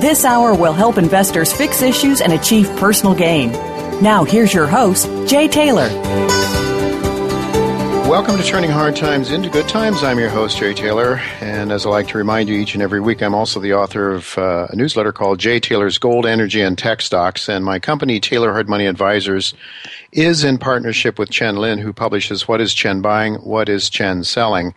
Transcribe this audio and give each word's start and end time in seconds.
This 0.00 0.26
hour 0.26 0.54
will 0.54 0.74
help 0.74 0.98
investors 0.98 1.54
fix 1.54 1.80
issues 1.80 2.20
and 2.20 2.30
achieve 2.34 2.68
personal 2.76 3.14
gain. 3.14 3.50
Now, 4.02 4.24
here's 4.24 4.52
your 4.52 4.66
host, 4.66 5.08
Jay 5.26 5.48
Taylor. 5.48 5.88
Welcome 8.06 8.36
to 8.36 8.42
Turning 8.42 8.70
Hard 8.70 8.94
Times 8.94 9.30
into 9.30 9.48
Good 9.48 9.66
Times. 9.68 10.04
I'm 10.04 10.18
your 10.18 10.28
host, 10.28 10.58
Jay 10.58 10.74
Taylor. 10.74 11.16
And 11.40 11.72
as 11.72 11.86
I 11.86 11.88
like 11.88 12.08
to 12.08 12.18
remind 12.18 12.50
you 12.50 12.56
each 12.56 12.74
and 12.74 12.82
every 12.82 13.00
week, 13.00 13.22
I'm 13.22 13.34
also 13.34 13.58
the 13.58 13.72
author 13.72 14.12
of 14.12 14.36
uh, 14.36 14.66
a 14.68 14.76
newsletter 14.76 15.12
called 15.12 15.38
Jay 15.38 15.60
Taylor's 15.60 15.96
Gold, 15.96 16.26
Energy, 16.26 16.60
and 16.60 16.76
Tech 16.76 17.00
Stocks. 17.00 17.48
And 17.48 17.64
my 17.64 17.78
company, 17.78 18.20
Taylor 18.20 18.52
Hard 18.52 18.68
Money 18.68 18.84
Advisors, 18.84 19.54
is 20.12 20.44
in 20.44 20.58
partnership 20.58 21.18
with 21.18 21.30
Chen 21.30 21.56
Lin, 21.56 21.78
who 21.78 21.94
publishes 21.94 22.46
What 22.46 22.60
is 22.60 22.74
Chen 22.74 23.00
Buying? 23.00 23.36
What 23.36 23.70
is 23.70 23.88
Chen 23.88 24.24
Selling? 24.24 24.74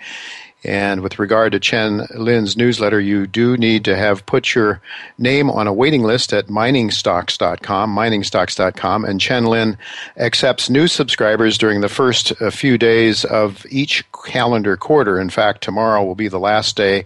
And 0.63 1.01
with 1.01 1.19
regard 1.19 1.53
to 1.53 1.59
Chen 1.59 2.05
Lin's 2.15 2.57
newsletter, 2.57 2.99
you 2.99 3.27
do 3.27 3.55
need 3.55 3.85
to 3.85 3.95
have 3.95 4.25
put 4.25 4.53
your 4.53 4.81
name 5.17 5.49
on 5.49 5.67
a 5.67 5.73
waiting 5.73 6.03
list 6.03 6.33
at 6.33 6.47
miningstocks.com, 6.47 7.95
miningstocks.com. 7.95 9.05
And 9.05 9.21
Chen 9.21 9.45
Lin 9.45 9.77
accepts 10.17 10.69
new 10.69 10.87
subscribers 10.87 11.57
during 11.57 11.79
the 11.79 11.87
first 11.87 12.33
uh, 12.41 12.51
few 12.51 12.77
days 12.77 13.23
of 13.23 13.65
each 13.69 14.03
calendar 14.25 14.75
quarter. 14.75 15.19
In 15.19 15.29
fact, 15.29 15.63
tomorrow 15.63 16.03
will 16.03 16.15
be 16.15 16.27
the 16.27 16.39
last 16.39 16.75
day 16.75 17.05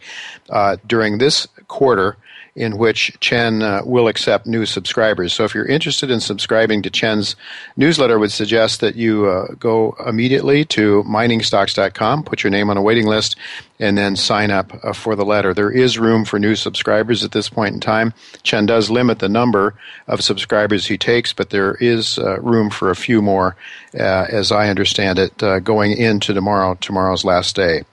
uh, 0.50 0.78
during 0.88 1.20
this 1.20 1.48
quarter 1.68 2.18
in 2.56 2.78
which 2.78 3.18
Chen 3.20 3.64
uh, 3.64 3.82
will 3.84 4.08
accept 4.08 4.46
new 4.46 4.66
subscribers. 4.66 5.34
So 5.34 5.44
if 5.44 5.56
you're 5.56 5.66
interested 5.66 6.12
in 6.12 6.20
subscribing 6.20 6.84
to 6.84 6.92
Chen's 6.92 7.36
newsletter, 7.78 8.14
I 8.14 8.18
would 8.18 8.32
suggest 8.32 8.80
that 8.82 8.96
you 8.96 9.26
uh, 9.26 9.48
go 9.60 9.96
immediately 10.06 10.64
to 10.66 11.04
miningstocks.com, 11.04 12.24
put 12.24 12.44
your 12.44 12.52
name 12.52 12.70
on 12.70 12.78
a 12.78 12.82
waiting 12.82 13.08
list, 13.08 13.36
and 13.80 13.98
then 13.98 14.16
sign 14.16 14.52
up 14.52 14.72
uh, 14.84 14.94
for 14.94 15.16
the 15.16 15.26
letter. 15.26 15.52
There 15.54 15.72
is 15.72 15.98
room 15.98 16.26
for 16.26 16.38
new 16.38 16.56
subscribers 16.56 17.24
at 17.24 17.32
this 17.32 17.50
point 17.50 17.74
in 17.74 17.80
time. 17.80 18.14
Chen 18.44 18.68
does 18.68 18.92
limit 18.92 19.18
the 19.18 19.30
number 19.30 19.74
of 20.08 20.24
subscribers 20.24 20.86
he 20.86 20.98
takes, 20.98 21.34
but 21.34 21.50
there 21.50 21.74
is 21.76 22.20
uh, 22.20 22.40
room 22.40 22.70
for 22.70 22.92
a 22.92 22.96
few 22.96 23.24
more, 23.24 23.56
uh, 23.98 24.28
as 24.30 24.52
I 24.52 24.70
understand 24.70 25.18
it, 25.18 25.42
uh, 25.42 25.60
going 25.60 25.94
into 25.94 26.36
tomorrow, 26.36 26.76
tomorrow's 26.76 27.26
last 27.26 27.56
day 27.56 27.84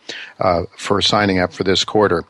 for 0.76 1.00
signing 1.00 1.38
up 1.38 1.52
for 1.52 1.64
this 1.64 1.84
quarter. 1.84 2.24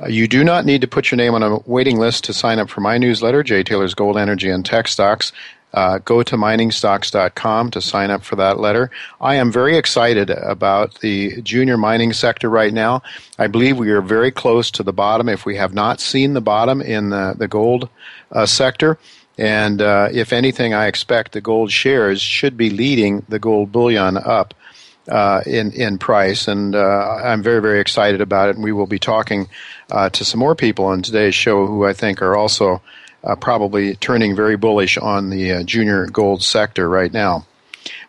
Uh, 0.00 0.06
you 0.06 0.28
do 0.28 0.44
not 0.44 0.64
need 0.64 0.80
to 0.80 0.86
put 0.86 1.10
your 1.10 1.16
name 1.16 1.34
on 1.34 1.42
a 1.42 1.58
waiting 1.66 1.98
list 1.98 2.24
to 2.24 2.32
sign 2.32 2.58
up 2.58 2.68
for 2.68 2.80
my 2.80 2.98
newsletter, 2.98 3.42
Jay 3.42 3.62
Taylor's 3.62 3.94
Gold, 3.94 4.16
Energy, 4.16 4.50
and 4.50 4.64
Tech 4.64 4.88
Stocks. 4.88 5.32
Uh, 5.74 5.98
go 5.98 6.22
to 6.22 6.36
miningstocks.com 6.36 7.70
to 7.70 7.80
sign 7.82 8.10
up 8.10 8.22
for 8.22 8.36
that 8.36 8.58
letter. 8.58 8.90
I 9.20 9.34
am 9.34 9.52
very 9.52 9.76
excited 9.76 10.30
about 10.30 11.00
the 11.00 11.42
junior 11.42 11.76
mining 11.76 12.14
sector 12.14 12.48
right 12.48 12.72
now. 12.72 13.02
I 13.38 13.48
believe 13.48 13.76
we 13.76 13.90
are 13.90 14.00
very 14.00 14.30
close 14.30 14.70
to 14.72 14.82
the 14.82 14.94
bottom, 14.94 15.28
if 15.28 15.44
we 15.44 15.56
have 15.56 15.74
not 15.74 16.00
seen 16.00 16.32
the 16.32 16.40
bottom 16.40 16.80
in 16.80 17.10
the, 17.10 17.34
the 17.36 17.48
gold 17.48 17.90
uh, 18.32 18.46
sector. 18.46 18.98
And 19.36 19.82
uh, 19.82 20.08
if 20.10 20.32
anything, 20.32 20.72
I 20.72 20.86
expect 20.86 21.32
the 21.32 21.42
gold 21.42 21.70
shares 21.70 22.22
should 22.22 22.56
be 22.56 22.70
leading 22.70 23.26
the 23.28 23.38
gold 23.38 23.70
bullion 23.70 24.16
up 24.16 24.54
uh, 25.08 25.42
in 25.46 25.72
in 25.72 25.98
price, 25.98 26.48
and 26.48 26.74
uh, 26.74 27.20
I'm 27.24 27.42
very 27.42 27.62
very 27.62 27.80
excited 27.80 28.20
about 28.20 28.50
it. 28.50 28.56
And 28.56 28.64
we 28.64 28.72
will 28.72 28.86
be 28.86 28.98
talking 28.98 29.48
uh, 29.90 30.10
to 30.10 30.24
some 30.24 30.40
more 30.40 30.54
people 30.54 30.86
on 30.86 31.02
today's 31.02 31.34
show 31.34 31.66
who 31.66 31.84
I 31.84 31.92
think 31.92 32.22
are 32.22 32.36
also 32.36 32.82
uh, 33.24 33.36
probably 33.36 33.96
turning 33.96 34.36
very 34.36 34.56
bullish 34.56 34.96
on 34.98 35.30
the 35.30 35.52
uh, 35.52 35.62
junior 35.62 36.06
gold 36.06 36.42
sector 36.42 36.88
right 36.88 37.12
now. 37.12 37.46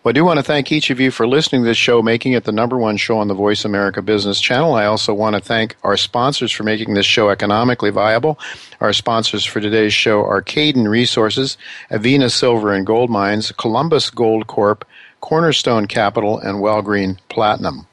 Well, 0.04 0.12
I 0.12 0.14
do 0.14 0.24
want 0.24 0.40
to 0.40 0.44
thank 0.44 0.72
each 0.72 0.90
of 0.90 1.00
you 1.00 1.12
for 1.12 1.28
listening 1.28 1.62
to 1.62 1.68
this 1.68 1.78
show, 1.78 2.02
making 2.02 2.32
it 2.32 2.46
the 2.46 2.54
number 2.54 2.78
one 2.78 2.96
show 2.96 3.18
on 3.18 3.28
the 3.28 3.34
Voice 3.34 3.66
America 3.66 4.02
Business 4.02 4.40
Channel. 4.40 4.74
I 4.74 4.86
also 4.86 5.14
want 5.14 5.36
to 5.36 5.42
thank 5.42 5.76
our 5.84 5.98
sponsors 5.98 6.54
for 6.54 6.64
making 6.64 6.94
this 6.94 7.06
show 7.06 7.30
economically 7.30 7.90
viable. 7.90 8.40
Our 8.80 8.94
sponsors 8.94 9.44
for 9.46 9.60
today's 9.60 9.94
show 9.94 10.24
are 10.26 10.42
Cayden 10.42 10.88
Resources, 10.88 11.58
Avino 11.92 12.32
Silver 12.32 12.74
and 12.74 12.86
Gold 12.86 13.10
Mines, 13.10 13.52
Columbus 13.52 14.10
Gold 14.10 14.48
Corp, 14.48 14.86
Cornerstone 15.20 15.86
Capital, 15.86 16.40
and 16.40 16.60
Wellgreen 16.60 17.18
Platinum. 17.28 17.86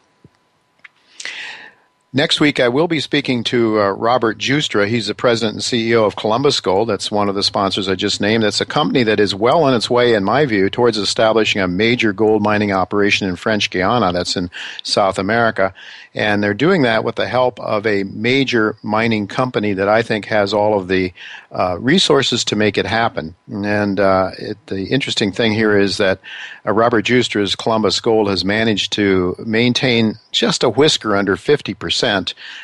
Next 2.16 2.41
week, 2.41 2.60
I 2.60 2.69
will 2.69 2.88
be 2.88 3.00
speaking 3.00 3.44
to 3.44 3.78
uh, 3.78 3.91
Robert 3.91 4.38
Giustra. 4.38 4.88
He's 4.88 5.09
the 5.09 5.15
president 5.15 5.56
and 5.56 5.62
CEO 5.62 6.06
of 6.06 6.16
Columbus 6.16 6.60
Gold. 6.60 6.88
That's 6.88 7.10
one 7.10 7.28
of 7.28 7.34
the 7.34 7.43
sponsors 7.43 7.91
I 7.91 7.94
just 7.94 8.22
named. 8.22 8.43
That's 8.43 8.62
a 8.62 8.65
company 8.65 9.03
that 9.03 9.21
is 9.21 9.34
well 9.34 9.65
on 9.65 9.75
its 9.75 9.91
way, 9.91 10.15
in 10.15 10.25
my 10.25 10.47
view, 10.47 10.71
towards 10.71 10.97
establishing 10.97 11.60
a 11.60 11.69
major 11.69 12.15
gold 12.15 12.43
mining 12.43 12.72
operation 12.72 13.28
in 13.28 13.37
French 13.37 13.69
Guiana. 13.69 14.15
That's 14.15 14.34
in 14.34 14.50
South 14.82 15.19
America. 15.19 15.75
And 16.15 16.43
they're 16.43 16.54
doing 16.54 16.81
that 16.84 17.04
with 17.04 17.16
the 17.16 17.28
help 17.28 17.60
of 17.60 17.87
a 17.87 18.04
major 18.04 18.78
mining 18.83 19.27
company 19.27 19.75
that 19.75 19.87
I 19.87 20.00
think 20.00 20.25
has 20.25 20.54
all 20.54 20.81
of 20.81 20.88
the 20.88 21.12
uh, 21.53 21.77
resources 21.78 22.44
to 22.47 22.56
make 22.56 22.78
it 22.78 22.87
happen. 22.87 23.34
And 23.50 24.00
uh, 24.00 24.31
it, 24.38 24.56
the 24.69 24.84
interesting 24.87 25.33
thing 25.33 25.53
here 25.53 25.78
is 25.78 25.98
that 25.98 26.21
uh, 26.66 26.72
Robert 26.72 27.04
Giustra's 27.04 27.54
Columbus 27.54 28.00
Gold 28.00 28.31
has 28.31 28.44
managed 28.47 28.93
to 28.94 29.37
maintain 29.44 30.15
just 30.33 30.65
a 30.65 30.71
whisker 30.71 31.15
under 31.15 31.37
50%, 31.37 32.05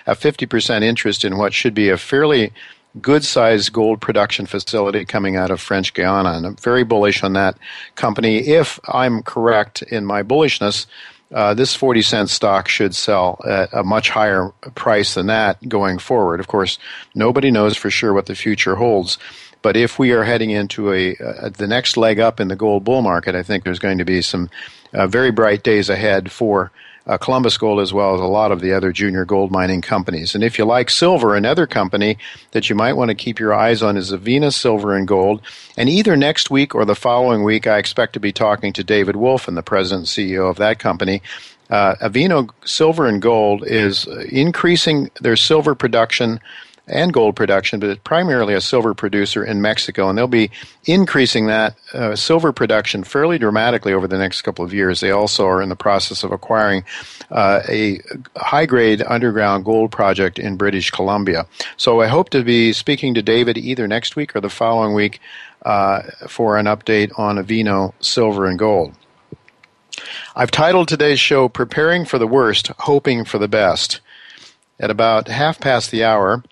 a 0.06 0.14
50% 0.14 0.82
interest 0.82 1.24
in 1.24 1.38
what 1.38 1.52
should 1.52 1.74
be 1.74 1.88
a 1.88 1.96
fairly 1.96 2.52
good 3.00 3.24
sized 3.24 3.72
gold 3.72 4.00
production 4.00 4.46
facility 4.46 5.04
coming 5.04 5.36
out 5.36 5.50
of 5.50 5.60
French 5.60 5.94
Guiana. 5.94 6.32
And 6.32 6.46
I'm 6.46 6.56
very 6.56 6.84
bullish 6.84 7.22
on 7.22 7.32
that 7.34 7.56
company. 7.94 8.38
If 8.38 8.78
I'm 8.88 9.22
correct 9.22 9.82
in 9.82 10.04
my 10.04 10.22
bullishness, 10.22 10.86
uh, 11.32 11.54
this 11.54 11.74
40 11.74 12.02
cent 12.02 12.30
stock 12.30 12.68
should 12.68 12.94
sell 12.94 13.40
at 13.48 13.70
a 13.72 13.82
much 13.82 14.10
higher 14.10 14.50
price 14.74 15.14
than 15.14 15.26
that 15.28 15.66
going 15.68 15.98
forward. 15.98 16.40
Of 16.40 16.48
course, 16.48 16.78
nobody 17.14 17.50
knows 17.50 17.76
for 17.76 17.90
sure 17.90 18.12
what 18.12 18.26
the 18.26 18.34
future 18.34 18.76
holds. 18.76 19.18
But 19.62 19.76
if 19.76 19.98
we 19.98 20.10
are 20.10 20.24
heading 20.24 20.50
into 20.50 20.92
a, 20.92 21.16
uh, 21.16 21.48
the 21.48 21.68
next 21.68 21.96
leg 21.96 22.18
up 22.18 22.40
in 22.40 22.48
the 22.48 22.56
gold 22.56 22.84
bull 22.84 23.00
market, 23.00 23.34
I 23.34 23.42
think 23.42 23.64
there's 23.64 23.78
going 23.78 23.98
to 23.98 24.04
be 24.04 24.20
some 24.20 24.50
uh, 24.92 25.06
very 25.06 25.30
bright 25.30 25.62
days 25.62 25.88
ahead 25.88 26.30
for 26.30 26.70
uh, 27.06 27.18
Columbus 27.18 27.58
Gold 27.58 27.80
as 27.80 27.92
well 27.92 28.14
as 28.14 28.20
a 28.20 28.24
lot 28.24 28.52
of 28.52 28.60
the 28.60 28.72
other 28.72 28.92
junior 28.92 29.24
gold 29.24 29.50
mining 29.50 29.82
companies. 29.82 30.34
And 30.34 30.44
if 30.44 30.58
you 30.58 30.64
like 30.64 30.90
silver, 30.90 31.34
another 31.34 31.66
company 31.66 32.18
that 32.52 32.68
you 32.68 32.76
might 32.76 32.94
want 32.94 33.10
to 33.10 33.14
keep 33.14 33.38
your 33.38 33.54
eyes 33.54 33.82
on 33.82 33.96
is 33.96 34.12
Avino 34.12 34.52
Silver 34.52 34.94
and 34.96 35.06
Gold. 35.08 35.42
And 35.76 35.88
either 35.88 36.16
next 36.16 36.50
week 36.50 36.74
or 36.74 36.84
the 36.84 36.94
following 36.94 37.42
week, 37.42 37.66
I 37.66 37.78
expect 37.78 38.12
to 38.14 38.20
be 38.20 38.32
talking 38.32 38.72
to 38.74 38.84
David 38.84 39.16
Wolfin 39.16 39.54
the 39.54 39.62
president 39.62 40.00
and 40.16 40.28
CEO 40.28 40.48
of 40.48 40.56
that 40.56 40.78
company. 40.78 41.22
Uh, 41.70 41.94
Avino 41.96 42.50
Silver 42.64 43.06
and 43.06 43.22
Gold 43.22 43.64
is 43.66 44.06
increasing 44.06 45.10
their 45.20 45.36
silver 45.36 45.74
production 45.74 46.38
and 46.86 47.12
gold 47.12 47.36
production, 47.36 47.78
but 47.80 48.02
primarily 48.04 48.54
a 48.54 48.60
silver 48.60 48.92
producer 48.92 49.44
in 49.44 49.62
Mexico, 49.62 50.08
and 50.08 50.18
they'll 50.18 50.26
be 50.26 50.50
increasing 50.84 51.46
that 51.46 51.76
uh, 51.94 52.16
silver 52.16 52.52
production 52.52 53.04
fairly 53.04 53.38
dramatically 53.38 53.92
over 53.92 54.08
the 54.08 54.18
next 54.18 54.42
couple 54.42 54.64
of 54.64 54.74
years. 54.74 55.00
They 55.00 55.10
also 55.10 55.46
are 55.46 55.62
in 55.62 55.68
the 55.68 55.76
process 55.76 56.24
of 56.24 56.32
acquiring 56.32 56.84
uh, 57.30 57.60
a 57.68 58.00
high 58.36 58.66
grade 58.66 59.02
underground 59.02 59.64
gold 59.64 59.92
project 59.92 60.38
in 60.38 60.56
British 60.56 60.90
Columbia. 60.90 61.46
So 61.76 62.00
I 62.00 62.08
hope 62.08 62.30
to 62.30 62.42
be 62.42 62.72
speaking 62.72 63.14
to 63.14 63.22
David 63.22 63.56
either 63.56 63.86
next 63.86 64.16
week 64.16 64.34
or 64.34 64.40
the 64.40 64.50
following 64.50 64.94
week 64.94 65.20
uh, 65.64 66.02
for 66.26 66.56
an 66.56 66.66
update 66.66 67.16
on 67.18 67.36
Avino 67.36 67.94
Silver 68.00 68.46
and 68.46 68.58
Gold. 68.58 68.94
I've 70.34 70.50
titled 70.50 70.88
today's 70.88 71.20
show 71.20 71.48
Preparing 71.48 72.04
for 72.04 72.18
the 72.18 72.26
Worst, 72.26 72.68
Hoping 72.80 73.24
for 73.24 73.38
the 73.38 73.48
Best. 73.48 74.00
At 74.80 74.90
about 74.90 75.28
half 75.28 75.60
past 75.60 75.90
the 75.90 76.02
hour, 76.02 76.42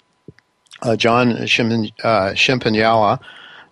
uh, 0.82 0.96
John 0.96 1.32
Shimpan, 1.32 1.92
uh, 2.04 3.18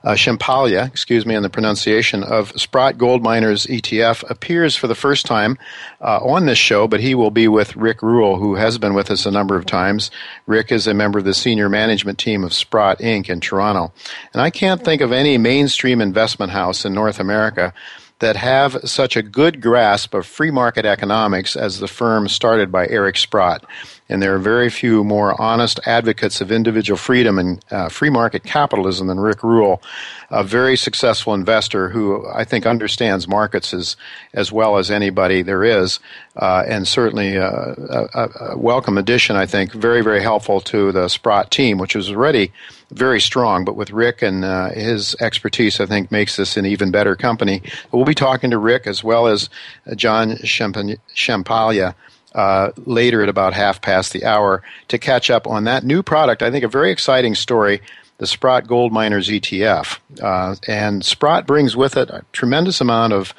uh, 0.05 0.15
Ciampaglia, 0.15 0.87
excuse 0.87 1.27
me, 1.27 1.35
on 1.35 1.43
the 1.43 1.51
pronunciation 1.51 2.23
of 2.23 2.53
Sprott 2.59 2.99
Gold 2.99 3.23
Miners 3.23 3.67
ETF 3.67 4.29
appears 4.31 4.77
for 4.77 4.87
the 4.87 4.95
first 4.95 5.27
time 5.27 5.59
uh, 6.01 6.19
on 6.19 6.47
this 6.47 6.59
show, 6.59 6.87
but 6.87 7.01
he 7.01 7.15
will 7.15 7.31
be 7.33 7.49
with 7.49 7.75
Rick 7.77 8.01
Rule, 8.03 8.37
who 8.37 8.55
has 8.55 8.79
been 8.79 8.95
with 8.95 9.11
us 9.11 9.27
a 9.27 9.31
number 9.31 9.57
of 9.57 9.67
times. 9.67 10.11
Rick 10.47 10.71
is 10.71 10.87
a 10.87 10.95
member 10.95 11.19
of 11.19 11.25
the 11.25 11.35
senior 11.35 11.69
management 11.69 12.19
team 12.19 12.45
of 12.45 12.55
Sprott 12.55 13.01
Inc. 13.01 13.29
in 13.29 13.41
Toronto. 13.41 13.93
And 14.33 14.41
I 14.41 14.51
can't 14.51 14.85
think 14.85 15.03
of 15.03 15.13
any 15.13 15.37
mainstream 15.37 16.01
investment 16.01 16.53
house 16.53 16.85
in 16.85 16.95
North 16.95 17.19
America 17.19 17.75
that 18.21 18.37
have 18.37 18.77
such 18.85 19.17
a 19.17 19.23
good 19.23 19.61
grasp 19.61 20.15
of 20.15 20.27
free 20.27 20.51
market 20.51 20.85
economics 20.85 21.57
as 21.57 21.79
the 21.79 21.89
firm 21.89 22.29
started 22.29 22.73
by 22.73 22.87
Eric 22.89 23.17
Sprott 23.17 23.65
and 24.09 24.23
there 24.23 24.35
are 24.35 24.39
very 24.39 24.71
few 24.71 25.05
more 25.05 25.41
honest 25.41 25.81
advocates 25.85 26.41
of 26.41 26.51
individual 26.51 26.97
freedom 26.97 27.39
and 27.39 27.65
uh, 27.71 27.89
free 27.89 28.09
market 28.09 28.43
capitalism 28.43 29.07
than 29.07 29.21
Rick 29.21 29.43
Rule, 29.43 29.83
a 30.31 30.43
very 30.43 30.77
successful 30.77 31.35
investor 31.35 31.91
who 31.91 32.27
I 32.27 32.45
think 32.45 32.67
understands 32.67 33.29
markets 33.29 33.75
as, 33.75 33.97
as 34.33 34.51
well 34.51 34.79
as 34.79 34.91
anybody 34.91 35.43
there 35.43 35.63
is, 35.63 36.01
uh, 36.37 36.65
and 36.67 36.89
certainly 36.89 37.37
uh, 37.37 37.47
a, 37.47 38.29
a, 38.41 38.59
welcome 38.59 38.97
addition, 38.97 39.37
I 39.37 39.47
think, 39.47 39.73
very, 39.73 40.03
very 40.03 40.23
helpful 40.23 40.61
to 40.63 40.91
the 40.93 41.09
Sprott 41.09 41.51
team, 41.51 41.79
which 41.79 41.95
was 41.95 42.11
already 42.11 42.53
very 42.91 43.21
strong, 43.21 43.65
but 43.67 43.77
with 43.77 43.91
Rick 43.91 44.23
and 44.23 44.45
uh, 44.45 44.71
his 44.71 45.15
expertise, 45.21 45.81
I 45.81 45.87
think 45.87 46.11
makes 46.11 46.37
this 46.37 46.57
an 46.57 46.65
even 46.65 46.91
better 46.91 47.15
company. 47.15 47.63
We'll 47.93 48.07
be 48.07 48.15
talking 48.15 48.51
to 48.51 48.59
Rick 48.59 48.87
as 48.87 49.05
well 49.05 49.27
as 49.27 49.51
John 49.95 50.31
Shempalia 50.37 51.95
uh, 52.39 52.71
later 52.87 53.21
at 53.21 53.29
about 53.29 53.53
half 53.53 53.83
past 53.83 54.13
the 54.13 54.25
hour 54.25 54.63
to 54.87 54.97
catch 54.97 55.29
up 55.29 55.49
on 55.49 55.65
that 55.65 55.83
new 55.83 56.05
product. 56.05 56.41
I 56.41 56.53
think 56.53 56.65
a 56.65 56.69
very 56.69 56.93
exciting 56.93 57.35
story, 57.35 57.83
the 58.19 58.29
Sprott 58.29 58.69
Gold 58.69 58.93
Miners 58.93 59.29
ETF. 59.29 59.99
Uh, 60.23 60.55
and 60.69 61.05
Sprott 61.05 61.49
brings 61.49 61.77
with 61.77 61.97
it 61.97 62.11
a 62.11 62.25
tremendous 62.33 62.81
amount 62.81 63.13
of 63.13 63.35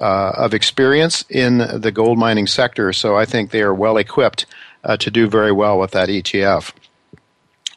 uh, 0.00 0.32
of 0.36 0.54
experience 0.54 1.24
in 1.28 1.58
the 1.58 1.92
gold 1.92 2.18
mining 2.18 2.46
sector, 2.46 2.92
so 2.92 3.16
I 3.16 3.24
think 3.24 3.50
they 3.50 3.62
are 3.62 3.74
well 3.74 3.96
equipped 3.96 4.46
uh, 4.84 4.96
to 4.98 5.10
do 5.10 5.28
very 5.28 5.52
well 5.52 5.78
with 5.78 5.92
that 5.92 6.08
ETF. 6.08 6.72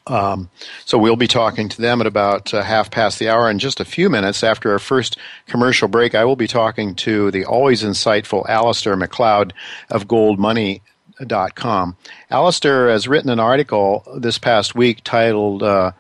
Um, 0.08 0.50
so 0.86 0.98
we'll 0.98 1.16
be 1.16 1.28
talking 1.28 1.70
to 1.70 1.82
them 1.82 2.02
at 2.02 2.08
about 2.08 2.54
uh, 2.54 2.64
half 2.64 2.90
past 2.90 3.20
the 3.20 3.30
hour 3.30 3.50
in 3.50 3.60
just 3.60 3.80
a 3.80 3.86
few 3.86 4.10
minutes 4.10 4.44
after 4.44 4.72
our 4.72 4.80
first 4.80 5.18
commercial 5.48 5.88
break. 5.88 6.16
I 6.16 6.26
will 6.26 6.36
be 6.36 6.48
talking 6.48 6.96
to 6.96 7.30
the 7.32 7.46
always 7.46 7.84
insightful 7.84 8.46
Alasdair 8.48 8.98
Macleod 8.98 9.54
of 9.90 10.08
GoldMoney.com. 10.08 11.98
Alasdair 12.32 12.90
has 12.90 13.08
written 13.08 13.30
an 13.30 13.40
article 13.40 14.04
this 14.18 14.38
past 14.38 14.76
week 14.76 15.04
titled 15.04 15.64
uh, 15.64 15.92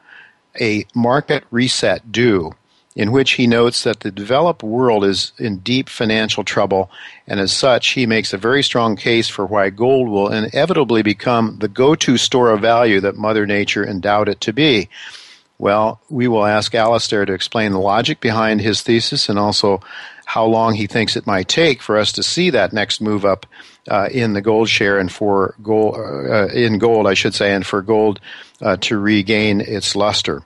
"A 0.59 0.85
Market 0.95 1.43
Reset 1.51 2.11
Due." 2.11 2.53
In 2.97 3.11
which 3.11 3.33
he 3.33 3.45
notes 3.45 3.83
that 3.83 3.99
the 3.99 4.09
developed 4.09 4.63
world 4.63 5.05
is 5.05 5.31
in 5.37 5.59
deep 5.59 5.87
financial 5.87 6.43
trouble, 6.43 6.89
and 7.27 7.39
as 7.39 7.51
such, 7.51 7.89
he 7.89 8.07
makes 8.07 8.33
a 8.33 8.39
very 8.39 8.63
strong 8.63 8.95
case 8.95 9.29
for 9.29 9.45
why 9.45 9.69
gold 9.69 10.09
will 10.09 10.31
inevitably 10.31 11.03
become 11.03 11.57
the 11.59 11.67
go 11.67 11.93
to 11.93 12.17
store 12.17 12.49
of 12.49 12.61
value 12.61 12.99
that 12.99 13.15
Mother 13.15 13.45
Nature 13.45 13.87
endowed 13.87 14.27
it 14.27 14.41
to 14.41 14.51
be. 14.51 14.89
Well, 15.59 16.01
we 16.09 16.27
will 16.27 16.43
ask 16.43 16.71
Alasdair 16.71 17.27
to 17.27 17.33
explain 17.33 17.71
the 17.71 17.79
logic 17.79 18.19
behind 18.19 18.61
his 18.61 18.81
thesis 18.81 19.29
and 19.29 19.37
also 19.37 19.79
how 20.25 20.45
long 20.45 20.73
he 20.73 20.87
thinks 20.87 21.15
it 21.15 21.27
might 21.27 21.47
take 21.47 21.83
for 21.83 21.97
us 21.97 22.11
to 22.13 22.23
see 22.23 22.49
that 22.49 22.73
next 22.73 22.99
move 22.99 23.25
up 23.25 23.45
uh, 23.87 24.09
in 24.11 24.33
the 24.33 24.41
gold 24.41 24.69
share 24.69 24.97
and 24.97 25.11
for 25.11 25.53
gold 25.61 25.97
uh, 25.97 26.47
in 26.47 26.79
gold, 26.79 27.05
I 27.05 27.13
should 27.13 27.35
say, 27.35 27.53
and 27.53 27.65
for 27.65 27.83
gold 27.83 28.19
uh, 28.59 28.77
to 28.81 28.97
regain 28.97 29.61
its 29.61 29.95
luster 29.95 30.41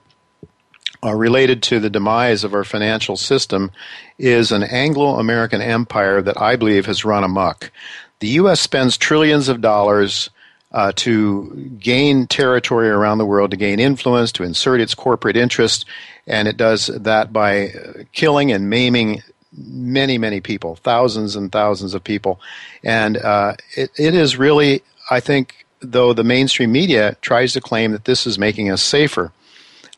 uh, 1.04 1.14
related 1.14 1.62
to 1.64 1.80
the 1.80 1.90
demise 1.90 2.44
of 2.44 2.54
our 2.54 2.64
financial 2.64 3.16
system 3.16 3.70
is 4.18 4.52
an 4.52 4.62
Anglo 4.62 5.18
American 5.18 5.60
empire 5.60 6.22
that 6.22 6.40
I 6.40 6.56
believe 6.56 6.86
has 6.86 7.04
run 7.04 7.24
amok. 7.24 7.70
The 8.20 8.28
U.S. 8.28 8.60
spends 8.60 8.96
trillions 8.96 9.48
of 9.48 9.60
dollars 9.60 10.30
uh, 10.70 10.92
to 10.96 11.70
gain 11.78 12.26
territory 12.26 12.88
around 12.88 13.18
the 13.18 13.26
world, 13.26 13.50
to 13.50 13.56
gain 13.56 13.80
influence, 13.80 14.32
to 14.32 14.42
insert 14.42 14.80
its 14.80 14.94
corporate 14.94 15.36
interest, 15.36 15.84
and 16.26 16.48
it 16.48 16.56
does 16.56 16.86
that 16.86 17.32
by 17.32 17.72
killing 18.12 18.52
and 18.52 18.70
maiming 18.70 19.22
many, 19.52 20.16
many 20.18 20.40
people, 20.40 20.76
thousands 20.76 21.36
and 21.36 21.52
thousands 21.52 21.94
of 21.94 22.02
people. 22.02 22.40
And 22.82 23.18
uh, 23.18 23.54
it, 23.76 23.90
it 23.98 24.14
is 24.14 24.36
really, 24.36 24.82
I 25.10 25.20
think, 25.20 25.66
though 25.80 26.12
the 26.12 26.24
mainstream 26.24 26.72
media 26.72 27.16
tries 27.20 27.52
to 27.52 27.60
claim 27.60 27.92
that 27.92 28.04
this 28.04 28.26
is 28.26 28.38
making 28.38 28.70
us 28.70 28.82
safer. 28.82 29.32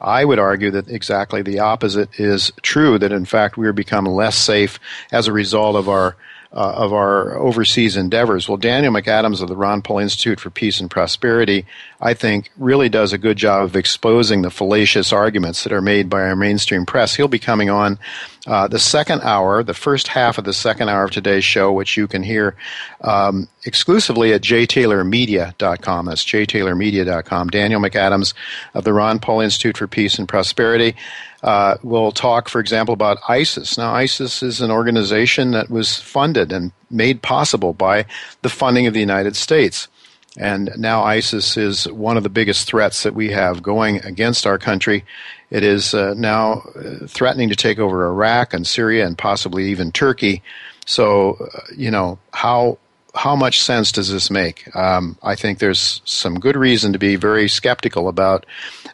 I 0.01 0.25
would 0.25 0.39
argue 0.39 0.71
that 0.73 0.89
exactly 0.89 1.43
the 1.43 1.61
opposite 1.61 2.19
is 2.19 2.53
true, 2.63 2.99
that 2.99 3.13
in 3.13 3.25
fact 3.25 3.57
we 3.57 3.67
are 3.67 3.73
becoming 3.73 4.13
less 4.13 4.37
safe 4.37 4.79
as 5.13 5.29
a 5.29 5.33
result 5.33 5.77
of 5.77 5.89
our 5.89 6.17
uh, 6.55 6.73
of 6.77 6.93
our 6.93 7.37
overseas 7.37 7.97
endeavors. 7.97 8.49
Well, 8.49 8.57
Daniel 8.57 8.93
McAdams 8.93 9.43
of 9.43 9.49
the 9.49 9.57
Ron 9.57 9.83
Paul 9.83 9.99
Institute 9.99 10.39
for 10.39 10.51
Peace 10.51 10.79
and 10.79 10.89
Prosperity, 10.89 11.67
I 12.01 12.15
think, 12.15 12.51
really 12.57 12.89
does 12.89 13.13
a 13.13 13.19
good 13.19 13.37
job 13.37 13.65
of 13.65 13.75
exposing 13.75 14.43
the 14.43 14.51
fallacious 14.51 15.13
arguments 15.13 15.65
that 15.65 15.73
are 15.73 15.83
made 15.83 16.09
by 16.09 16.23
our 16.23 16.37
mainstream 16.37 16.87
press. 16.87 17.17
He'll 17.17 17.27
be 17.27 17.41
coming 17.41 17.71
on 17.71 17.99
uh, 18.47 18.69
the 18.69 18.79
second 18.79 19.23
hour, 19.23 19.63
the 19.63 19.75
first 19.75 20.09
half 20.09 20.37
of 20.37 20.45
the 20.45 20.53
second 20.53 20.89
hour 20.89 21.05
of 21.05 21.11
today's 21.11 21.45
show, 21.45 21.73
which 21.73 21.97
you 21.97 22.07
can 22.07 22.23
hear 22.23 22.55
um, 23.01 23.49
exclusively 23.65 24.33
at 24.33 24.43
jtaylormedia.com. 24.43 26.07
That's 26.07 26.25
jtaylormedia.com. 26.25 27.49
Daniel 27.49 27.81
McAdams 27.81 28.35
of 28.75 28.85
the 28.85 28.93
Ron 28.93 29.19
Paul 29.19 29.41
Institute 29.41 29.79
for 29.79 29.87
Peace 29.87 30.19
and 30.19 30.29
Prosperity. 30.29 30.95
Uh, 31.43 31.77
we'll 31.83 32.13
talk, 32.13 32.49
for 32.49 32.61
example, 32.61 32.93
about 32.95 33.19
ISIS. 33.29 33.77
Now, 33.77 33.95
ISIS 33.95 34.43
is 34.43 34.61
an 34.61 34.71
organization 34.71 35.51
that 35.53 35.71
was 35.71 35.99
funded 35.99 36.53
and 36.53 36.73
made 36.91 37.23
possible 37.23 37.73
by 37.73 38.07
the 38.43 38.49
funding 38.49 38.87
of 38.87 38.95
the 38.95 39.01
United 39.01 39.37
States. 39.37 39.89
And 40.37 40.71
now 40.77 41.03
ISIS 41.05 41.57
is 41.57 41.87
one 41.91 42.17
of 42.17 42.25
the 42.25 42.29
biggest 42.29 42.67
threats 42.67 43.05
that 43.05 43.15
we 43.15 43.31
have 43.31 43.63
going 43.63 43.99
against 43.99 44.47
our 44.47 44.59
country. 44.59 45.05
It 45.51 45.63
is 45.63 45.95
uh, 45.95 46.15
now 46.17 46.63
uh, 46.75 47.07
threatening 47.07 47.49
to 47.51 47.57
take 47.57 47.79
over 47.79 48.07
Iraq 48.07 48.55
and 48.55 48.67
Syria 48.67 49.07
and 49.07 49.17
possibly 49.17 49.71
even 49.71 49.93
Turkey. 49.93 50.43
So, 50.87 51.35
uh, 51.35 51.61
you 51.77 51.91
know, 51.91 52.19
how 52.33 52.79
how 53.15 53.37
much 53.37 53.61
sense 53.61 53.93
does 53.93 54.11
this 54.11 54.31
make? 54.31 54.75
Um, 54.75 55.17
I 55.23 55.37
think 55.37 55.59
there's 55.59 56.03
some 56.05 56.41
good 56.41 56.57
reason 56.57 56.93
to 56.93 56.99
be 56.99 57.15
very 57.15 57.49
skeptical 57.49 58.09
about 58.09 58.45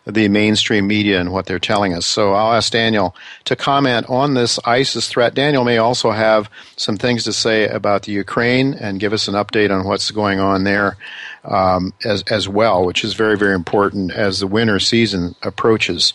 the 0.04 0.28
mainstream 0.28 0.86
media 0.86 1.20
and 1.20 1.32
what 1.32 1.46
they're 1.46 1.58
telling 1.58 1.94
us. 1.94 2.04
So 2.04 2.32
I'll 2.34 2.52
ask 2.52 2.72
Daniel 2.72 3.14
to 3.44 3.56
comment 3.56 4.06
on 4.08 4.34
this 4.34 4.58
ISIS 4.64 5.08
threat. 5.08 5.34
Daniel 5.34 5.64
may 5.64 5.78
also 5.78 6.10
have 6.10 6.50
some 6.76 6.96
things 6.96 7.24
to 7.24 7.32
say 7.32 7.66
about 7.68 8.02
the 8.02 8.12
Ukraine 8.12 8.74
and 8.74 9.00
give 9.00 9.12
us 9.12 9.26
an 9.26 9.34
update 9.34 9.70
on 9.70 9.86
what's 9.86 10.10
going 10.10 10.38
on 10.38 10.64
there 10.64 10.96
um, 11.44 11.92
as, 12.04 12.22
as 12.24 12.48
well, 12.48 12.84
which 12.84 13.04
is 13.04 13.14
very, 13.14 13.36
very 13.36 13.54
important 13.54 14.12
as 14.12 14.40
the 14.40 14.46
winter 14.46 14.78
season 14.78 15.34
approaches. 15.42 16.12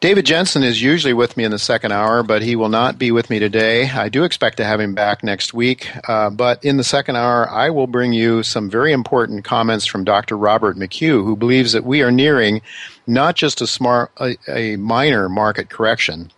David 0.00 0.26
Jensen 0.26 0.62
is 0.62 0.82
usually 0.82 1.14
with 1.14 1.38
me 1.38 1.44
in 1.44 1.50
the 1.50 1.58
second 1.58 1.90
hour, 1.90 2.22
but 2.22 2.42
he 2.42 2.54
will 2.54 2.68
not 2.68 2.98
be 2.98 3.10
with 3.10 3.30
me 3.30 3.38
today. 3.38 3.88
I 3.88 4.10
do 4.10 4.24
expect 4.24 4.58
to 4.58 4.64
have 4.64 4.78
him 4.78 4.94
back 4.94 5.24
next 5.24 5.54
week. 5.54 5.90
Uh, 6.06 6.28
but 6.28 6.62
in 6.62 6.76
the 6.76 6.84
second 6.84 7.16
hour, 7.16 7.48
I 7.48 7.70
will 7.70 7.86
bring 7.86 8.12
you 8.12 8.42
some 8.42 8.68
very 8.68 8.92
important 8.92 9.44
comments 9.44 9.86
from 9.86 10.04
Dr. 10.04 10.36
Robert 10.36 10.76
McHugh, 10.76 11.24
who 11.24 11.34
believes 11.34 11.72
that 11.72 11.84
we 11.84 12.02
are 12.02 12.10
nearing 12.10 12.60
not 13.06 13.36
just 13.36 13.62
a 13.62 13.66
smart, 13.66 14.12
a, 14.20 14.36
a 14.48 14.76
minor 14.76 15.30
market 15.30 15.70
correction, 15.70 16.30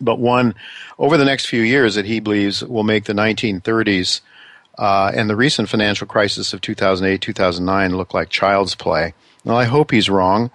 but 0.00 0.20
one 0.20 0.54
over 0.96 1.16
the 1.16 1.24
next 1.24 1.46
few 1.46 1.62
years 1.62 1.96
that 1.96 2.06
he 2.06 2.20
believes 2.20 2.62
will 2.62 2.84
make 2.84 3.04
the 3.04 3.12
1930s 3.12 4.20
uh, 4.78 5.10
and 5.14 5.28
the 5.30 5.36
recent 5.36 5.68
financial 5.68 6.06
crisis 6.06 6.52
of 6.52 6.60
2008 6.60 7.20
2009 7.20 7.96
looked 7.96 8.14
like 8.14 8.28
child's 8.28 8.74
play. 8.74 9.14
Well, 9.44 9.56
I 9.56 9.64
hope 9.64 9.90
he's 9.90 10.10
wrong. 10.10 10.50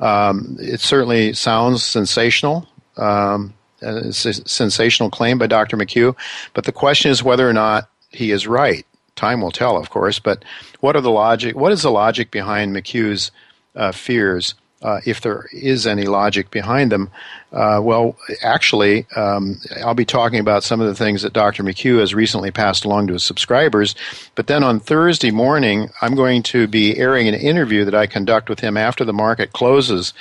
Um, 0.00 0.56
it 0.60 0.80
certainly 0.80 1.32
sounds 1.32 1.82
sensational. 1.82 2.68
Um, 2.96 3.54
a 3.80 4.12
sensational 4.12 5.10
claim 5.10 5.38
by 5.38 5.46
Dr. 5.48 5.76
McHugh, 5.76 6.14
but 6.54 6.64
the 6.64 6.72
question 6.72 7.10
is 7.10 7.22
whether 7.22 7.48
or 7.48 7.52
not 7.52 7.88
he 8.10 8.30
is 8.30 8.46
right. 8.46 8.86
Time 9.16 9.40
will 9.40 9.50
tell, 9.50 9.76
of 9.76 9.90
course. 9.90 10.18
But 10.18 10.44
what 10.80 10.94
are 10.94 11.00
the 11.00 11.10
logic? 11.10 11.56
What 11.56 11.72
is 11.72 11.82
the 11.82 11.90
logic 11.90 12.30
behind 12.30 12.74
McHugh's 12.74 13.30
uh, 13.74 13.92
fears? 13.92 14.54
Uh, 14.82 15.00
if 15.06 15.20
there 15.20 15.46
is 15.52 15.86
any 15.86 16.04
logic 16.04 16.50
behind 16.50 16.90
them. 16.90 17.10
Uh, 17.52 17.80
well, 17.82 18.16
actually, 18.42 19.06
um, 19.14 19.60
I'll 19.84 19.94
be 19.94 20.04
talking 20.04 20.40
about 20.40 20.64
some 20.64 20.80
of 20.80 20.86
the 20.86 20.94
things 20.94 21.22
that 21.22 21.32
Dr. 21.32 21.62
McHugh 21.62 22.00
has 22.00 22.14
recently 22.14 22.50
passed 22.50 22.84
along 22.84 23.06
to 23.06 23.12
his 23.12 23.22
subscribers. 23.22 23.94
But 24.34 24.46
then 24.46 24.64
on 24.64 24.80
Thursday 24.80 25.30
morning, 25.30 25.90
I'm 26.00 26.14
going 26.14 26.42
to 26.44 26.66
be 26.66 26.98
airing 26.98 27.28
an 27.28 27.34
interview 27.34 27.84
that 27.84 27.94
I 27.94 28.06
conduct 28.06 28.48
with 28.48 28.60
him 28.60 28.76
after 28.76 29.04
the 29.04 29.12
market 29.12 29.52
closes 29.52 30.14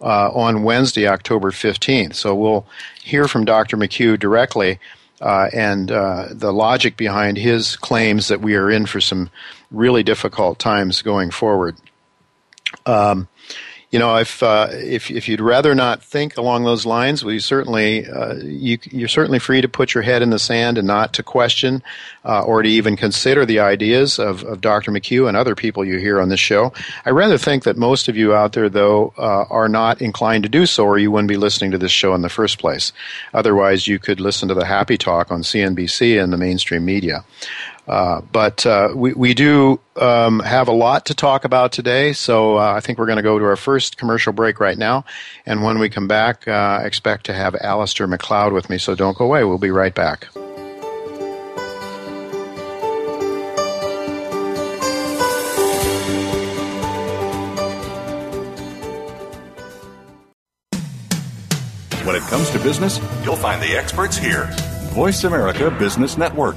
uh, 0.00 0.30
on 0.30 0.62
Wednesday, 0.62 1.06
October 1.06 1.50
15th. 1.50 2.14
So 2.14 2.34
we'll 2.34 2.66
hear 3.02 3.28
from 3.28 3.44
Dr. 3.44 3.76
McHugh 3.76 4.18
directly. 4.18 4.78
Uh, 5.18 5.48
and 5.54 5.90
uh, 5.90 6.26
the 6.30 6.52
logic 6.52 6.98
behind 6.98 7.38
his 7.38 7.74
claims 7.76 8.28
that 8.28 8.42
we 8.42 8.54
are 8.54 8.70
in 8.70 8.84
for 8.84 9.00
some 9.00 9.30
really 9.70 10.02
difficult 10.02 10.58
times 10.58 11.00
going 11.00 11.30
forward. 11.30 11.74
Um, 12.84 13.26
you 13.90 14.00
know, 14.00 14.16
if 14.16 14.42
uh, 14.42 14.68
if 14.72 15.12
if 15.12 15.28
you'd 15.28 15.40
rather 15.40 15.74
not 15.74 16.02
think 16.02 16.36
along 16.36 16.64
those 16.64 16.84
lines, 16.84 17.24
we 17.24 17.38
certainly 17.38 18.04
uh, 18.06 18.34
you 18.34 18.78
you're 18.90 19.06
certainly 19.06 19.38
free 19.38 19.60
to 19.60 19.68
put 19.68 19.94
your 19.94 20.02
head 20.02 20.22
in 20.22 20.30
the 20.30 20.40
sand 20.40 20.76
and 20.76 20.88
not 20.88 21.12
to 21.14 21.22
question 21.22 21.82
uh, 22.24 22.42
or 22.42 22.62
to 22.62 22.68
even 22.68 22.96
consider 22.96 23.46
the 23.46 23.60
ideas 23.60 24.18
of, 24.18 24.42
of 24.42 24.60
Dr. 24.60 24.90
McHugh 24.90 25.28
and 25.28 25.36
other 25.36 25.54
people 25.54 25.84
you 25.84 25.98
hear 25.98 26.20
on 26.20 26.30
this 26.30 26.40
show. 26.40 26.72
I 27.04 27.10
rather 27.10 27.38
think 27.38 27.62
that 27.62 27.76
most 27.76 28.08
of 28.08 28.16
you 28.16 28.34
out 28.34 28.54
there, 28.54 28.68
though, 28.68 29.14
uh, 29.16 29.44
are 29.50 29.68
not 29.68 30.02
inclined 30.02 30.42
to 30.42 30.48
do 30.48 30.66
so, 30.66 30.84
or 30.84 30.98
you 30.98 31.12
wouldn't 31.12 31.28
be 31.28 31.36
listening 31.36 31.70
to 31.70 31.78
this 31.78 31.92
show 31.92 32.12
in 32.14 32.22
the 32.22 32.28
first 32.28 32.58
place. 32.58 32.92
Otherwise, 33.34 33.86
you 33.86 34.00
could 34.00 34.18
listen 34.18 34.48
to 34.48 34.54
the 34.54 34.66
Happy 34.66 34.98
Talk 34.98 35.30
on 35.30 35.42
CNBC 35.42 36.20
and 36.20 36.32
the 36.32 36.38
mainstream 36.38 36.84
media. 36.84 37.24
Uh, 37.86 38.20
but 38.32 38.66
uh, 38.66 38.88
we, 38.94 39.12
we 39.12 39.34
do 39.34 39.78
um, 39.96 40.40
have 40.40 40.68
a 40.68 40.72
lot 40.72 41.06
to 41.06 41.14
talk 41.14 41.44
about 41.44 41.72
today, 41.72 42.12
so 42.12 42.58
uh, 42.58 42.72
I 42.72 42.80
think 42.80 42.98
we're 42.98 43.06
going 43.06 43.16
to 43.16 43.22
go 43.22 43.38
to 43.38 43.44
our 43.44 43.56
first 43.56 43.96
commercial 43.96 44.32
break 44.32 44.58
right 44.58 44.76
now. 44.76 45.04
And 45.44 45.62
when 45.62 45.78
we 45.78 45.88
come 45.88 46.08
back, 46.08 46.48
uh, 46.48 46.80
expect 46.82 47.26
to 47.26 47.32
have 47.32 47.54
Alasdair 47.54 48.08
Macleod 48.08 48.52
with 48.52 48.68
me, 48.68 48.78
so 48.78 48.94
don't 48.94 49.16
go 49.16 49.24
away. 49.24 49.44
We'll 49.44 49.58
be 49.58 49.70
right 49.70 49.94
back. 49.94 50.26
When 62.04 62.14
it 62.14 62.22
comes 62.22 62.50
to 62.50 62.58
business, 62.60 63.00
you'll 63.24 63.34
find 63.34 63.60
the 63.60 63.76
experts 63.76 64.16
here. 64.16 64.48
Voice 64.92 65.24
America 65.24 65.70
Business 65.72 66.16
Network. 66.16 66.56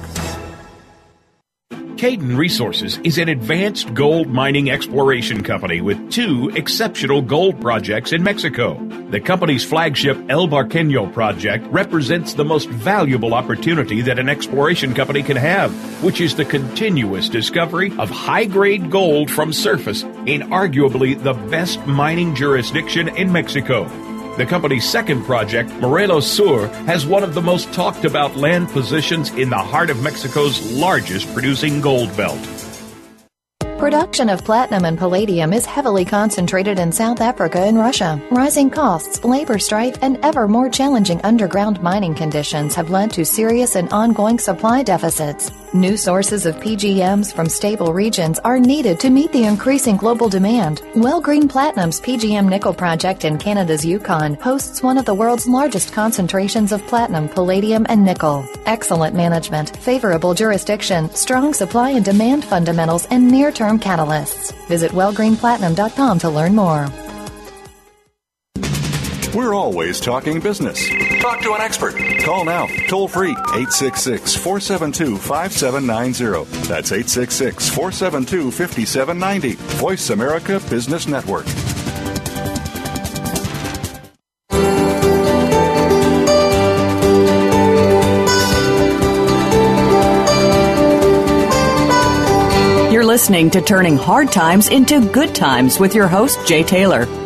Cayden 2.00 2.34
Resources 2.34 2.98
is 3.04 3.18
an 3.18 3.28
advanced 3.28 3.92
gold 3.92 4.28
mining 4.28 4.70
exploration 4.70 5.42
company 5.42 5.82
with 5.82 6.10
two 6.10 6.50
exceptional 6.54 7.20
gold 7.20 7.60
projects 7.60 8.12
in 8.12 8.22
Mexico. 8.22 8.82
The 9.10 9.20
company's 9.20 9.66
flagship 9.66 10.16
El 10.30 10.48
Barqueño 10.48 11.12
project 11.12 11.66
represents 11.66 12.32
the 12.32 12.44
most 12.46 12.70
valuable 12.70 13.34
opportunity 13.34 14.00
that 14.00 14.18
an 14.18 14.30
exploration 14.30 14.94
company 14.94 15.22
can 15.22 15.36
have, 15.36 15.72
which 16.02 16.22
is 16.22 16.34
the 16.34 16.46
continuous 16.46 17.28
discovery 17.28 17.92
of 17.98 18.08
high 18.08 18.46
grade 18.46 18.90
gold 18.90 19.30
from 19.30 19.52
surface 19.52 20.02
in 20.24 20.48
arguably 20.48 21.22
the 21.22 21.34
best 21.50 21.86
mining 21.86 22.34
jurisdiction 22.34 23.14
in 23.14 23.30
Mexico. 23.30 24.09
The 24.40 24.46
company's 24.46 24.88
second 24.88 25.24
project, 25.24 25.70
Morelos 25.82 26.26
Sur, 26.26 26.68
has 26.86 27.04
one 27.04 27.22
of 27.22 27.34
the 27.34 27.42
most 27.42 27.70
talked 27.74 28.06
about 28.06 28.36
land 28.36 28.70
positions 28.70 29.28
in 29.34 29.50
the 29.50 29.58
heart 29.58 29.90
of 29.90 30.02
Mexico's 30.02 30.72
largest 30.72 31.30
producing 31.34 31.82
gold 31.82 32.16
belt. 32.16 32.40
Production 33.76 34.30
of 34.30 34.42
platinum 34.42 34.86
and 34.86 34.96
palladium 34.96 35.52
is 35.52 35.66
heavily 35.66 36.06
concentrated 36.06 36.78
in 36.78 36.90
South 36.90 37.20
Africa 37.20 37.60
and 37.60 37.76
Russia. 37.78 38.18
Rising 38.30 38.70
costs, 38.70 39.22
labor 39.24 39.58
strife, 39.58 39.98
and 40.00 40.18
ever 40.22 40.48
more 40.48 40.70
challenging 40.70 41.20
underground 41.20 41.82
mining 41.82 42.14
conditions 42.14 42.74
have 42.74 42.88
led 42.88 43.10
to 43.10 43.26
serious 43.26 43.76
and 43.76 43.92
ongoing 43.92 44.38
supply 44.38 44.82
deficits. 44.82 45.50
New 45.72 45.96
sources 45.96 46.46
of 46.46 46.56
PGMs 46.56 47.32
from 47.32 47.48
stable 47.48 47.92
regions 47.92 48.40
are 48.40 48.58
needed 48.58 48.98
to 48.98 49.08
meet 49.08 49.30
the 49.30 49.44
increasing 49.44 49.96
global 49.96 50.28
demand. 50.28 50.80
Wellgreen 50.94 51.48
Platinum's 51.48 52.00
PGM 52.00 52.48
nickel 52.48 52.74
project 52.74 53.24
in 53.24 53.38
Canada's 53.38 53.84
Yukon 53.84 54.34
hosts 54.34 54.82
one 54.82 54.98
of 54.98 55.04
the 55.04 55.14
world's 55.14 55.46
largest 55.46 55.92
concentrations 55.92 56.72
of 56.72 56.84
platinum, 56.88 57.28
palladium, 57.28 57.86
and 57.88 58.04
nickel. 58.04 58.44
Excellent 58.66 59.14
management, 59.14 59.76
favorable 59.76 60.34
jurisdiction, 60.34 61.08
strong 61.10 61.54
supply 61.54 61.90
and 61.90 62.04
demand 62.04 62.44
fundamentals, 62.44 63.06
and 63.06 63.30
near 63.30 63.52
term 63.52 63.78
catalysts. 63.78 64.52
Visit 64.66 64.90
wellgreenplatinum.com 64.90 66.18
to 66.18 66.30
learn 66.30 66.56
more. 66.56 66.88
We're 69.34 69.54
always 69.54 70.00
talking 70.00 70.40
business. 70.40 70.88
Talk 71.20 71.40
to 71.42 71.52
an 71.52 71.60
expert. 71.60 71.94
Call 72.24 72.44
now, 72.44 72.66
toll 72.88 73.06
free, 73.06 73.30
866 73.30 74.34
472 74.34 75.16
5790. 75.18 76.66
That's 76.66 76.90
866 76.90 77.68
472 77.68 78.50
5790. 78.50 79.54
Voice 79.78 80.10
America 80.10 80.60
Business 80.68 81.06
Network. 81.06 81.46
You're 92.92 93.04
listening 93.04 93.50
to 93.50 93.60
Turning 93.60 93.96
Hard 93.96 94.32
Times 94.32 94.68
into 94.68 95.08
Good 95.12 95.36
Times 95.36 95.78
with 95.78 95.94
your 95.94 96.08
host, 96.08 96.44
Jay 96.48 96.64
Taylor. 96.64 97.06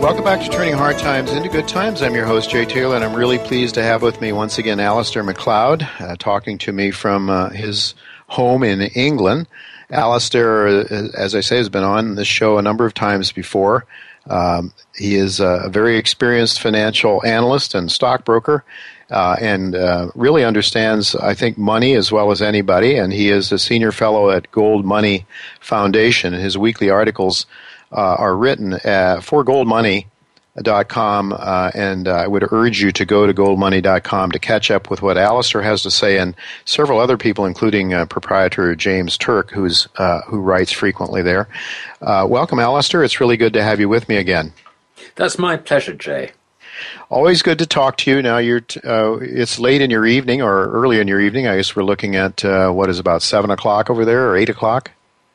Welcome 0.00 0.24
back 0.24 0.40
to 0.40 0.48
Turning 0.48 0.72
Hard 0.72 0.96
Times 0.96 1.30
into 1.30 1.50
Good 1.50 1.68
Times. 1.68 2.00
I'm 2.00 2.14
your 2.14 2.24
host, 2.24 2.48
Jay 2.48 2.64
Taylor, 2.64 2.96
and 2.96 3.04
I'm 3.04 3.14
really 3.14 3.36
pleased 3.36 3.74
to 3.74 3.82
have 3.82 4.00
with 4.00 4.18
me 4.22 4.32
once 4.32 4.56
again 4.56 4.78
Alasdair 4.78 5.22
Macleod 5.22 5.86
uh, 5.98 6.16
talking 6.18 6.56
to 6.56 6.72
me 6.72 6.90
from 6.90 7.28
uh, 7.28 7.50
his 7.50 7.94
home 8.26 8.62
in 8.62 8.80
England. 8.80 9.46
Alasdair, 9.90 10.90
uh, 10.90 11.08
as 11.14 11.34
I 11.34 11.40
say, 11.40 11.58
has 11.58 11.68
been 11.68 11.84
on 11.84 12.14
this 12.14 12.26
show 12.26 12.56
a 12.56 12.62
number 12.62 12.86
of 12.86 12.94
times 12.94 13.30
before. 13.30 13.84
Um, 14.26 14.72
he 14.96 15.16
is 15.16 15.38
a 15.38 15.68
very 15.70 15.98
experienced 15.98 16.62
financial 16.62 17.22
analyst 17.26 17.74
and 17.74 17.92
stockbroker. 17.92 18.64
Uh, 19.10 19.36
and 19.40 19.74
uh, 19.74 20.08
really 20.14 20.44
understands, 20.44 21.16
I 21.16 21.34
think, 21.34 21.58
money 21.58 21.94
as 21.94 22.12
well 22.12 22.30
as 22.30 22.40
anybody. 22.40 22.96
And 22.96 23.12
he 23.12 23.28
is 23.28 23.50
a 23.50 23.58
senior 23.58 23.90
fellow 23.90 24.30
at 24.30 24.50
Gold 24.52 24.84
Money 24.84 25.26
Foundation. 25.60 26.32
And 26.32 26.42
his 26.42 26.56
weekly 26.56 26.90
articles 26.90 27.44
are 27.90 28.36
written 28.36 28.74
at, 28.84 29.20
for 29.20 29.44
goldmoney.com, 29.44 31.32
uh, 31.32 31.70
and 31.74 32.08
uh, 32.08 32.14
I 32.14 32.26
would 32.26 32.52
urge 32.52 32.80
you 32.80 32.92
to 32.92 33.04
go 33.04 33.26
to 33.26 33.34
goldmoney.com 33.34 34.32
to 34.32 34.38
catch 34.38 34.70
up 34.70 34.90
with 34.90 35.02
what 35.02 35.16
Alasdair 35.16 35.62
has 35.62 35.82
to 35.82 35.90
say 35.90 36.18
and 36.18 36.34
several 36.64 37.00
other 37.00 37.16
people, 37.16 37.46
including 37.46 37.94
uh, 37.94 38.06
proprietor 38.06 38.74
James 38.76 39.18
Turk, 39.18 39.50
who's, 39.50 39.88
uh, 39.96 40.22
who 40.22 40.38
writes 40.38 40.72
frequently 40.72 41.22
there. 41.22 41.48
Uh, 42.00 42.26
welcome, 42.28 42.58
Alasdair. 42.58 43.04
It's 43.04 43.20
really 43.20 43.36
good 43.36 43.52
to 43.54 43.62
have 43.62 43.80
you 43.80 43.88
with 43.88 44.08
me 44.08 44.16
again. 44.16 44.52
That's 45.16 45.38
my 45.38 45.56
pleasure, 45.56 45.94
Jay. 45.94 46.32
Always 47.10 47.42
good 47.42 47.58
to 47.58 47.66
talk 47.66 47.96
to 47.98 48.10
you. 48.10 48.22
Now 48.22 48.38
you're 48.38 48.60
t- 48.60 48.80
uh, 48.84 49.14
it's 49.20 49.58
late 49.58 49.80
in 49.80 49.90
your 49.90 50.06
evening 50.06 50.42
or 50.42 50.70
early 50.70 51.00
in 51.00 51.08
your 51.08 51.20
evening. 51.20 51.46
I 51.46 51.56
guess 51.56 51.74
we're 51.74 51.82
looking 51.82 52.16
at 52.16 52.44
uh, 52.44 52.70
what 52.70 52.88
is 52.88 52.98
about 52.98 53.22
seven 53.22 53.50
o'clock 53.50 53.90
over 53.90 54.04
there 54.04 54.30
or 54.30 54.36
eight 54.36 54.48
o'clock. 54.48 54.90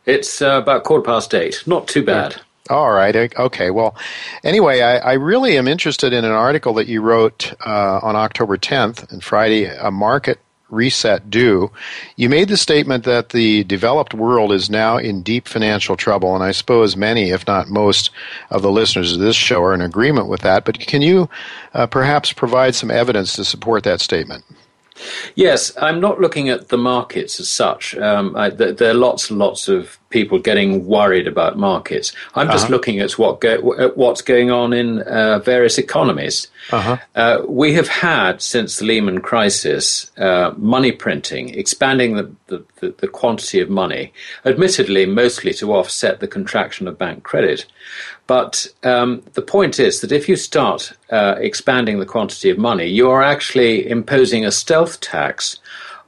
It's 0.05 0.41
uh, 0.41 0.59
about 0.62 0.83
quarter 0.83 1.03
past 1.03 1.33
eight. 1.33 1.63
Not 1.65 1.88
too 1.88 2.03
bad. 2.03 2.41
All 2.69 2.91
right. 2.91 3.15
Okay. 3.15 3.69
Well, 3.69 3.95
anyway, 4.43 4.81
I, 4.81 4.98
I, 4.98 5.13
really 5.13 5.55
am 5.55 5.67
interested 5.67 6.13
in 6.13 6.25
an 6.25 6.31
article 6.31 6.74
that 6.74 6.88
you 6.88 7.01
wrote 7.01 7.53
uh, 7.63 8.00
on 8.01 8.15
October 8.15 8.57
10th 8.57 9.12
and 9.12 9.24
Friday, 9.24 9.65
a 9.65 9.91
market 9.91 10.39
reset 10.69 11.29
due. 11.29 11.72
You 12.15 12.27
made 12.27 12.50
the 12.50 12.57
statement 12.57 13.03
that 13.03 13.29
the 13.29 13.63
developed 13.65 14.15
world 14.15 14.51
is 14.51 14.69
now 14.69 14.98
in 14.98 15.22
deep 15.22 15.48
financial 15.48 15.95
trouble, 15.95 16.34
and 16.34 16.43
I 16.43 16.51
suppose 16.51 16.98
many, 16.98 17.29
if 17.29 17.45
not 17.45 17.69
most, 17.69 18.10
of 18.50 18.63
the 18.63 18.72
listeners 18.72 19.13
of 19.13 19.19
this 19.19 19.36
show 19.36 19.62
are 19.62 19.74
in 19.74 19.81
agreement 19.81 20.27
with 20.27 20.41
that. 20.41 20.65
But 20.65 20.79
can 20.79 21.03
you 21.03 21.29
uh, 21.75 21.86
perhaps 21.86 22.34
provide 22.34 22.74
some 22.74 22.89
evidence 22.89 23.36
to 23.36 23.45
support 23.45 23.84
that 23.84 24.01
statement? 24.01 24.43
Yes, 25.36 25.75
I'm 25.77 26.00
not 26.00 26.22
looking 26.22 26.50
at 26.50 26.69
the 26.69 26.77
markets 26.77 27.39
as 27.39 27.50
such. 27.50 27.95
Um, 27.98 28.36
I, 28.36 28.50
th- 28.50 28.77
there 28.77 28.91
are 28.91 28.95
lots 28.95 29.29
and 29.29 29.38
lots 29.38 29.67
of 29.67 30.00
people 30.15 30.39
getting 30.39 30.86
worried 30.86 31.27
about 31.27 31.57
markets. 31.57 32.13
I'm 32.36 32.48
just 32.48 32.65
uh-huh. 32.65 32.72
looking 32.72 33.01
at 33.01 33.19
what 33.19 33.41
go- 33.41 33.75
at 33.77 33.98
what's 33.98 34.22
going 34.22 34.50
on 34.50 34.72
in 34.72 35.01
uh, 35.01 35.39
various 35.39 35.77
economies. 35.77 36.48
Uh-huh. 36.72 36.95
Uh, 37.15 37.41
we 37.45 37.74
have 37.74 37.89
had 37.89 38.41
since 38.41 38.77
the 38.77 38.86
Lehman 38.86 39.19
crisis 39.19 40.10
uh, 40.17 40.53
money 40.55 40.93
printing, 40.93 41.50
expanding 41.50 42.15
the, 42.15 42.31
the, 42.48 42.63
the, 43.01 43.10
quantity 43.10 43.60
of 43.60 43.69
money, 43.69 44.13
admittedly 44.45 45.05
mostly 45.05 45.53
to 45.55 45.74
offset 45.74 46.22
the 46.22 46.29
contraction 46.29 46.88
of 46.88 46.98
bank 46.98 47.24
credit. 47.24 47.65
But 48.25 48.67
um, 48.84 49.22
the 49.34 49.41
point 49.41 49.81
is 49.81 50.00
that 50.00 50.13
if 50.13 50.29
you 50.29 50.38
start 50.38 50.93
uh, 51.10 51.36
expanding 51.39 52.00
the 52.00 52.05
quantity 52.05 52.50
of 52.50 52.57
money, 52.57 52.86
you 52.86 53.10
are 53.10 53.22
actually 53.22 53.89
imposing 53.89 54.45
a 54.45 54.51
stealth 54.51 55.01
tax 55.01 55.60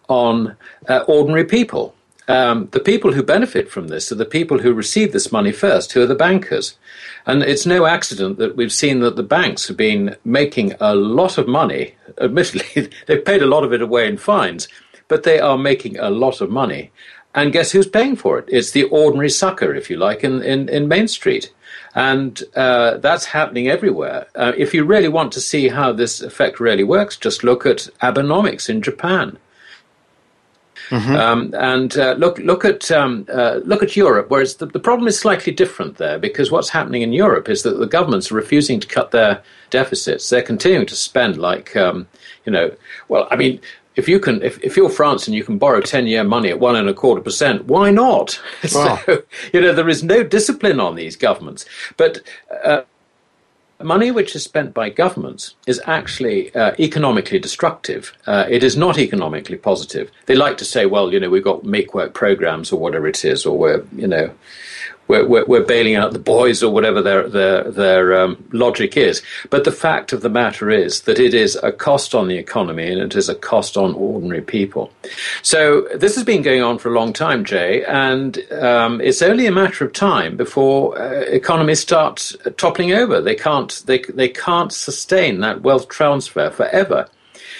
on 0.07 0.55
uh, 0.87 1.03
ordinary 1.09 1.43
people. 1.43 1.93
Um, 2.27 2.67
the 2.71 2.79
people 2.79 3.13
who 3.13 3.23
benefit 3.23 3.71
from 3.71 3.87
this 3.87 4.11
are 4.11 4.15
the 4.15 4.25
people 4.25 4.59
who 4.59 4.73
receive 4.73 5.13
this 5.13 5.31
money 5.31 5.51
first, 5.51 5.93
who 5.93 6.01
are 6.01 6.07
the 6.07 6.15
bankers. 6.15 6.77
And 7.25 7.41
it's 7.41 7.65
no 7.65 7.85
accident 7.85 8.37
that 8.37 8.55
we've 8.55 8.71
seen 8.71 8.99
that 8.99 9.15
the 9.15 9.23
banks 9.23 9.67
have 9.67 9.77
been 9.77 10.15
making 10.25 10.73
a 10.79 10.95
lot 10.95 11.37
of 11.37 11.47
money. 11.47 11.95
Admittedly, 12.21 12.89
they've 13.05 13.23
paid 13.23 13.41
a 13.41 13.47
lot 13.47 13.63
of 13.63 13.73
it 13.73 13.81
away 13.81 14.07
in 14.07 14.17
fines, 14.17 14.67
but 15.07 15.23
they 15.23 15.39
are 15.39 15.57
making 15.57 15.97
a 15.99 16.09
lot 16.09 16.41
of 16.41 16.49
money. 16.49 16.91
And 17.33 17.53
guess 17.53 17.71
who's 17.71 17.87
paying 17.87 18.15
for 18.15 18.39
it? 18.39 18.45
It's 18.47 18.71
the 18.71 18.85
ordinary 18.85 19.29
sucker, 19.29 19.73
if 19.75 19.89
you 19.89 19.97
like, 19.97 20.23
in, 20.23 20.41
in, 20.41 20.67
in 20.69 20.87
Main 20.87 21.07
Street. 21.07 21.53
And 21.93 22.41
uh, 22.55 22.97
that's 22.97 23.25
happening 23.25 23.67
everywhere. 23.67 24.27
Uh, 24.35 24.53
if 24.57 24.73
you 24.73 24.83
really 24.83 25.07
want 25.07 25.31
to 25.33 25.41
see 25.41 25.67
how 25.67 25.93
this 25.93 26.21
effect 26.21 26.59
really 26.59 26.83
works, 26.83 27.15
just 27.15 27.43
look 27.43 27.65
at 27.65 27.89
Abenomics 28.01 28.69
in 28.69 28.81
Japan. 28.81 29.37
Mm-hmm. 30.89 31.15
Um, 31.15 31.53
and 31.57 31.97
uh, 31.97 32.13
look 32.13 32.37
look 32.39 32.63
at 32.63 32.89
um, 32.91 33.25
uh, 33.33 33.59
look 33.65 33.83
at 33.83 33.95
Europe, 33.95 34.29
whereas 34.29 34.55
the, 34.55 34.65
the 34.65 34.79
problem 34.79 35.07
is 35.07 35.19
slightly 35.19 35.51
different 35.51 35.97
there 35.97 36.17
because 36.17 36.49
what's 36.51 36.69
happening 36.69 37.01
in 37.01 37.11
Europe 37.11 37.49
is 37.49 37.63
that 37.63 37.77
the 37.77 37.87
governments 37.87 38.31
are 38.31 38.35
refusing 38.35 38.79
to 38.79 38.87
cut 38.87 39.11
their 39.11 39.41
deficits; 39.69 40.29
they're 40.29 40.41
continuing 40.41 40.85
to 40.87 40.95
spend 40.95 41.37
like 41.37 41.75
um, 41.75 42.07
you 42.45 42.51
know. 42.51 42.71
Well, 43.09 43.27
I 43.29 43.35
mean, 43.35 43.59
if 43.97 44.07
you 44.07 44.19
can, 44.19 44.41
if, 44.43 44.63
if 44.63 44.77
you're 44.77 44.89
France 44.89 45.27
and 45.27 45.35
you 45.35 45.43
can 45.43 45.57
borrow 45.57 45.81
ten-year 45.81 46.23
money 46.23 46.49
at 46.49 46.59
one 46.59 46.75
and 46.75 46.87
a 46.87 46.93
quarter 46.93 47.21
percent, 47.21 47.65
why 47.65 47.91
not? 47.91 48.39
Wow. 48.73 48.99
So 49.05 49.23
you 49.53 49.59
know 49.59 49.73
there 49.73 49.89
is 49.89 50.03
no 50.03 50.23
discipline 50.23 50.79
on 50.79 50.95
these 50.95 51.15
governments, 51.15 51.65
but. 51.97 52.21
Uh, 52.63 52.83
money 53.83 54.11
which 54.11 54.35
is 54.35 54.43
spent 54.43 54.73
by 54.73 54.89
governments 54.89 55.55
is 55.67 55.81
actually 55.85 56.53
uh, 56.55 56.73
economically 56.79 57.39
destructive. 57.39 58.13
Uh, 58.25 58.45
it 58.49 58.63
is 58.63 58.75
not 58.75 58.97
economically 58.97 59.57
positive. 59.57 60.11
They 60.25 60.35
like 60.35 60.57
to 60.57 60.65
say, 60.65 60.85
well, 60.85 61.13
you 61.13 61.19
know, 61.19 61.29
we've 61.29 61.43
got 61.43 61.63
make 61.63 61.93
work 61.93 62.13
programs 62.13 62.71
or 62.71 62.79
whatever 62.79 63.07
it 63.07 63.23
is, 63.23 63.45
or 63.45 63.57
we're, 63.57 63.85
you 63.95 64.07
know, 64.07 64.31
we're, 65.07 65.25
we're, 65.25 65.45
we're, 65.45 65.63
bailing 65.63 65.95
out 65.95 66.13
the 66.13 66.19
boys 66.19 66.63
or 66.63 66.73
whatever 66.73 67.01
their 67.01 67.27
their 67.27 67.63
their 67.69 68.19
um, 68.21 68.43
logic 68.51 68.95
is. 68.95 69.21
But 69.49 69.63
the 69.63 69.71
fact 69.71 70.13
of 70.13 70.21
the 70.21 70.29
matter 70.29 70.69
is 70.69 71.01
that 71.01 71.19
it 71.19 71.33
is 71.33 71.57
a 71.61 71.71
cost 71.71 72.15
on 72.15 72.27
the 72.27 72.37
economy 72.37 72.91
and 72.91 73.01
it 73.01 73.15
is 73.15 73.27
a 73.27 73.35
cost 73.35 73.77
on 73.77 73.93
ordinary 73.95 74.41
people. 74.41 74.91
So 75.41 75.87
this 75.95 76.15
has 76.15 76.23
been 76.23 76.41
going 76.41 76.61
on 76.61 76.77
for 76.77 76.89
a 76.89 76.97
long 76.97 77.13
time, 77.13 77.43
Jay, 77.43 77.83
and 77.85 78.39
um, 78.51 79.01
it's 79.01 79.21
only 79.21 79.45
a 79.45 79.51
matter 79.51 79.85
of 79.85 79.93
time 79.93 80.37
before 80.37 80.97
uh, 80.99 81.21
economies 81.21 81.79
start 81.79 82.31
toppling 82.57 82.93
over. 82.93 83.21
They 83.21 83.35
can't 83.35 83.83
they 83.85 83.99
they 83.99 84.29
can't 84.29 84.71
sustain 84.71 85.41
that 85.41 85.61
wealth 85.61 85.89
transfer 85.89 86.49
forever. 86.49 87.09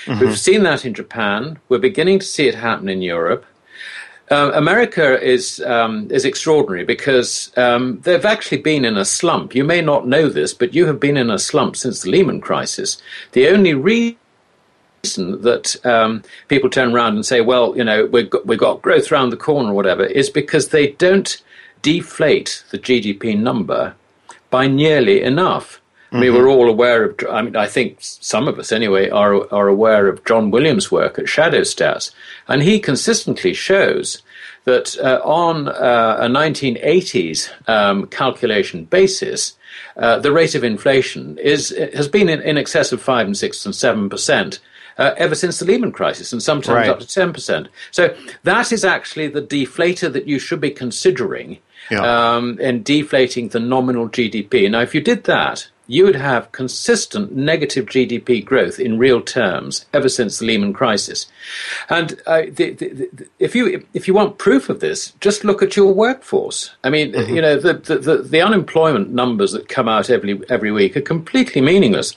Mm-hmm. 0.06 0.22
We've 0.22 0.39
seen 0.39 0.63
that 0.63 0.86
in 0.86 0.94
Japan. 0.94 1.60
We're 1.68 1.80
beginning 1.80 2.20
to 2.20 2.25
see 2.25 2.48
it 2.48 2.56
happen 2.56 2.88
in 2.88 3.01
Europe. 3.01 3.46
Uh, 4.29 4.51
America 4.53 5.22
is 5.24 5.62
um, 5.62 6.12
is 6.12 6.25
extraordinary 6.25 6.84
because 6.84 7.51
um, 7.57 8.00
they've 8.01 8.25
actually 8.25 8.57
been 8.57 8.84
in 8.84 8.98
a 8.98 9.05
slump. 9.05 9.55
You 9.55 9.63
may 9.63 9.81
not 9.81 10.07
know 10.07 10.27
this, 10.27 10.53
but 10.53 10.74
you 10.74 10.86
have 10.88 11.00
been 11.00 11.15
in 11.15 11.29
a 11.29 11.39
slump 11.39 11.77
since 11.77 12.01
the 12.01 12.12
Lehman 12.12 12.41
crisis. 12.41 13.01
The 13.31 13.48
only 13.48 13.74
reason 13.74 14.17
that 15.03 15.86
um, 15.86 16.24
people 16.50 16.69
turn 16.69 16.93
around 16.93 17.15
and 17.15 17.25
say, 17.25 17.39
"Well, 17.39 17.77
you 17.77 17.86
know, 17.86 18.05
we've 18.05 18.29
got, 18.29 18.46
we've 18.46 18.60
got 18.60 18.81
growth 18.81 19.13
around 19.13 19.29
the 19.29 19.38
corner," 19.38 19.72
or 19.72 19.74
whatever, 19.74 20.03
is 20.03 20.29
because 20.29 20.69
they 20.69 20.91
don't 20.91 21.41
deflate 21.81 22.65
the 22.72 22.79
GDP 22.79 23.38
number 23.38 23.96
by 24.50 24.67
nearly 24.67 25.22
enough. 25.22 25.81
I 26.12 26.20
mean, 26.20 26.32
mm-hmm. 26.32 26.38
we're 26.38 26.50
all 26.50 26.70
aware 26.70 27.04
of. 27.04 27.20
I 27.30 27.42
mean, 27.42 27.56
I 27.58 27.68
think 27.68 27.98
some 28.00 28.48
of 28.48 28.58
us, 28.60 28.72
anyway, 28.72 29.10
are 29.10 29.54
are 29.54 29.68
aware 29.68 30.08
of 30.08 30.24
John 30.24 30.52
Williams' 30.52 30.90
work 30.90 31.20
at 31.20 31.28
Shadow 31.28 31.62
Stats, 31.62 32.12
and 32.48 32.62
he 32.64 32.80
consistently 32.80 33.54
shows 33.54 34.22
that 34.64 34.98
uh, 35.00 35.20
on 35.24 35.68
uh, 35.68 36.18
a 36.20 36.28
1980s 36.28 37.50
um, 37.70 38.08
calculation 38.08 38.86
basis, 38.86 39.54
uh, 39.98 40.20
the 40.20 40.32
rate 40.32 40.56
of 40.56 40.64
inflation 40.64 41.38
is 41.40 41.70
has 41.94 42.08
been 42.08 42.30
in, 42.30 42.42
in, 42.42 42.58
excess 42.58 42.94
of 42.94 43.02
five 43.02 43.26
and 43.26 43.38
six 43.38 43.66
and 43.66 43.76
seven 43.76 44.10
percent. 44.10 44.60
Uh, 44.98 45.14
ever 45.18 45.36
since 45.36 45.60
the 45.60 45.66
Lehman 45.66 45.92
crisis, 45.92 46.34
and 46.34 46.42
sometimes 46.42 46.76
right. 46.76 46.90
up 46.90 47.00
to 47.00 47.06
10%. 47.06 47.68
So 47.92 48.18
that 48.42 48.72
is 48.72 48.84
actually 48.84 49.28
the 49.28 49.44
deflator 49.44 50.12
that 50.12 50.28
you 50.28 50.40
should 50.40 50.60
be 50.60 50.72
considering 50.72 51.60
yeah. 51.92 52.02
um, 52.36 52.60
in 52.60 52.82
deflating 52.82 53.50
the 53.50 53.60
nominal 53.60 54.10
GDP. 54.10 54.72
Now, 54.72 54.82
if 54.82 54.96
you 54.96 55.02
did 55.02 55.26
that, 55.26 55.67
you 55.88 56.04
would 56.04 56.15
have 56.15 56.52
consistent 56.52 57.34
negative 57.36 57.86
GDP 57.86 58.43
growth 58.43 58.80
in 58.80 59.00
real 59.00 59.21
terms 59.21 59.86
ever 59.93 60.10
since 60.10 60.38
the 60.38 60.45
Lehman 60.45 60.73
crisis. 60.73 61.28
And 61.89 62.21
uh, 62.26 62.43
the, 62.52 62.71
the, 62.71 62.89
the, 62.89 63.28
if 63.39 63.56
you 63.56 63.86
if 63.93 64.08
you 64.08 64.13
want 64.13 64.38
proof 64.38 64.69
of 64.69 64.82
this, 64.82 65.13
just 65.21 65.43
look 65.43 65.63
at 65.63 65.76
your 65.76 65.93
workforce. 65.93 66.76
I 66.84 66.89
mean, 66.89 67.13
mm-hmm. 67.13 67.34
you 67.34 67.41
know, 67.41 67.58
the, 67.58 67.73
the 68.23 68.41
unemployment 68.41 69.12
numbers 69.12 69.54
that 69.54 69.69
come 69.69 69.88
out 69.88 70.10
every 70.10 70.41
every 70.50 70.71
week 70.71 70.97
are 70.97 71.02
completely 71.02 71.62
meaningless. 71.62 72.13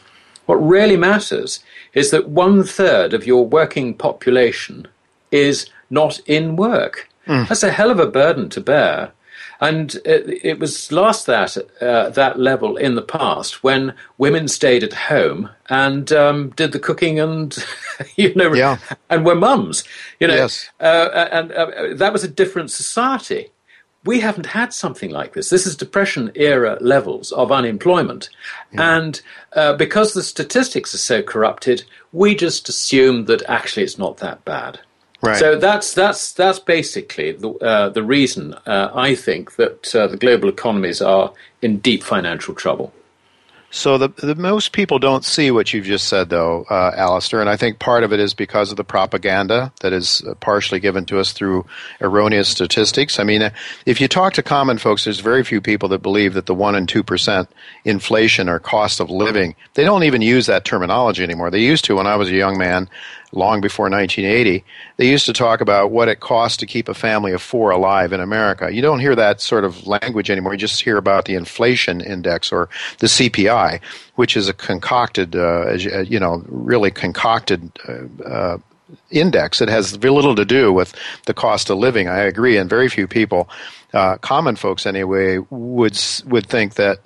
What 0.46 0.56
really 0.56 0.96
matters 0.96 1.60
is 1.94 2.10
that 2.10 2.28
one 2.28 2.64
third 2.64 3.14
of 3.14 3.26
your 3.26 3.46
working 3.46 3.94
population 3.94 4.88
is 5.30 5.70
not 5.90 6.18
in 6.26 6.56
work. 6.56 7.08
Mm. 7.26 7.48
That's 7.48 7.62
a 7.62 7.70
hell 7.70 7.90
of 7.90 8.00
a 8.00 8.06
burden 8.06 8.48
to 8.50 8.60
bear. 8.60 9.12
And 9.60 9.94
it, 10.06 10.40
it 10.42 10.58
was 10.58 10.90
last 10.90 11.26
that 11.26 11.56
uh, 11.82 12.08
that 12.10 12.38
level 12.38 12.76
in 12.76 12.94
the 12.94 13.02
past 13.02 13.62
when 13.62 13.94
women 14.16 14.48
stayed 14.48 14.82
at 14.82 14.94
home 14.94 15.50
and 15.68 16.10
um, 16.12 16.50
did 16.50 16.72
the 16.72 16.78
cooking 16.78 17.20
and 17.20 17.56
you 18.16 18.34
know 18.34 18.54
yeah. 18.54 18.78
and 19.10 19.26
were 19.26 19.34
mums. 19.34 19.84
You 20.18 20.28
know, 20.28 20.34
yes. 20.34 20.70
uh, 20.80 21.28
and 21.30 21.52
uh, 21.52 21.94
that 21.94 22.12
was 22.12 22.24
a 22.24 22.28
different 22.28 22.70
society. 22.70 23.50
We 24.06 24.20
haven't 24.20 24.46
had 24.46 24.72
something 24.72 25.10
like 25.10 25.34
this. 25.34 25.50
This 25.50 25.66
is 25.66 25.76
depression 25.76 26.32
era 26.34 26.78
levels 26.80 27.30
of 27.32 27.52
unemployment, 27.52 28.30
yeah. 28.72 28.96
and 28.96 29.20
uh, 29.52 29.74
because 29.74 30.14
the 30.14 30.22
statistics 30.22 30.94
are 30.94 30.98
so 30.98 31.22
corrupted, 31.22 31.84
we 32.12 32.34
just 32.34 32.70
assume 32.70 33.26
that 33.26 33.42
actually 33.46 33.82
it's 33.82 33.98
not 33.98 34.16
that 34.18 34.42
bad. 34.46 34.80
Right. 35.22 35.36
So 35.36 35.58
that's 35.58 35.92
that's 35.92 36.32
that's 36.32 36.58
basically 36.58 37.32
the 37.32 37.50
uh, 37.50 37.88
the 37.90 38.02
reason 38.02 38.54
uh, 38.66 38.90
I 38.94 39.14
think 39.14 39.56
that 39.56 39.94
uh, 39.94 40.06
the 40.06 40.16
global 40.16 40.48
economies 40.48 41.02
are 41.02 41.32
in 41.60 41.78
deep 41.78 42.02
financial 42.02 42.54
trouble. 42.54 42.92
So 43.72 43.98
the, 43.98 44.08
the 44.08 44.34
most 44.34 44.72
people 44.72 44.98
don't 44.98 45.24
see 45.24 45.52
what 45.52 45.72
you've 45.72 45.84
just 45.84 46.08
said, 46.08 46.28
though, 46.28 46.64
uh, 46.68 46.90
Alasdair, 46.96 47.40
and 47.40 47.48
I 47.48 47.56
think 47.56 47.78
part 47.78 48.02
of 48.02 48.12
it 48.12 48.18
is 48.18 48.34
because 48.34 48.72
of 48.72 48.76
the 48.76 48.82
propaganda 48.82 49.72
that 49.80 49.92
is 49.92 50.24
uh, 50.26 50.34
partially 50.34 50.80
given 50.80 51.04
to 51.06 51.20
us 51.20 51.32
through 51.32 51.66
erroneous 52.00 52.48
statistics. 52.48 53.20
I 53.20 53.22
mean, 53.22 53.52
if 53.86 54.00
you 54.00 54.08
talk 54.08 54.32
to 54.34 54.42
common 54.42 54.78
folks, 54.78 55.04
there's 55.04 55.20
very 55.20 55.44
few 55.44 55.60
people 55.60 55.88
that 55.90 56.02
believe 56.02 56.34
that 56.34 56.46
the 56.46 56.54
one 56.54 56.74
and 56.74 56.88
two 56.88 57.04
percent 57.04 57.48
inflation 57.84 58.48
or 58.48 58.58
cost 58.58 58.98
of 58.98 59.08
living. 59.08 59.54
They 59.74 59.84
don't 59.84 60.02
even 60.02 60.20
use 60.20 60.46
that 60.46 60.64
terminology 60.64 61.22
anymore. 61.22 61.50
They 61.50 61.60
used 61.62 61.84
to 61.84 61.94
when 61.94 62.08
I 62.08 62.16
was 62.16 62.28
a 62.28 62.34
young 62.34 62.58
man 62.58 62.88
long 63.32 63.60
before 63.60 63.88
1980, 63.88 64.64
they 64.96 65.08
used 65.08 65.26
to 65.26 65.32
talk 65.32 65.60
about 65.60 65.90
what 65.90 66.08
it 66.08 66.20
costs 66.20 66.56
to 66.58 66.66
keep 66.66 66.88
a 66.88 66.94
family 66.94 67.32
of 67.32 67.40
four 67.42 67.70
alive 67.70 68.12
in 68.12 68.20
America. 68.20 68.72
You 68.72 68.82
don't 68.82 69.00
hear 69.00 69.14
that 69.14 69.40
sort 69.40 69.64
of 69.64 69.86
language 69.86 70.30
anymore. 70.30 70.52
You 70.52 70.58
just 70.58 70.80
hear 70.80 70.96
about 70.96 71.24
the 71.26 71.34
inflation 71.34 72.00
index 72.00 72.52
or 72.52 72.68
the 72.98 73.06
CPI, 73.06 73.80
which 74.16 74.36
is 74.36 74.48
a 74.48 74.52
concocted, 74.52 75.36
uh, 75.36 75.72
you 75.72 76.18
know, 76.18 76.42
really 76.46 76.90
concocted. 76.90 77.70
Uh, 77.88 78.24
uh, 78.24 78.58
index. 79.10 79.60
It 79.60 79.68
has 79.68 79.92
very 79.92 80.12
little 80.12 80.34
to 80.34 80.44
do 80.44 80.72
with 80.72 80.94
the 81.26 81.34
cost 81.34 81.70
of 81.70 81.78
living. 81.78 82.08
I 82.08 82.18
agree, 82.18 82.56
and 82.56 82.68
very 82.68 82.88
few 82.88 83.06
people, 83.06 83.48
uh, 83.92 84.16
common 84.16 84.56
folks 84.56 84.86
anyway, 84.86 85.38
would 85.50 85.96
would 86.26 86.46
think 86.46 86.74
that 86.74 86.98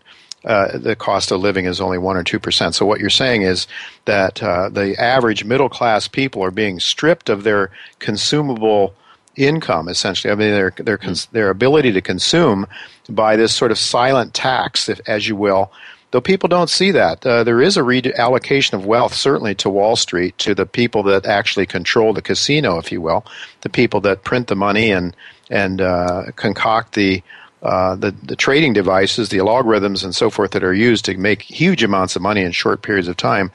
uh, 0.44 0.78
the 0.78 0.96
cost 0.96 1.30
of 1.30 1.40
living 1.40 1.66
is 1.66 1.80
only 1.80 1.98
one 1.98 2.16
or 2.16 2.22
two 2.22 2.38
percent. 2.38 2.74
So 2.74 2.87
what 2.87 3.00
you're 3.00 3.11
saying 3.11 3.42
is 3.42 3.66
that 4.04 4.42
uh, 4.42 4.68
the 4.68 4.96
average 5.00 5.44
middle 5.44 5.68
class 5.68 6.09
people 6.09 6.42
are 6.42 6.50
being 6.50 6.80
stripped 6.80 7.28
of 7.28 7.44
their 7.44 7.70
consumable 7.98 8.94
income, 9.37 9.88
essentially. 9.88 10.30
I 10.30 10.35
mean, 10.35 10.50
their 10.50 10.70
their 10.76 10.98
their 11.33 11.50
ability 11.50 11.92
to 11.92 12.00
consume 12.00 12.66
by 13.09 13.37
this 13.37 13.54
sort 13.54 13.70
of 13.70 13.78
silent 13.78 14.35
tax, 14.35 14.88
if, 14.88 15.00
as 15.07 15.28
you 15.28 15.37
will. 15.37 15.72
Though 16.11 16.20
people 16.20 16.48
don't 16.48 16.70
see 16.70 16.92
that, 16.92 17.26
uh, 17.26 17.42
there 17.42 17.61
is 17.61 17.76
a 17.76 17.80
reallocation 17.80 18.74
of 18.74 18.87
wealth, 18.87 19.14
certainly 19.14 19.57
to 19.57 19.68
Wall 19.68 19.96
Street, 19.96 20.38
to 20.38 20.54
the 20.54 20.64
people 20.64 21.02
that 21.04 21.26
actually 21.26 21.66
control 21.66 22.12
the 22.12 22.22
casino, 22.22 22.78
if 22.78 22.92
you 22.92 23.00
will, 23.00 23.26
the 23.62 23.68
people 23.68 24.00
that 24.02 24.22
print 24.22 24.46
the 24.46 24.54
money 24.54 24.92
and 24.92 25.16
and 25.50 25.80
uh, 25.80 26.26
concoct 26.37 26.94
the 26.94 27.22
uh, 27.64 27.96
the, 27.96 28.11
the 28.11 28.37
trading 28.37 28.74
devices, 28.74 29.31
the 29.31 29.38
algorithms, 29.38 30.05
and 30.05 30.14
so 30.14 30.29
forth 30.29 30.50
that 30.50 30.62
are 30.62 30.74
used 30.74 31.07
to 31.07 31.16
make 31.16 31.40
huge 31.40 31.83
amounts 31.83 32.14
of 32.14 32.20
money 32.20 32.42
in 32.42 32.53
short 32.53 32.83
periods 32.83 33.09
of 33.09 33.16
time. 33.16 33.50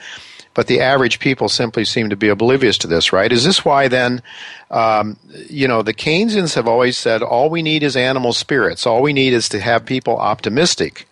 But 0.55 0.65
the 0.65 0.81
average 0.81 1.19
people 1.19 1.47
simply 1.47 1.85
seem 1.85 2.09
to 2.09 2.15
be 2.15 2.27
oblivious 2.27 2.79
to 2.79 2.87
this, 2.87 3.13
right? 3.13 3.31
Is 3.31 3.43
this 3.43 3.63
why 3.63 3.87
then, 3.87 4.23
um, 4.71 5.17
you 5.47 5.67
know, 5.67 5.83
the 5.83 5.93
Keynesians 5.93 6.55
have 6.55 6.67
always 6.67 6.97
said 6.97 7.21
all 7.21 7.51
we 7.51 7.61
need 7.61 7.83
is 7.83 7.95
animal 7.95 8.33
spirits. 8.33 8.87
All 8.87 9.03
we 9.03 9.13
need 9.13 9.33
is 9.33 9.47
to 9.49 9.59
have 9.59 9.85
people 9.85 10.17
optimistic. 10.17 11.07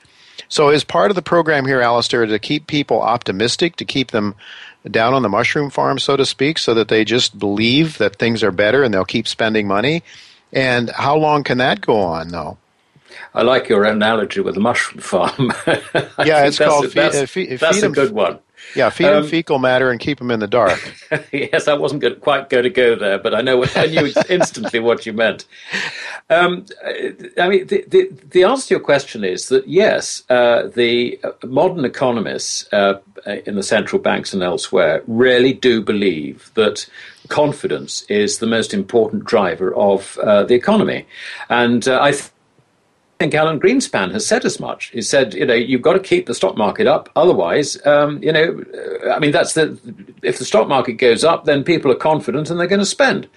So, 0.49 0.69
is 0.69 0.83
part 0.83 1.11
of 1.11 1.15
the 1.15 1.21
program 1.21 1.65
here, 1.65 1.81
Alasdair, 1.81 2.27
to 2.27 2.39
keep 2.39 2.67
people 2.67 3.01
optimistic, 3.01 3.75
to 3.75 3.85
keep 3.85 4.11
them 4.11 4.33
down 4.89 5.13
on 5.13 5.21
the 5.21 5.29
mushroom 5.29 5.69
farm, 5.69 5.99
so 5.99 6.17
to 6.17 6.25
speak, 6.25 6.57
so 6.57 6.73
that 6.73 6.87
they 6.87 7.05
just 7.05 7.37
believe 7.37 7.99
that 7.99 8.15
things 8.15 8.43
are 8.43 8.51
better 8.51 8.81
and 8.81 8.93
they'll 8.93 9.05
keep 9.05 9.27
spending 9.27 9.67
money? 9.67 10.03
And 10.51 10.89
how 10.89 11.15
long 11.15 11.43
can 11.43 11.59
that 11.59 11.81
go 11.81 11.99
on, 11.99 12.29
though? 12.29 12.57
I 13.33 13.43
like 13.43 13.69
your 13.69 13.83
analogy 13.83 14.41
with 14.41 14.55
the 14.55 14.61
mushroom 14.61 15.01
farm. 15.01 15.51
yeah, 16.25 16.45
it's 16.45 16.57
called 16.57 16.85
a, 16.85 16.89
that's, 16.89 17.15
uh, 17.15 17.25
feed, 17.25 17.59
that's 17.59 17.83
a 17.83 17.89
good 17.89 18.11
one. 18.11 18.39
Yeah, 18.75 18.89
feed 18.89 19.07
um, 19.07 19.21
them 19.21 19.29
fecal 19.29 19.59
matter 19.59 19.91
and 19.91 19.99
keep 19.99 20.17
them 20.17 20.31
in 20.31 20.39
the 20.39 20.47
dark. 20.47 20.79
yes, 21.31 21.67
I 21.67 21.73
wasn't 21.73 22.01
good, 22.01 22.21
quite 22.21 22.49
going 22.49 22.63
to 22.63 22.69
go 22.69 22.95
there, 22.95 23.17
but 23.17 23.33
I 23.33 23.41
know 23.41 23.63
I 23.75 23.87
knew 23.87 24.11
instantly 24.29 24.79
what 24.79 25.05
you 25.05 25.13
meant. 25.13 25.45
Um, 26.29 26.65
I 27.37 27.47
mean, 27.47 27.67
the, 27.67 27.85
the, 27.87 28.09
the, 28.31 28.43
answer 28.43 28.67
to 28.67 28.73
your 28.73 28.81
question 28.81 29.23
is 29.23 29.47
that 29.49 29.67
yes, 29.67 30.23
uh, 30.29 30.67
the 30.67 31.19
modern 31.45 31.85
economists 31.85 32.67
uh, 32.73 32.99
in 33.45 33.55
the 33.55 33.63
central 33.63 34.01
banks 34.01 34.33
and 34.33 34.43
elsewhere 34.43 35.03
really 35.07 35.53
do 35.53 35.81
believe 35.81 36.51
that 36.55 36.89
confidence 37.29 38.03
is 38.03 38.39
the 38.39 38.47
most 38.47 38.73
important 38.73 39.23
driver 39.23 39.73
of 39.75 40.17
uh, 40.17 40.43
the 40.43 40.55
economy, 40.55 41.05
and 41.49 41.87
uh, 41.87 41.99
I. 42.01 42.11
Th- 42.11 42.23
I 42.23 42.29
think 43.19 43.33
Alan 43.33 43.59
Greenspan 43.59 44.11
has 44.11 44.25
said 44.25 44.45
as 44.45 44.59
much. 44.59 44.87
He 44.87 45.01
said, 45.01 45.33
you 45.33 45.45
know, 45.45 45.53
you've 45.53 45.81
got 45.81 45.93
to 45.93 45.99
keep 45.99 46.25
the 46.25 46.35
stock 46.35 46.55
market 46.57 46.87
up. 46.87 47.09
Otherwise, 47.15 47.83
um, 47.85 48.21
you 48.21 48.31
know, 48.31 48.63
uh, 49.05 49.11
I 49.11 49.19
mean, 49.19 49.31
that's 49.31 49.53
the, 49.53 49.77
if 50.21 50.37
the 50.37 50.45
stock 50.45 50.67
market 50.67 50.93
goes 50.93 51.23
up, 51.23 51.45
then 51.45 51.63
people 51.63 51.91
are 51.91 51.95
confident 51.95 52.49
and 52.49 52.59
they're 52.59 52.67
going 52.67 52.79
to 52.79 52.85
spend. 52.85 53.27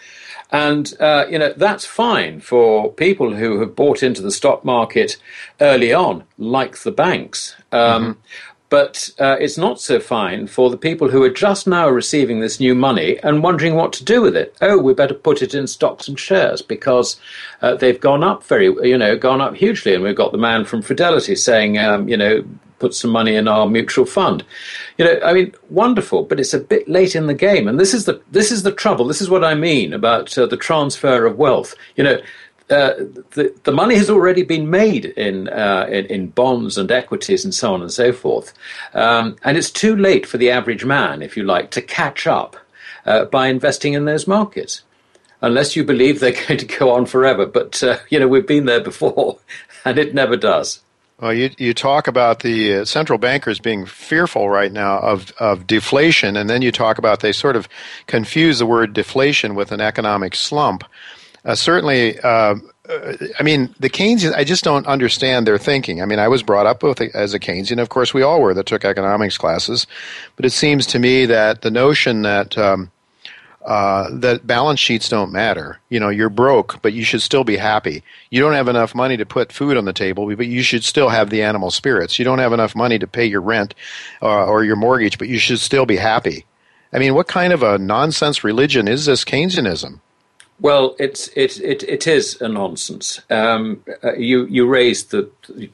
And, 0.52 0.92
uh, 1.00 1.26
you 1.30 1.38
know, 1.38 1.52
that's 1.56 1.86
fine 1.86 2.40
for 2.40 2.92
people 2.92 3.32
who 3.34 3.60
have 3.60 3.76
bought 3.76 4.02
into 4.02 4.20
the 4.20 4.32
stock 4.32 4.64
market 4.64 5.16
early 5.60 5.92
on, 5.92 6.24
like 6.38 6.78
the 6.78 6.90
banks. 6.90 7.54
Um, 7.70 8.02
mm-hmm. 8.02 8.20
But 8.70 9.10
uh, 9.18 9.36
it's 9.40 9.58
not 9.58 9.80
so 9.80 9.98
fine 9.98 10.46
for 10.46 10.70
the 10.70 10.76
people 10.76 11.10
who 11.10 11.22
are 11.24 11.30
just 11.30 11.66
now 11.66 11.88
receiving 11.88 12.40
this 12.40 12.60
new 12.60 12.74
money 12.74 13.18
and 13.18 13.42
wondering 13.42 13.74
what 13.74 13.92
to 13.94 14.04
do 14.04 14.22
with 14.22 14.36
it. 14.36 14.56
Oh, 14.62 14.78
we 14.78 14.94
better 14.94 15.12
put 15.12 15.42
it 15.42 15.54
in 15.54 15.66
stocks 15.66 16.06
and 16.06 16.18
shares 16.18 16.62
because 16.62 17.20
uh, 17.62 17.74
they've 17.74 18.00
gone 18.00 18.22
up 18.22 18.44
very, 18.44 18.66
you 18.66 18.96
know, 18.96 19.18
gone 19.18 19.40
up 19.40 19.56
hugely. 19.56 19.92
And 19.92 20.04
we've 20.04 20.14
got 20.14 20.30
the 20.30 20.38
man 20.38 20.64
from 20.64 20.82
Fidelity 20.82 21.34
saying, 21.34 21.78
um, 21.78 22.08
you 22.08 22.16
know, 22.16 22.44
put 22.80 22.94
some 22.94 23.10
money 23.10 23.36
in 23.36 23.46
our 23.46 23.68
mutual 23.68 24.06
fund. 24.06 24.44
You 24.98 25.04
know, 25.04 25.20
I 25.24 25.32
mean, 25.32 25.52
wonderful, 25.68 26.24
but 26.24 26.40
it's 26.40 26.54
a 26.54 26.58
bit 26.58 26.88
late 26.88 27.14
in 27.14 27.26
the 27.26 27.34
game. 27.34 27.68
And 27.68 27.78
this 27.78 27.92
is 27.92 28.06
the 28.06 28.20
this 28.30 28.50
is 28.50 28.64
the 28.64 28.72
trouble. 28.72 29.06
This 29.06 29.20
is 29.20 29.30
what 29.30 29.44
I 29.44 29.54
mean 29.54 29.92
about 29.92 30.36
uh, 30.36 30.46
the 30.46 30.56
transfer 30.56 31.26
of 31.26 31.38
wealth. 31.38 31.74
You 31.96 32.04
know, 32.04 32.20
uh, 32.70 32.94
the, 33.32 33.54
the 33.64 33.72
money 33.72 33.96
has 33.96 34.08
already 34.08 34.42
been 34.42 34.70
made 34.70 35.06
in, 35.06 35.48
uh, 35.48 35.86
in, 35.90 36.06
in 36.06 36.28
bonds 36.28 36.78
and 36.78 36.90
equities 36.90 37.44
and 37.44 37.54
so 37.54 37.74
on 37.74 37.82
and 37.82 37.92
so 37.92 38.12
forth, 38.12 38.54
um, 38.94 39.36
and 39.42 39.56
it's 39.56 39.70
too 39.70 39.96
late 39.96 40.26
for 40.26 40.38
the 40.38 40.50
average 40.50 40.84
man, 40.84 41.22
if 41.22 41.36
you 41.36 41.42
like, 41.42 41.70
to 41.70 41.82
catch 41.82 42.26
up 42.26 42.56
uh, 43.06 43.24
by 43.26 43.48
investing 43.48 43.94
in 43.94 44.04
those 44.04 44.26
markets, 44.26 44.82
unless 45.42 45.74
you 45.74 45.84
believe 45.84 46.20
they're 46.20 46.32
going 46.48 46.58
to 46.58 46.66
go 46.66 46.90
on 46.90 47.06
forever. 47.06 47.46
But 47.46 47.82
uh, 47.82 47.98
you 48.08 48.18
know 48.18 48.28
we've 48.28 48.46
been 48.46 48.66
there 48.66 48.82
before, 48.82 49.38
and 49.84 49.98
it 49.98 50.14
never 50.14 50.36
does. 50.36 50.80
Well, 51.20 51.34
you 51.34 51.50
you 51.58 51.74
talk 51.74 52.08
about 52.08 52.40
the 52.40 52.76
uh, 52.76 52.84
central 52.86 53.18
bankers 53.18 53.58
being 53.58 53.84
fearful 53.84 54.48
right 54.48 54.72
now 54.72 54.98
of 55.00 55.32
of 55.38 55.66
deflation, 55.66 56.36
and 56.36 56.48
then 56.48 56.62
you 56.62 56.72
talk 56.72 56.96
about 56.96 57.20
they 57.20 57.32
sort 57.32 57.56
of 57.56 57.68
confuse 58.06 58.58
the 58.58 58.66
word 58.66 58.94
deflation 58.94 59.54
with 59.54 59.70
an 59.70 59.80
economic 59.80 60.34
slump. 60.34 60.84
Uh, 61.44 61.54
certainly, 61.54 62.18
uh, 62.20 62.54
I 63.38 63.42
mean, 63.42 63.74
the 63.78 63.90
Keynesians, 63.90 64.34
I 64.34 64.44
just 64.44 64.64
don't 64.64 64.86
understand 64.86 65.46
their 65.46 65.58
thinking. 65.58 66.02
I 66.02 66.06
mean, 66.06 66.18
I 66.18 66.28
was 66.28 66.42
brought 66.42 66.66
up 66.66 66.82
with, 66.82 67.00
as 67.00 67.34
a 67.34 67.38
Keynesian. 67.38 67.80
Of 67.80 67.88
course, 67.88 68.12
we 68.12 68.22
all 68.22 68.40
were 68.40 68.54
that 68.54 68.66
took 68.66 68.84
economics 68.84 69.38
classes. 69.38 69.86
But 70.36 70.44
it 70.44 70.50
seems 70.50 70.86
to 70.86 70.98
me 70.98 71.26
that 71.26 71.62
the 71.62 71.70
notion 71.70 72.22
that 72.22 72.58
um, 72.58 72.90
uh, 73.64 74.08
that 74.10 74.46
balance 74.46 74.80
sheets 74.80 75.08
don't 75.08 75.32
matter. 75.32 75.78
You 75.90 76.00
know, 76.00 76.08
you're 76.08 76.30
broke, 76.30 76.80
but 76.80 76.94
you 76.94 77.04
should 77.04 77.20
still 77.20 77.44
be 77.44 77.56
happy. 77.56 78.02
You 78.30 78.40
don't 78.40 78.54
have 78.54 78.68
enough 78.68 78.94
money 78.94 79.18
to 79.18 79.26
put 79.26 79.52
food 79.52 79.76
on 79.76 79.84
the 79.84 79.92
table, 79.92 80.34
but 80.34 80.46
you 80.46 80.62
should 80.62 80.82
still 80.82 81.10
have 81.10 81.28
the 81.28 81.42
animal 81.42 81.70
spirits. 81.70 82.18
You 82.18 82.24
don't 82.24 82.38
have 82.38 82.54
enough 82.54 82.74
money 82.74 82.98
to 82.98 83.06
pay 83.06 83.26
your 83.26 83.42
rent 83.42 83.74
uh, 84.22 84.46
or 84.46 84.64
your 84.64 84.76
mortgage, 84.76 85.18
but 85.18 85.28
you 85.28 85.38
should 85.38 85.60
still 85.60 85.84
be 85.84 85.96
happy. 85.96 86.46
I 86.92 86.98
mean, 86.98 87.14
what 87.14 87.28
kind 87.28 87.52
of 87.52 87.62
a 87.62 87.78
nonsense 87.78 88.42
religion 88.42 88.88
is 88.88 89.04
this 89.04 89.24
Keynesianism? 89.24 90.00
Well, 90.60 90.94
it's 90.98 91.28
it 91.28 91.58
it, 91.60 91.82
it 91.84 92.06
is 92.06 92.40
a 92.40 92.48
nonsense. 92.48 93.20
Um, 93.30 93.82
uh, 94.04 94.12
you 94.14 94.44
you 94.46 94.66
raised 94.66 95.10
the, 95.10 95.30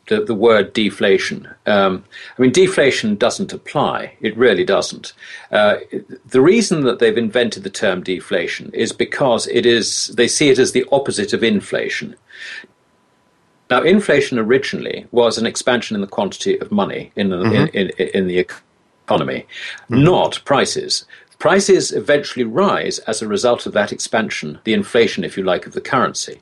the, 0.07 0.22
the 0.22 0.35
word 0.35 0.72
deflation. 0.72 1.49
Um, 1.66 2.05
I 2.38 2.42
mean, 2.42 2.53
deflation 2.53 3.16
doesn't 3.16 3.53
apply. 3.53 4.16
It 4.20 4.37
really 4.37 4.64
doesn't. 4.64 5.12
Uh, 5.51 5.79
the 6.25 6.40
reason 6.40 6.83
that 6.83 7.01
they've 7.01 7.18
invented 7.18 7.64
the 7.64 7.70
term 7.70 8.03
deflation 8.03 8.70
is 8.72 8.92
because 8.92 9.49
it 9.49 9.66
is 9.66 10.09
they 10.16 10.29
see 10.29 10.51
it 10.51 10.59
as 10.59 10.70
the 10.70 10.87
opposite 10.92 11.33
of 11.33 11.42
inflation. 11.42 12.14
Now, 13.68 13.83
inflation 13.83 14.38
originally 14.38 15.07
was 15.11 15.38
an 15.38 15.46
expansion 15.46 15.96
in 15.96 16.01
the 16.01 16.07
quantity 16.07 16.57
of 16.59 16.70
money 16.70 17.11
in 17.16 17.31
the, 17.31 17.37
mm-hmm. 17.37 17.77
in, 17.77 17.90
in, 17.90 18.09
in, 18.14 18.27
the 18.29 18.38
economy, 18.38 19.44
mm-hmm. 19.90 20.05
not 20.05 20.40
prices. 20.44 21.05
Prices 21.38 21.92
eventually 21.92 22.44
rise 22.44 22.99
as 23.01 23.20
a 23.20 23.29
result 23.29 23.66
of 23.66 23.75
that 23.75 23.92
expansion, 23.92 24.59
the 24.64 24.72
inflation, 24.72 25.22
if 25.22 25.37
you 25.37 25.42
like, 25.42 25.66
of 25.66 25.75
the 25.75 25.83
currency. 25.83 26.40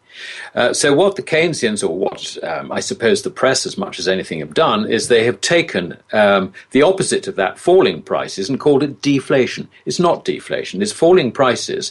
Uh, 0.54 0.72
so, 0.72 0.94
what 0.94 1.16
the 1.16 1.22
Keynesians, 1.22 1.82
or 1.82 1.96
what 1.96 2.38
um, 2.44 2.70
I 2.70 2.78
suppose 2.78 3.22
the 3.22 3.30
press, 3.30 3.66
as 3.66 3.76
much 3.76 3.98
as 3.98 4.06
anything, 4.06 4.38
have 4.38 4.54
done 4.54 4.88
is 4.88 5.08
they 5.08 5.24
have 5.24 5.40
taken 5.40 5.98
um, 6.12 6.52
the 6.70 6.82
opposite 6.82 7.26
of 7.26 7.34
that, 7.34 7.58
falling 7.58 8.02
prices, 8.02 8.48
and 8.48 8.60
called 8.60 8.84
it 8.84 9.02
deflation. 9.02 9.68
It's 9.84 9.98
not 9.98 10.24
deflation, 10.24 10.80
it's 10.80 10.92
falling 10.92 11.32
prices 11.32 11.90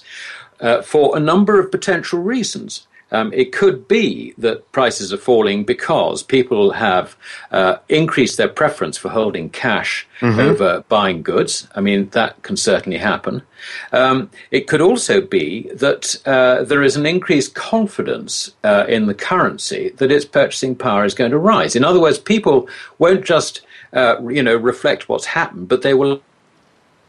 uh, 0.62 0.82
for 0.82 1.18
a 1.18 1.20
number 1.20 1.60
of 1.60 1.72
potential 1.72 2.20
reasons. 2.20 2.88
Um, 3.13 3.32
it 3.32 3.52
could 3.52 3.88
be 3.88 4.34
that 4.39 4.69
prices 4.71 5.13
are 5.13 5.17
falling 5.17 5.63
because 5.63 6.23
people 6.23 6.71
have 6.71 7.15
uh, 7.52 7.78
increased 7.88 8.38
their 8.38 8.49
preference 8.49 8.97
for 8.97 9.10
holding 9.10 9.49
cash 9.49 10.08
mm-hmm. 10.19 10.39
over 10.39 10.84
buying 10.89 11.21
goods. 11.21 11.67
I 11.76 11.82
mean, 11.82 12.10
that 12.10 12.41
can 12.41 12.58
certainly 12.58 12.97
happen. 12.97 13.43
Um, 13.91 14.30
it 14.52 14.67
could 14.67 14.82
also 14.82 15.21
be 15.21 15.69
that 15.76 16.15
uh, 16.26 16.63
there 16.63 16.84
is 16.84 16.97
an 16.97 17.06
increased 17.06 17.54
confidence 17.54 18.52
uh, 18.63 18.86
in 18.89 19.06
the 19.06 19.13
currency 19.13 19.89
that 19.97 20.12
its 20.12 20.26
purchasing 20.26 20.76
power 20.76 21.06
is 21.06 21.13
going 21.13 21.32
to 21.32 21.38
rise. 21.38 21.76
In 21.76 21.86
other 21.86 22.02
words, 22.02 22.17
people 22.17 22.67
won't 22.97 23.23
just 23.23 23.62
uh, 23.93 24.15
you 24.28 24.41
know 24.41 24.56
reflect 24.56 25.08
what's 25.08 25.26
happened, 25.26 25.67
but 25.67 25.84
they 25.84 25.93
will 25.93 26.21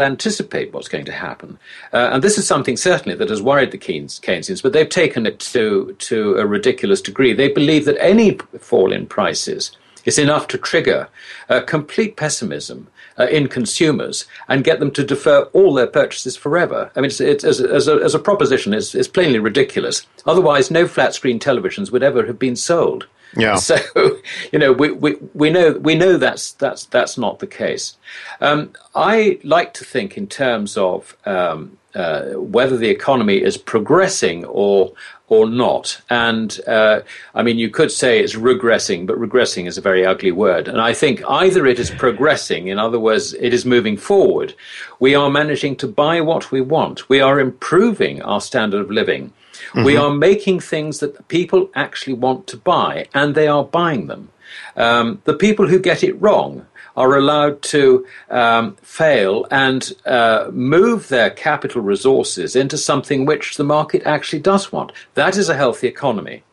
anticipate 0.01 0.73
what's 0.73 0.89
going 0.89 1.05
to 1.05 1.13
happen. 1.13 1.59
Uh, 1.93 2.11
and 2.13 2.23
this 2.23 2.39
is 2.39 2.47
something 2.47 2.77
certainly 2.77 3.17
that 3.17 3.31
has 3.31 3.43
worried 3.43 3.71
the 3.71 3.79
Keynes, 3.79 4.21
Keynesians, 4.21 4.63
but 4.63 4.73
they've 4.73 4.89
taken 4.89 5.27
it 5.27 5.39
to, 5.41 5.95
to 5.99 6.37
a 6.37 6.47
ridiculous 6.47 7.01
degree. 7.01 7.33
They 7.33 7.53
believe 7.53 7.85
that 7.85 8.03
any 8.03 8.39
fall 8.59 8.93
in 8.93 9.07
prices 9.07 9.77
is 10.05 10.19
enough 10.19 10.49
to 10.49 10.59
trigger 10.59 11.09
uh, 11.49 11.61
complete 11.63 12.17
pessimism 12.17 12.89
uh, 13.19 13.27
in 13.27 13.49
consumers 13.49 14.27
and 14.49 14.65
get 14.65 14.81
them 14.81 14.91
to 14.91 15.05
defer 15.05 15.43
all 15.53 15.73
their 15.73 15.87
purchases 15.87 16.37
forever. 16.37 16.91
I 16.97 17.01
mean, 17.01 17.07
it's, 17.07 17.21
it's, 17.21 17.45
as, 17.45 17.61
as, 17.61 17.89
a, 17.89 17.95
as 17.97 18.15
a 18.15 18.19
proposition, 18.19 18.75
it's, 18.75 18.95
it's 18.95 19.09
plainly 19.09 19.39
ridiculous. 19.39 20.07
Otherwise, 20.27 20.71
no 20.71 20.87
flat 20.87 21.15
screen 21.15 21.39
televisions 21.39 21.91
would 21.91 22.03
ever 22.03 22.27
have 22.27 22.39
been 22.39 22.57
sold. 22.57 23.07
Yeah. 23.37 23.57
So, 23.57 23.77
you 24.53 24.59
know, 24.59 24.73
we, 24.73 24.91
we, 24.93 25.17
we 25.35 25.51
know 25.51 25.73
we 25.73 25.95
know 25.95 26.17
that's 26.17 26.53
that's 26.53 26.85
that's 26.87 27.19
not 27.19 27.39
the 27.39 27.47
case. 27.47 27.97
Um, 28.41 28.73
I 28.95 29.39
like 29.43 29.75
to 29.75 29.85
think 29.85 30.17
in 30.17 30.27
terms 30.27 30.77
of 30.77 31.17
um, 31.27 31.79
uh, 31.95 32.31
whether 32.31 32.77
the 32.77 32.89
economy 32.89 33.43
is 33.43 33.57
progressing 33.57 34.45
or 34.47 34.93
or 35.29 35.49
not. 35.49 36.01
And 36.11 36.61
uh, 36.67 37.01
I 37.35 37.43
mean, 37.43 37.59
you 37.59 37.71
could 37.71 37.91
say 37.91 38.21
it's 38.21 38.35
regressing, 38.35 39.07
but 39.07 39.17
regressing 39.17 39.67
is 39.67 39.79
a 39.79 39.81
very 39.81 40.05
ugly 40.05 40.33
word. 40.33 40.69
And 40.69 40.81
I 40.81 40.93
think 40.93 41.23
either 41.29 41.67
it 41.67 41.79
is 41.79 41.91
progressing, 41.91 42.69
in 42.69 42.79
other 42.79 43.01
words, 43.01 43.33
it 43.35 43.55
is 43.55 43.65
moving 43.65 43.97
forward. 43.97 44.55
We 45.01 45.15
are 45.15 45.31
managing 45.31 45.77
to 45.77 45.89
buy 45.89 46.21
what 46.21 46.53
we 46.53 46.61
want. 46.61 47.09
We 47.09 47.21
are 47.21 47.41
improving 47.41 48.23
our 48.23 48.41
standard 48.41 48.83
of 48.83 48.91
living. 48.91 49.33
Mm-hmm. 49.69 49.85
We 49.85 49.97
are 49.97 50.11
making 50.11 50.61
things 50.61 51.01
that 51.01 51.29
people 51.29 51.71
actually 51.75 52.15
want 52.15 52.47
to 52.49 52.57
buy, 52.57 53.07
and 53.15 53.35
they 53.35 53.49
are 53.49 53.65
buying 53.65 54.07
them. 54.07 54.31
Um, 54.77 55.23
the 55.25 55.35
people 55.35 55.69
who 55.69 55.79
get 55.79 56.05
it 56.05 56.21
wrong 56.21 56.67
are 56.97 57.17
allowed 57.17 57.61
to 57.63 58.07
um, 58.31 58.77
fail 58.77 59.47
and 59.51 59.93
uh, 60.07 60.49
move 60.53 61.09
their 61.09 61.31
capital 61.31 61.83
resources 61.83 62.55
into 62.55 62.79
something 62.79 63.27
which 63.27 63.57
the 63.57 63.65
market 63.65 64.03
actually 64.05 64.39
does 64.39 64.71
want. 64.71 64.93
That 65.15 65.37
is 65.37 65.49
a 65.49 65.57
healthy 65.57 65.89
economy. 65.89 66.45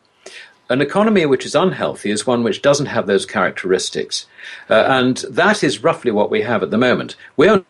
An 0.68 0.80
economy 0.80 1.26
which 1.26 1.44
is 1.44 1.54
unhealthy 1.54 2.10
is 2.10 2.26
one 2.26 2.42
which 2.42 2.62
doesn't 2.62 2.86
have 2.86 3.06
those 3.06 3.26
characteristics. 3.26 4.26
Uh, 4.70 4.84
and 4.88 5.18
that 5.28 5.62
is 5.62 5.84
roughly 5.84 6.10
what 6.10 6.30
we 6.30 6.42
have 6.42 6.62
at 6.62 6.70
the 6.70 6.78
moment. 6.78 7.14
We 7.36 7.48
are 7.48 7.64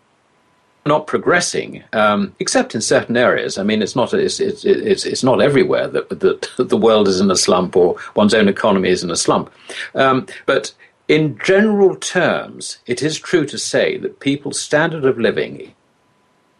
not 0.84 1.06
progressing, 1.06 1.82
um, 1.92 2.34
except 2.40 2.74
in 2.74 2.80
certain 2.80 3.16
areas. 3.16 3.58
I 3.58 3.62
mean, 3.62 3.82
it's 3.82 3.94
not 3.94 4.12
it's 4.14 4.40
it's 4.40 4.64
it's, 4.64 5.04
it's 5.04 5.22
not 5.22 5.40
everywhere 5.40 5.88
that, 5.88 6.08
that 6.08 6.48
the 6.68 6.76
world 6.76 7.08
is 7.08 7.20
in 7.20 7.30
a 7.30 7.36
slump 7.36 7.76
or 7.76 7.96
one's 8.16 8.34
own 8.34 8.48
economy 8.48 8.88
is 8.88 9.04
in 9.04 9.10
a 9.10 9.16
slump. 9.16 9.52
Um, 9.94 10.26
but 10.46 10.74
in 11.08 11.38
general 11.44 11.96
terms, 11.96 12.78
it 12.86 13.02
is 13.02 13.18
true 13.18 13.44
to 13.46 13.58
say 13.58 13.96
that 13.98 14.20
people's 14.20 14.60
standard 14.60 15.04
of 15.04 15.18
living 15.18 15.74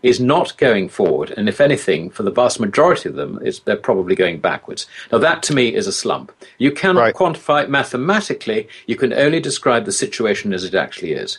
is 0.03 0.19
not 0.19 0.57
going 0.57 0.89
forward, 0.89 1.33
and 1.37 1.49
if 1.49 1.61
anything, 1.61 2.11
for 2.11 2.25
the 2.25 2.31
vast 2.31 2.59
majority 2.59 3.09
of 3.09 3.15
them, 3.15 3.39
they're 3.65 3.77
probably 3.77 4.17
going 4.17 4.41
backwards. 4.41 4.87
Now, 5.13 5.19
that 5.19 5.45
to 5.45 5.55
me 5.55 5.73
is 5.75 5.87
a 5.87 5.93
slump. 5.93 6.33
You 6.59 6.73
cannot 6.73 7.01
right. 7.01 7.15
quantify 7.15 7.63
it 7.63 7.71
mathematically, 7.71 8.69
you 8.87 8.97
can 8.97 9.13
only 9.13 9.39
describe 9.39 9.85
the 9.85 9.93
situation 9.93 10.53
as 10.53 10.65
it 10.65 10.75
actually 10.75 11.13
is. 11.13 11.39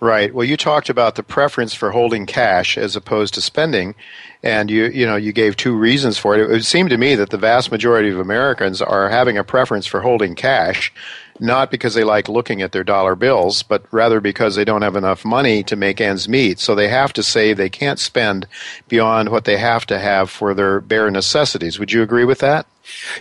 Right. 0.00 0.34
Well, 0.34 0.46
you 0.46 0.56
talked 0.56 0.88
about 0.88 1.16
the 1.16 1.22
preference 1.22 1.74
for 1.74 1.90
holding 1.90 2.24
cash 2.24 2.78
as 2.78 2.96
opposed 2.96 3.34
to 3.34 3.42
spending, 3.42 3.94
and 4.42 4.70
you 4.70 4.86
you 4.86 5.04
know 5.04 5.16
you 5.16 5.30
gave 5.30 5.56
two 5.56 5.76
reasons 5.76 6.16
for 6.16 6.34
it. 6.34 6.40
It 6.40 6.48
would 6.48 6.64
seem 6.64 6.88
to 6.88 6.96
me 6.96 7.14
that 7.16 7.28
the 7.28 7.36
vast 7.36 7.70
majority 7.70 8.08
of 8.08 8.18
Americans 8.18 8.80
are 8.80 9.10
having 9.10 9.36
a 9.36 9.44
preference 9.44 9.84
for 9.84 10.00
holding 10.00 10.34
cash, 10.34 10.90
not 11.38 11.70
because 11.70 11.92
they 11.92 12.02
like 12.02 12.30
looking 12.30 12.62
at 12.62 12.72
their 12.72 12.82
dollar 12.82 13.14
bills, 13.14 13.62
but 13.62 13.84
rather 13.90 14.22
because 14.22 14.54
they 14.54 14.64
don't 14.64 14.80
have 14.80 14.96
enough 14.96 15.22
money 15.22 15.62
to 15.64 15.76
make 15.76 16.00
ends 16.00 16.30
meet. 16.30 16.60
So 16.60 16.74
they 16.74 16.88
have 16.88 17.12
to 17.12 17.22
save. 17.22 17.58
They 17.58 17.68
can't 17.68 17.98
spend 17.98 18.46
beyond 18.88 19.28
what 19.28 19.44
they 19.44 19.58
have 19.58 19.84
to 19.86 19.98
have 19.98 20.30
for 20.30 20.54
their 20.54 20.80
bare 20.80 21.10
necessities. 21.10 21.78
Would 21.78 21.92
you 21.92 22.02
agree 22.02 22.24
with 22.24 22.38
that? 22.38 22.64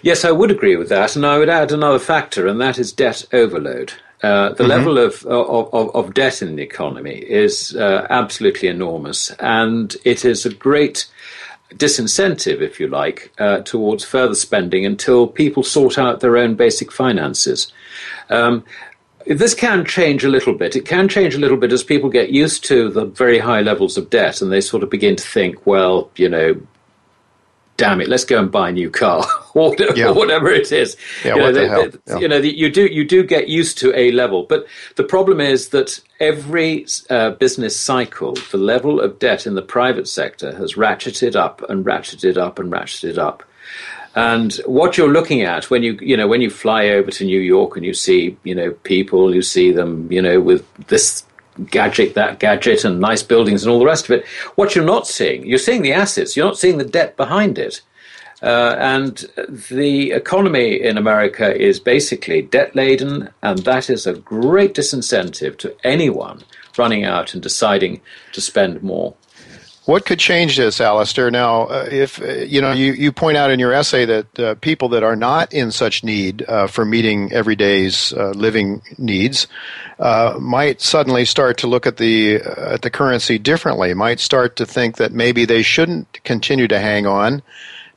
Yes, 0.01 0.23
I 0.23 0.31
would 0.31 0.49
agree 0.49 0.77
with 0.77 0.87
that, 0.87 1.17
and 1.17 1.25
I 1.25 1.39
would 1.39 1.49
add 1.49 1.73
another 1.73 1.99
factor, 1.99 2.47
and 2.47 2.61
that 2.61 2.79
is 2.79 2.93
debt 2.93 3.25
overload. 3.33 3.95
Uh, 4.21 4.49
the 4.49 4.55
mm-hmm. 4.55 4.69
level 4.69 4.97
of, 4.97 5.25
of, 5.25 5.95
of, 5.95 6.13
debt 6.13 6.41
in 6.41 6.57
the 6.57 6.61
economy 6.61 7.19
is 7.19 7.73
uh, 7.77 8.05
absolutely 8.09 8.67
enormous, 8.67 9.31
and 9.39 9.95
it 10.03 10.25
is 10.25 10.45
a 10.45 10.53
great 10.53 11.07
disincentive, 11.75 12.61
if 12.61 12.79
you 12.79 12.87
like, 12.87 13.31
uh, 13.39 13.59
towards 13.59 14.03
further 14.03 14.35
spending 14.35 14.85
until 14.85 15.27
people 15.27 15.63
sort 15.63 15.97
out 15.97 16.19
their 16.19 16.35
own 16.35 16.55
basic 16.55 16.91
finances. 16.91 17.71
Um, 18.29 18.65
this 19.25 19.53
can 19.53 19.85
change 19.85 20.23
a 20.23 20.29
little 20.29 20.53
bit. 20.53 20.75
It 20.75 20.85
can 20.85 21.07
change 21.07 21.35
a 21.35 21.39
little 21.39 21.57
bit 21.57 21.71
as 21.71 21.83
people 21.83 22.09
get 22.09 22.31
used 22.31 22.65
to 22.65 22.89
the 22.89 23.05
very 23.05 23.37
high 23.37 23.61
levels 23.61 23.97
of 23.97 24.09
debt 24.09 24.41
and 24.41 24.51
they 24.51 24.61
sort 24.61 24.81
of 24.81 24.89
begin 24.89 25.15
to 25.15 25.23
think, 25.23 25.65
well, 25.67 26.09
you 26.15 26.27
know, 26.27 26.59
damn 27.79 28.01
it, 28.01 28.07
let's 28.09 28.25
go 28.25 28.39
and 28.39 28.51
buy 28.51 28.69
a 28.69 28.71
new 28.71 28.89
car 28.89 29.25
or 29.53 29.69
whatever, 29.69 29.97
yeah. 29.97 30.11
whatever 30.11 30.49
it 30.49 30.71
is. 30.71 30.97
Yeah, 31.23 31.35
you 31.35 31.41
know, 31.41 31.51
the, 31.51 31.59
the? 31.59 32.01
Yeah. 32.07 32.19
You 32.19 32.27
know, 32.27 32.37
you 32.37 32.71
do 32.71 32.85
you 32.85 33.05
do 33.05 33.23
get 33.23 33.47
used 33.47 33.77
to 33.79 33.97
a 33.97 34.11
level, 34.11 34.43
but 34.43 34.67
the 34.95 35.03
problem 35.03 35.39
is 35.39 35.69
that 35.69 35.99
every 36.19 36.85
uh, 37.09 37.31
business 37.31 37.79
cycle, 37.79 38.33
the 38.51 38.57
level 38.57 38.99
of 38.99 39.19
debt 39.19 39.47
in 39.47 39.55
the 39.55 39.61
private 39.61 40.07
sector 40.07 40.55
has 40.55 40.73
ratcheted 40.73 41.35
up 41.35 41.67
and 41.69 41.85
ratcheted 41.85 42.37
up 42.37 42.59
and 42.59 42.71
ratcheted 42.71 43.17
up. 43.17 43.43
And 44.15 44.53
what 44.65 44.97
you're 44.97 45.13
looking 45.13 45.41
at 45.41 45.69
when 45.69 45.83
you 45.83 45.97
you 46.01 46.17
know 46.17 46.27
when 46.27 46.41
you 46.41 46.49
fly 46.49 46.89
over 46.89 47.11
to 47.11 47.25
New 47.25 47.39
York 47.39 47.77
and 47.77 47.85
you 47.85 47.93
see 47.93 48.35
you 48.43 48.55
know 48.55 48.71
people, 48.83 49.33
you 49.33 49.41
see 49.41 49.71
them 49.71 50.11
you 50.11 50.21
know 50.21 50.41
with 50.41 50.65
this 50.87 51.23
gadget, 51.65 52.13
that 52.15 52.39
gadget, 52.39 52.85
and 52.85 52.99
nice 52.99 53.23
buildings 53.23 53.63
and 53.63 53.71
all 53.71 53.79
the 53.79 53.85
rest 53.85 54.05
of 54.05 54.11
it. 54.11 54.25
What 54.55 54.75
you're 54.75 54.85
not 54.85 55.07
seeing, 55.07 55.45
you're 55.45 55.57
seeing 55.59 55.81
the 55.81 55.93
assets, 55.93 56.35
you're 56.35 56.45
not 56.45 56.57
seeing 56.57 56.77
the 56.77 56.85
debt 56.85 57.17
behind 57.17 57.57
it. 57.57 57.81
Uh, 58.41 58.75
and 58.79 59.25
the 59.71 60.11
economy 60.11 60.81
in 60.81 60.97
America 60.97 61.53
is 61.55 61.79
basically 61.79 62.41
debt 62.41 62.75
laden, 62.75 63.29
and 63.41 63.59
that 63.59 63.89
is 63.89 64.07
a 64.07 64.13
great 64.13 64.73
disincentive 64.73 65.57
to 65.57 65.75
anyone 65.83 66.41
running 66.77 67.03
out 67.03 67.33
and 67.33 67.43
deciding 67.43 68.01
to 68.31 68.39
spend 68.39 68.81
more. 68.81 69.13
What 69.89 70.05
could 70.05 70.19
change 70.19 70.55
this, 70.55 70.77
Alasdair? 70.77 71.31
Now, 71.31 71.63
uh, 71.63 71.87
if 71.91 72.21
uh, 72.21 72.27
you 72.45 72.61
know, 72.61 72.71
you, 72.71 72.93
you 72.93 73.11
point 73.11 73.37
out 73.37 73.49
in 73.49 73.57
your 73.57 73.73
essay 73.73 74.05
that 74.05 74.39
uh, 74.39 74.53
people 74.61 74.87
that 74.89 75.01
are 75.01 75.15
not 75.15 75.51
in 75.51 75.71
such 75.71 76.03
need 76.03 76.45
uh, 76.47 76.67
for 76.67 76.85
meeting 76.85 77.33
everyday's 77.33 78.13
uh, 78.13 78.29
living 78.35 78.83
needs 78.99 79.47
might 79.97 80.79
suddenly 80.79 81.25
start 81.25 81.57
to 81.57 81.67
look 81.67 81.87
at 81.87 81.97
the 81.97 82.35
at 82.35 82.83
the 82.83 82.91
currency 82.91 83.39
differently. 83.39 83.91
Might 83.95 84.19
start 84.19 84.57
to 84.57 84.65
think 84.67 84.97
that 84.97 85.11
maybe 85.11 85.43
they 85.43 85.63
shouldn't 85.63 86.23
continue 86.23 86.67
to 86.67 86.79
hang 86.79 87.07
on 87.07 87.41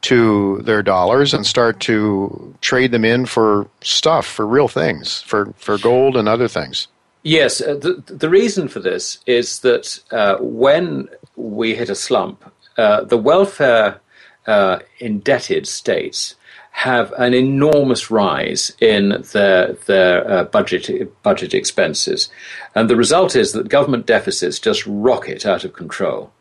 to 0.01 0.63
their 0.63 0.83
dollars 0.83 1.35
and 1.35 1.45
start 1.47 1.79
to 1.81 2.55
trade 2.63 2.91
them 2.93 3.05
in 3.05 3.27
for 3.27 3.69
stuff, 3.83 4.25
for 4.25 4.47
real 4.47 4.67
things, 4.67 5.21
for 5.21 5.53
for 5.59 5.77
gold 5.77 6.17
and 6.17 6.27
other 6.27 6.49
things. 6.49 6.89
Yes, 7.23 7.59
the, 7.59 8.03
the 8.07 8.31
reason 8.31 8.67
for 8.67 8.81
this 8.81 9.19
is 9.27 9.61
that 9.61 10.01
when 10.41 11.11
we 11.37 11.75
hit 11.75 11.91
a 11.91 11.95
slump, 11.95 12.45
uh, 12.77 13.05
the 13.05 13.19
welfare 13.19 14.01
uh, 14.47 14.79
indebted 14.99 15.67
states 15.67 16.35
have 16.73 17.13
an 17.13 17.35
enormous 17.35 18.11
rise 18.11 18.73
in 18.81 19.23
their 19.33 19.75
their 19.87 20.31
uh, 20.31 20.45
budget 20.45 21.23
budget 21.23 21.55
expenses, 21.55 22.31
and 22.75 22.89
the 22.89 22.97
result 22.97 23.37
is 23.37 23.53
that 23.53 23.69
government 23.69 24.07
deficits 24.07 24.59
just 24.59 24.87
rocket 24.87 25.47
out 25.47 25.65
of 25.65 25.73
control. 25.73 26.33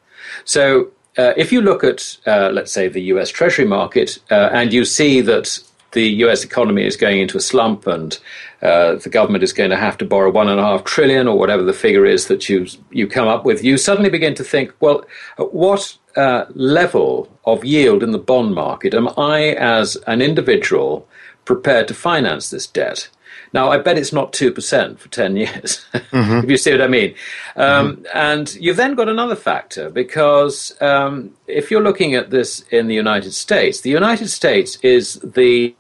So. 0.45 0.91
Uh, 1.17 1.33
if 1.35 1.51
you 1.51 1.59
look 1.59 1.83
at, 1.83 2.17
let's 2.25 2.71
say, 2.71 2.87
the 2.87 3.01
U.S. 3.01 3.29
Treasury 3.29 3.65
market, 3.65 4.17
and 4.29 4.71
you 4.71 4.85
see 4.85 5.19
that 5.19 5.59
the 5.91 6.07
US 6.25 6.43
economy 6.43 6.85
is 6.85 6.95
going 6.95 7.19
into 7.19 7.37
a 7.37 7.41
slump 7.41 7.87
and 7.87 8.17
uh, 8.61 8.95
the 8.95 9.09
government 9.09 9.43
is 9.43 9.53
going 9.53 9.69
to 9.71 9.77
have 9.77 9.97
to 9.97 10.05
borrow 10.05 10.31
one 10.31 10.47
and 10.47 10.59
a 10.59 10.63
half 10.63 10.83
trillion 10.83 11.27
or 11.27 11.37
whatever 11.37 11.63
the 11.63 11.73
figure 11.73 12.05
is 12.05 12.27
that 12.27 12.47
you 12.47 12.67
you 12.91 13.07
come 13.07 13.27
up 13.27 13.45
with, 13.45 13.63
you 13.63 13.77
suddenly 13.77 14.09
begin 14.09 14.35
to 14.35 14.43
think, 14.43 14.73
well, 14.79 15.03
at 15.37 15.53
what 15.53 15.97
uh, 16.15 16.45
level 16.53 17.29
of 17.45 17.65
yield 17.65 18.03
in 18.03 18.11
the 18.11 18.19
bond 18.19 18.53
market 18.53 18.93
am 18.93 19.09
I, 19.17 19.55
as 19.55 19.95
an 20.07 20.21
individual, 20.21 21.07
prepared 21.45 21.87
to 21.87 21.93
finance 21.93 22.49
this 22.49 22.67
debt? 22.67 23.09
Now, 23.53 23.69
I 23.69 23.79
bet 23.79 23.97
it's 23.97 24.13
not 24.13 24.31
2% 24.31 24.97
for 24.97 25.09
10 25.09 25.35
years, 25.37 25.85
mm-hmm. 25.93 26.43
if 26.43 26.49
you 26.49 26.57
see 26.57 26.71
what 26.71 26.81
I 26.81 26.87
mean. 26.87 27.15
Um, 27.55 27.97
mm-hmm. 27.97 28.05
And 28.13 28.55
you've 28.55 28.77
then 28.77 28.95
got 28.95 29.09
another 29.09 29.35
factor 29.35 29.89
because 29.89 30.75
um, 30.81 31.31
if 31.47 31.69
you're 31.69 31.83
looking 31.83 32.15
at 32.15 32.29
this 32.29 32.61
in 32.71 32.87
the 32.87 32.95
United 32.95 33.33
States, 33.33 33.81
the 33.81 33.89
United 33.89 34.29
States 34.29 34.77
is 34.81 35.15
the 35.15 35.75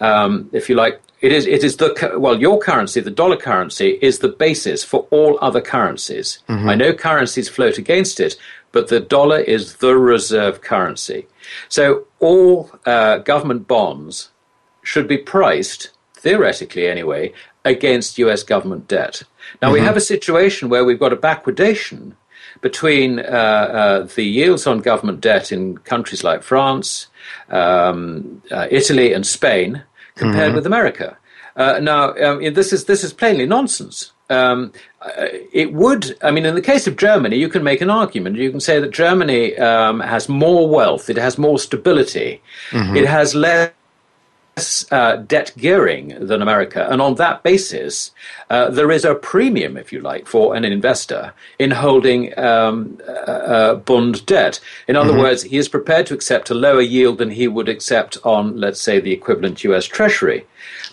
um, 0.00 0.48
if 0.52 0.68
you 0.68 0.74
like, 0.74 1.00
it 1.20 1.32
is 1.32 1.46
it 1.46 1.64
is 1.64 1.76
the 1.78 2.16
well 2.18 2.38
your 2.38 2.58
currency, 2.58 3.00
the 3.00 3.10
dollar 3.22 3.36
currency, 3.36 3.98
is 4.02 4.18
the 4.18 4.28
basis 4.28 4.84
for 4.84 5.06
all 5.10 5.38
other 5.40 5.60
currencies. 5.60 6.40
Mm-hmm. 6.48 6.68
I 6.68 6.74
know 6.74 6.92
currencies 6.92 7.48
float 7.48 7.78
against 7.78 8.20
it, 8.20 8.36
but 8.72 8.88
the 8.88 9.00
dollar 9.00 9.38
is 9.38 9.76
the 9.76 9.96
reserve 9.96 10.60
currency. 10.60 11.26
So 11.68 12.06
all 12.20 12.70
uh, 12.84 13.18
government 13.18 13.66
bonds 13.66 14.30
should 14.82 15.08
be 15.08 15.16
priced 15.16 15.90
theoretically 16.14 16.86
anyway 16.88 17.32
against 17.64 18.18
U.S. 18.18 18.42
government 18.42 18.88
debt. 18.88 19.22
Now 19.62 19.68
mm-hmm. 19.68 19.74
we 19.74 19.80
have 19.80 19.96
a 19.96 20.10
situation 20.14 20.68
where 20.68 20.84
we've 20.84 21.00
got 21.00 21.12
a 21.12 21.16
backwardation 21.16 22.12
between 22.60 23.20
uh, 23.20 23.22
uh, 23.22 24.02
the 24.14 24.24
yields 24.24 24.66
on 24.66 24.78
government 24.80 25.20
debt 25.20 25.52
in 25.52 25.78
countries 25.78 26.24
like 26.24 26.42
France, 26.42 27.06
um, 27.50 28.42
uh, 28.50 28.66
Italy, 28.70 29.12
and 29.12 29.26
Spain 29.26 29.82
compared 30.16 30.48
mm-hmm. 30.48 30.56
with 30.56 30.66
America. 30.66 31.16
Uh, 31.56 31.78
now, 31.80 32.14
um, 32.16 32.54
this 32.54 32.72
is 32.72 32.84
this 32.86 33.04
is 33.04 33.12
plainly 33.12 33.46
nonsense. 33.46 34.12
Um, 34.30 34.72
uh, 35.02 35.26
it 35.52 35.74
would, 35.74 36.16
I 36.22 36.30
mean, 36.30 36.46
in 36.46 36.54
the 36.54 36.62
case 36.62 36.86
of 36.86 36.96
Germany, 36.96 37.36
you 37.36 37.48
can 37.48 37.62
make 37.62 37.82
an 37.82 37.90
argument. 37.90 38.36
You 38.36 38.50
can 38.50 38.60
say 38.60 38.80
that 38.80 38.90
Germany 38.90 39.56
um, 39.58 40.00
has 40.00 40.28
more 40.28 40.68
wealth, 40.68 41.10
it 41.10 41.18
has 41.18 41.36
more 41.36 41.58
stability, 41.58 42.42
mm-hmm. 42.70 42.96
it 42.96 43.06
has 43.06 43.34
less 43.34 43.70
uh, 44.90 45.16
debt 45.16 45.52
gearing 45.56 46.26
than 46.26 46.40
America. 46.40 46.86
And 46.90 47.02
on 47.02 47.16
that 47.16 47.42
basis, 47.42 48.12
uh, 48.50 48.70
there 48.70 48.90
is 48.90 49.04
a 49.04 49.14
premium, 49.14 49.76
if 49.76 49.92
you 49.92 50.00
like, 50.00 50.26
for 50.26 50.54
an 50.54 50.64
investor 50.64 51.32
in 51.58 51.72
holding 51.72 52.38
um, 52.38 52.98
uh, 53.06 53.10
uh 53.10 53.74
bond 53.74 54.24
debt. 54.26 54.60
In 54.86 54.96
other 54.96 55.10
mm-hmm. 55.10 55.20
words, 55.20 55.42
he 55.42 55.56
is 55.56 55.68
prepared 55.68 56.06
to 56.06 56.14
accept 56.14 56.50
a 56.50 56.54
lower 56.54 56.82
yield 56.82 57.18
than 57.18 57.30
he 57.30 57.48
would 57.48 57.68
accept 57.68 58.16
on, 58.24 58.56
let's 58.56 58.80
say, 58.80 59.00
the 59.00 59.12
equivalent 59.12 59.64
US 59.64 59.86
Treasury. 59.86 60.46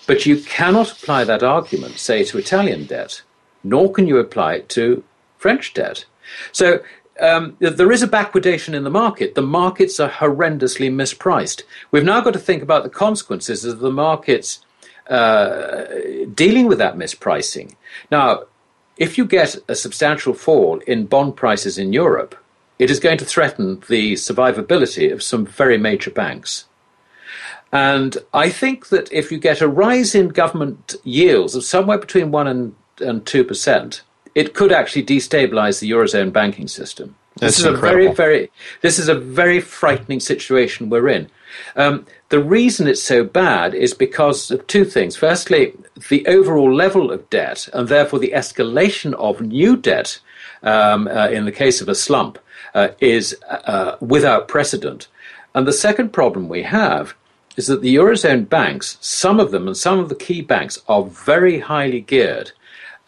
But 0.07 0.25
you 0.25 0.41
cannot 0.41 0.91
apply 0.91 1.23
that 1.25 1.43
argument, 1.43 1.99
say, 1.99 2.23
to 2.25 2.37
Italian 2.37 2.85
debt, 2.85 3.21
nor 3.63 3.91
can 3.91 4.07
you 4.07 4.17
apply 4.17 4.55
it 4.55 4.69
to 4.69 5.03
French 5.37 5.73
debt. 5.73 6.05
So 6.51 6.79
um, 7.21 7.55
there 7.59 7.91
is 7.91 8.01
a 8.01 8.07
backwardation 8.07 8.73
in 8.73 8.83
the 8.83 8.89
market. 8.89 9.35
The 9.35 9.41
markets 9.41 9.99
are 9.99 10.09
horrendously 10.09 10.91
mispriced. 10.91 11.61
We've 11.91 12.03
now 12.03 12.21
got 12.21 12.33
to 12.33 12.39
think 12.39 12.63
about 12.63 12.83
the 12.83 12.89
consequences 12.89 13.63
of 13.63 13.79
the 13.79 13.91
markets 13.91 14.65
uh, 15.07 15.85
dealing 16.33 16.67
with 16.67 16.79
that 16.79 16.95
mispricing. 16.95 17.75
Now, 18.11 18.45
if 18.97 19.17
you 19.17 19.25
get 19.25 19.57
a 19.67 19.75
substantial 19.75 20.33
fall 20.33 20.79
in 20.87 21.05
bond 21.05 21.35
prices 21.35 21.77
in 21.77 21.93
Europe, 21.93 22.35
it 22.79 22.89
is 22.89 22.99
going 22.99 23.19
to 23.19 23.25
threaten 23.25 23.81
the 23.87 24.13
survivability 24.13 25.13
of 25.13 25.21
some 25.21 25.45
very 25.45 25.77
major 25.77 26.09
banks. 26.09 26.65
And 27.71 28.17
I 28.33 28.49
think 28.49 28.89
that 28.89 29.11
if 29.13 29.31
you 29.31 29.37
get 29.37 29.61
a 29.61 29.67
rise 29.67 30.15
in 30.15 30.29
government 30.29 30.95
yields 31.03 31.55
of 31.55 31.63
somewhere 31.63 31.99
between 31.99 32.31
1 32.31 32.47
and, 32.47 32.75
and 32.99 33.23
2%, 33.23 34.01
it 34.35 34.53
could 34.53 34.71
actually 34.71 35.03
destabilize 35.03 35.79
the 35.79 35.89
eurozone 35.91 36.31
banking 36.31 36.67
system. 36.67 37.15
That's 37.37 37.57
this 37.57 37.59
is 37.59 37.65
incredible. 37.65 38.11
a 38.11 38.13
very, 38.13 38.15
very, 38.15 38.51
this 38.81 38.99
is 38.99 39.07
a 39.07 39.15
very 39.15 39.61
frightening 39.61 40.19
situation 40.19 40.89
we're 40.89 41.07
in. 41.07 41.29
Um, 41.75 42.05
the 42.29 42.41
reason 42.41 42.87
it's 42.87 43.03
so 43.03 43.23
bad 43.23 43.73
is 43.73 43.93
because 43.93 44.51
of 44.51 44.65
two 44.67 44.85
things. 44.85 45.15
Firstly, 45.15 45.73
the 46.09 46.25
overall 46.27 46.73
level 46.73 47.11
of 47.11 47.29
debt, 47.29 47.67
and 47.73 47.87
therefore 47.87 48.19
the 48.19 48.33
escalation 48.35 49.13
of 49.13 49.41
new 49.41 49.75
debt 49.75 50.19
um, 50.63 51.07
uh, 51.07 51.29
in 51.29 51.45
the 51.45 51.51
case 51.51 51.81
of 51.81 51.89
a 51.89 51.95
slump 51.95 52.39
uh, 52.73 52.89
is 52.99 53.35
uh, 53.49 53.97
without 53.99 54.47
precedent. 54.47 55.07
And 55.53 55.67
the 55.67 55.73
second 55.73 56.13
problem 56.13 56.47
we 56.47 56.63
have 56.63 57.15
is 57.57 57.67
that 57.67 57.81
the 57.81 57.95
Eurozone 57.95 58.47
banks, 58.47 58.97
some 59.01 59.39
of 59.39 59.51
them 59.51 59.67
and 59.67 59.75
some 59.75 59.99
of 59.99 60.09
the 60.09 60.15
key 60.15 60.41
banks, 60.41 60.81
are 60.87 61.03
very 61.03 61.59
highly 61.59 62.01
geared. 62.01 62.51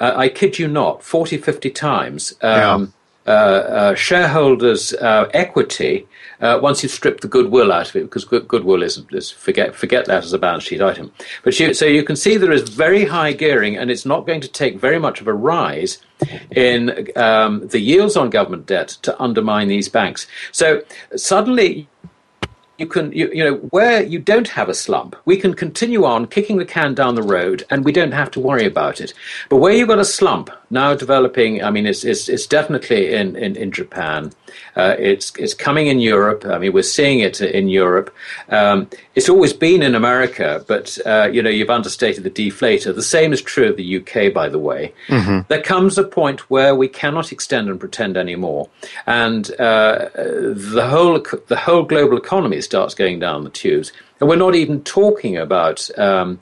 Uh, 0.04 0.14
I 0.18 0.28
kid 0.28 0.60
you 0.60 0.68
not, 0.68 1.02
40, 1.02 1.38
50 1.38 1.70
times. 1.70 2.34
Um, 2.42 2.94
uh, 3.26 3.30
uh, 3.30 3.96
shareholders' 3.96 4.92
uh, 4.96 5.30
equity 5.34 6.06
uh, 6.42 6.60
once 6.62 6.84
you 6.84 6.90
strip 6.90 7.22
the 7.22 7.28
goodwill 7.30 7.72
out 7.72 7.90
of 7.90 7.96
it, 7.96 8.04
because 8.04 8.26
good, 8.26 8.46
goodwill 8.50 8.84
is, 8.84 9.02
is, 9.12 9.32
forget 9.32 9.74
forget 9.74 10.04
that 10.08 10.26
as 10.26 10.34
a 10.34 10.38
balance 10.38 10.66
sheet 10.66 10.82
item. 10.82 11.10
But 11.46 11.58
you, 11.58 11.74
so 11.74 11.86
you 11.86 12.04
can 12.04 12.18
see 12.18 12.36
there 12.36 12.52
is 12.52 12.68
very 12.68 13.06
high 13.06 13.32
gearing, 13.32 13.78
and 13.78 13.90
it's 13.90 14.06
not 14.06 14.28
going 14.28 14.42
to 14.42 14.50
take 14.50 14.78
very 14.78 15.00
much 15.00 15.22
of 15.22 15.28
a 15.28 15.34
rise 15.34 16.00
in 16.52 17.08
um, 17.16 17.66
the 17.70 17.80
yields 17.80 18.18
on 18.18 18.30
government 18.30 18.66
debt 18.66 18.90
to 19.04 19.24
undermine 19.24 19.70
these 19.70 19.88
banks. 19.88 20.28
So 20.52 20.82
suddenly 21.16 21.88
you 22.78 22.88
can 22.88 23.12
you, 23.12 23.30
you 23.34 23.44
know 23.44 23.56
where 23.70 24.04
you 24.04 24.20
don't 24.20 24.48
have 24.48 24.70
a 24.70 24.74
slump 24.74 25.16
we 25.26 25.38
can 25.38 25.54
continue 25.54 26.06
on 26.06 26.26
kicking 26.26 26.58
the 26.58 26.66
can 26.66 26.94
down 26.94 27.16
the 27.16 27.22
road 27.22 27.64
and 27.70 27.86
we 27.86 27.92
don't 27.92 28.14
have 28.14 28.32
to 28.32 28.40
worry 28.40 28.66
about 28.66 29.00
it. 29.00 29.14
But 29.50 29.58
where 29.58 29.74
you've 29.74 29.90
got 29.90 30.00
a 30.00 30.06
slump 30.06 30.50
now 30.70 30.96
developing 30.96 31.64
i 31.64 31.70
mean 31.70 31.86
it's 31.86 32.04
it's, 32.04 32.28
it's 32.30 32.48
definitely 32.48 33.14
in, 33.14 33.36
in, 33.36 33.56
in 33.56 33.72
japan 33.72 34.32
uh, 34.76 34.96
it's 35.00 35.34
it's 35.38 35.54
coming 35.54 35.88
in 35.88 36.00
Europe. 36.00 36.46
I 36.46 36.58
mean, 36.58 36.74
we're 36.74 36.84
seeing 36.84 37.20
it 37.20 37.42
in 37.42 37.70
Europe. 37.70 38.14
Um, 38.50 38.90
it's 39.16 39.30
always 39.30 39.54
been 39.54 39.82
in 39.84 39.96
America, 39.96 40.64
but 40.68 40.98
uh, 41.06 41.30
you 41.32 41.42
know, 41.42 41.50
you've 41.50 41.70
understated 41.70 42.24
the 42.24 42.30
deflator. 42.30 42.94
The 42.94 43.02
same 43.02 43.34
is 43.34 43.42
true 43.42 43.70
of 43.70 43.78
the 43.78 43.98
UK, 43.98 44.34
by 44.34 44.50
the 44.50 44.60
way. 44.60 44.94
Mm-hmm. 45.08 45.42
There 45.48 45.62
comes 45.62 45.98
a 45.98 46.04
point 46.04 46.50
where 46.50 46.76
we 46.76 46.88
cannot 46.88 47.32
extend 47.32 47.70
and 47.70 47.80
pretend 47.80 48.18
anymore, 48.18 48.70
and 49.06 49.50
uh, 49.60 50.10
the 50.16 50.88
whole 50.90 51.20
the 51.48 51.58
whole 51.58 51.84
global 51.84 52.18
economy 52.18 52.62
starts 52.62 52.94
going 52.94 53.20
down 53.20 53.44
the 53.44 53.50
tubes. 53.50 53.92
And 54.24 54.30
we're 54.30 54.38
not 54.38 54.56
even 54.56 54.82
talking 54.86 55.36
about 55.36 55.90
um, 56.00 56.40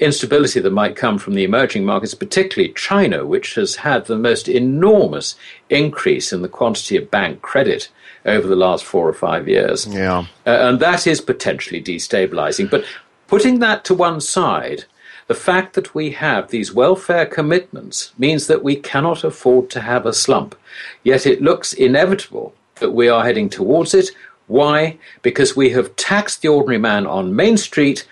instability 0.00 0.58
that 0.58 0.72
might 0.72 0.96
come 0.96 1.16
from 1.16 1.34
the 1.34 1.44
emerging 1.44 1.84
markets, 1.84 2.12
particularly 2.12 2.72
China, 2.72 3.24
which 3.24 3.54
has 3.54 3.76
had 3.76 4.06
the 4.06 4.18
most 4.18 4.48
enormous 4.48 5.36
increase 5.68 6.32
in 6.32 6.42
the 6.42 6.48
quantity 6.48 6.96
of 6.96 7.08
bank 7.08 7.40
credit 7.40 7.88
over 8.26 8.48
the 8.48 8.56
last 8.56 8.84
four 8.84 9.08
or 9.08 9.12
five 9.12 9.46
years. 9.46 9.86
Yeah. 9.86 10.26
Uh, 10.44 10.70
and 10.70 10.80
that 10.80 11.06
is 11.06 11.20
potentially 11.20 11.80
destabilizing. 11.80 12.68
But 12.68 12.84
putting 13.28 13.60
that 13.60 13.84
to 13.84 13.94
one 13.94 14.20
side, 14.20 14.86
the 15.28 15.34
fact 15.36 15.74
that 15.74 15.94
we 15.94 16.10
have 16.10 16.48
these 16.48 16.74
welfare 16.74 17.26
commitments 17.26 18.12
means 18.18 18.48
that 18.48 18.64
we 18.64 18.74
cannot 18.74 19.22
afford 19.22 19.70
to 19.70 19.82
have 19.82 20.04
a 20.04 20.12
slump. 20.12 20.56
Yet 21.04 21.26
it 21.26 21.40
looks 21.40 21.74
inevitable 21.74 22.54
that 22.80 22.90
we 22.90 23.08
are 23.08 23.22
heading 23.22 23.48
towards 23.48 23.94
it. 23.94 24.10
Why? 24.50 24.98
Because 25.22 25.54
we 25.54 25.70
have 25.70 25.94
taxed 25.94 26.42
the 26.42 26.48
ordinary 26.48 26.78
man 26.78 27.06
on 27.06 27.36
Main 27.36 27.56
Street 27.56 28.04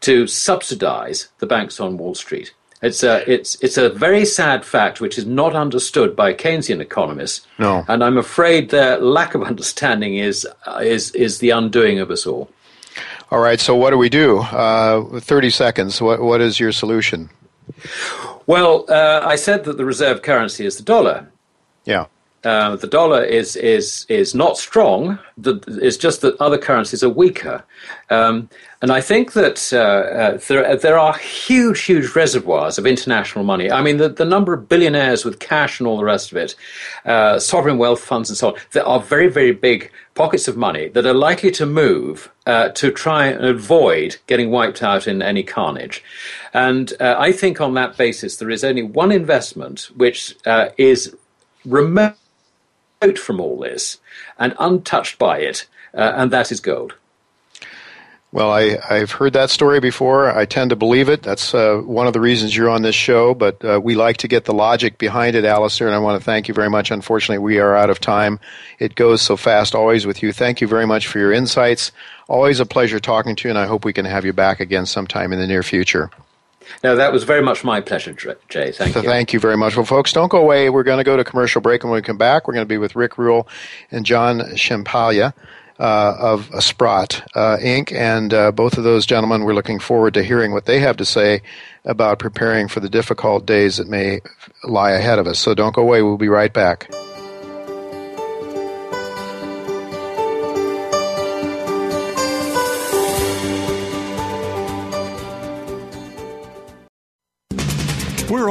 to 0.00 0.26
subsidize 0.26 1.28
the 1.40 1.46
banks 1.46 1.78
on 1.78 1.98
Wall 1.98 2.14
Street. 2.14 2.54
It's 2.80 3.02
a, 3.02 3.30
it's, 3.30 3.56
it's 3.56 3.76
a 3.76 3.90
very 3.90 4.24
sad 4.24 4.64
fact 4.64 5.02
which 5.02 5.18
is 5.18 5.26
not 5.26 5.54
understood 5.54 6.16
by 6.16 6.32
Keynesian 6.32 6.80
economists. 6.80 7.46
No. 7.58 7.84
And 7.86 8.02
I'm 8.02 8.16
afraid 8.16 8.70
their 8.70 8.98
lack 8.98 9.34
of 9.34 9.42
understanding 9.52 10.16
is, 10.16 10.48
is, 10.80 11.10
is 11.10 11.40
the 11.40 11.50
undoing 11.50 11.98
of 11.98 12.10
us 12.10 12.26
all. 12.26 12.50
All 13.30 13.40
right, 13.40 13.60
so 13.60 13.76
what 13.76 13.90
do 13.90 13.98
we 13.98 14.08
do? 14.08 14.38
Uh, 14.38 15.20
30 15.20 15.50
seconds. 15.50 16.00
What, 16.00 16.22
what 16.22 16.40
is 16.40 16.58
your 16.58 16.72
solution? 16.72 17.28
Well, 18.46 18.86
uh, 18.88 19.20
I 19.22 19.36
said 19.36 19.64
that 19.64 19.76
the 19.76 19.84
reserve 19.84 20.22
currency 20.22 20.64
is 20.64 20.78
the 20.78 20.82
dollar. 20.82 21.30
Yeah. 21.84 22.06
Uh, 22.42 22.74
the 22.76 22.86
dollar 22.86 23.22
is 23.22 23.54
is 23.54 24.06
is 24.08 24.34
not 24.34 24.56
strong. 24.56 25.18
The, 25.36 25.60
it's 25.82 25.98
just 25.98 26.22
that 26.22 26.40
other 26.40 26.56
currencies 26.56 27.04
are 27.04 27.10
weaker, 27.10 27.62
um, 28.08 28.48
and 28.80 28.90
I 28.90 29.02
think 29.02 29.34
that 29.34 29.70
uh, 29.74 29.76
uh, 29.76 30.40
there 30.48 30.74
there 30.74 30.98
are 30.98 31.18
huge 31.18 31.82
huge 31.82 32.16
reservoirs 32.16 32.78
of 32.78 32.86
international 32.86 33.44
money. 33.44 33.70
I 33.70 33.82
mean, 33.82 33.98
the, 33.98 34.08
the 34.08 34.24
number 34.24 34.54
of 34.54 34.70
billionaires 34.70 35.22
with 35.22 35.38
cash 35.38 35.80
and 35.80 35.86
all 35.86 35.98
the 35.98 36.04
rest 36.04 36.32
of 36.32 36.38
it, 36.38 36.54
uh, 37.04 37.38
sovereign 37.38 37.76
wealth 37.76 38.00
funds 38.00 38.30
and 38.30 38.38
so 38.38 38.48
on. 38.48 38.54
There 38.72 38.86
are 38.86 39.00
very 39.00 39.28
very 39.28 39.52
big 39.52 39.90
pockets 40.14 40.48
of 40.48 40.56
money 40.56 40.88
that 40.88 41.04
are 41.04 41.12
likely 41.12 41.50
to 41.50 41.66
move 41.66 42.32
uh, 42.46 42.70
to 42.70 42.90
try 42.90 43.26
and 43.26 43.44
avoid 43.44 44.16
getting 44.26 44.50
wiped 44.50 44.82
out 44.82 45.06
in 45.06 45.20
any 45.20 45.42
carnage. 45.42 46.02
And 46.54 46.94
I 47.00 47.32
think 47.32 47.60
on 47.60 47.74
that 47.74 47.98
basis, 47.98 48.36
there 48.36 48.50
is 48.50 48.64
only 48.64 48.82
one 48.82 49.12
investment 49.12 49.90
which 49.94 50.36
is 50.78 51.14
remote 51.64 52.14
from 53.18 53.40
all 53.40 53.58
this 53.58 53.98
and 54.38 54.54
untouched 54.58 55.18
by 55.18 55.38
it, 55.38 55.66
uh, 55.94 56.12
and 56.16 56.30
that 56.30 56.52
is 56.52 56.60
gold. 56.60 56.94
Well, 58.32 58.52
I, 58.52 58.78
have 58.96 59.10
heard 59.10 59.32
that 59.32 59.50
story 59.50 59.80
before. 59.80 60.30
I 60.30 60.44
tend 60.44 60.70
to 60.70 60.76
believe 60.76 61.08
it. 61.08 61.24
That's 61.24 61.52
uh, 61.52 61.78
one 61.78 62.06
of 62.06 62.12
the 62.12 62.20
reasons 62.20 62.56
you're 62.56 62.70
on 62.70 62.82
this 62.82 62.94
show, 62.94 63.34
but 63.34 63.64
uh, 63.64 63.80
we 63.82 63.96
like 63.96 64.18
to 64.18 64.28
get 64.28 64.44
the 64.44 64.54
logic 64.54 64.98
behind 64.98 65.34
it, 65.34 65.44
Alasdair, 65.44 65.86
and 65.86 65.96
I 65.96 65.98
want 65.98 66.20
to 66.20 66.24
thank 66.24 66.46
you 66.46 66.54
very 66.54 66.70
much. 66.70 66.92
Unfortunately, 66.92 67.42
we 67.42 67.58
are 67.58 67.74
out 67.74 67.90
of 67.90 67.98
time. 67.98 68.38
It 68.78 68.94
goes 68.94 69.20
so 69.20 69.36
fast 69.36 69.74
always 69.74 70.06
with 70.06 70.22
you. 70.22 70.32
Thank 70.32 70.60
you 70.60 70.68
very 70.68 70.86
much 70.86 71.08
for 71.08 71.18
your 71.18 71.32
insights. 71.32 71.90
Always 72.28 72.60
a 72.60 72.66
pleasure 72.66 73.00
talking 73.00 73.34
to 73.34 73.48
you, 73.48 73.50
and 73.50 73.58
I 73.58 73.66
hope 73.66 73.84
we 73.84 73.92
can 73.92 74.04
have 74.04 74.24
you 74.24 74.32
back 74.32 74.60
again 74.60 74.86
sometime 74.86 75.32
in 75.32 75.40
the 75.40 75.48
near 75.48 75.64
future. 75.64 76.08
No, 76.82 76.96
that 76.96 77.12
was 77.12 77.24
very 77.24 77.42
much 77.42 77.64
my 77.64 77.80
pleasure, 77.80 78.12
Jay. 78.12 78.72
Thank 78.72 78.94
so 78.94 79.02
you. 79.02 79.08
Thank 79.08 79.32
you 79.32 79.40
very 79.40 79.56
much. 79.56 79.76
Well, 79.76 79.86
folks, 79.86 80.12
don't 80.12 80.30
go 80.30 80.38
away. 80.38 80.70
We're 80.70 80.82
going 80.82 80.98
to 80.98 81.04
go 81.04 81.16
to 81.16 81.24
commercial 81.24 81.60
break, 81.60 81.82
and 81.82 81.90
when 81.90 81.98
we 81.98 82.02
come 82.02 82.18
back, 82.18 82.46
we're 82.46 82.54
going 82.54 82.66
to 82.66 82.68
be 82.68 82.78
with 82.78 82.96
Rick 82.96 83.18
Rule 83.18 83.48
and 83.90 84.04
John 84.04 84.40
Ciampaglia. 84.40 85.34
Uh, 85.78 86.14
of 86.18 86.50
uh, 86.52 86.60
Sprott 86.60 87.22
uh, 87.34 87.56
Inc. 87.56 87.90
And 87.90 88.34
uh, 88.34 88.52
both 88.52 88.76
of 88.76 88.84
those 88.84 89.06
gentlemen, 89.06 89.44
we're 89.44 89.54
looking 89.54 89.78
forward 89.78 90.12
to 90.12 90.22
hearing 90.22 90.52
what 90.52 90.66
they 90.66 90.78
have 90.80 90.98
to 90.98 91.06
say 91.06 91.40
about 91.86 92.18
preparing 92.18 92.68
for 92.68 92.80
the 92.80 92.90
difficult 92.90 93.46
days 93.46 93.78
that 93.78 93.88
may 93.88 94.20
lie 94.62 94.90
ahead 94.90 95.18
of 95.18 95.26
us. 95.26 95.38
So 95.38 95.54
don't 95.54 95.74
go 95.74 95.80
away. 95.80 96.02
We'll 96.02 96.18
be 96.18 96.28
right 96.28 96.52
back. 96.52 96.90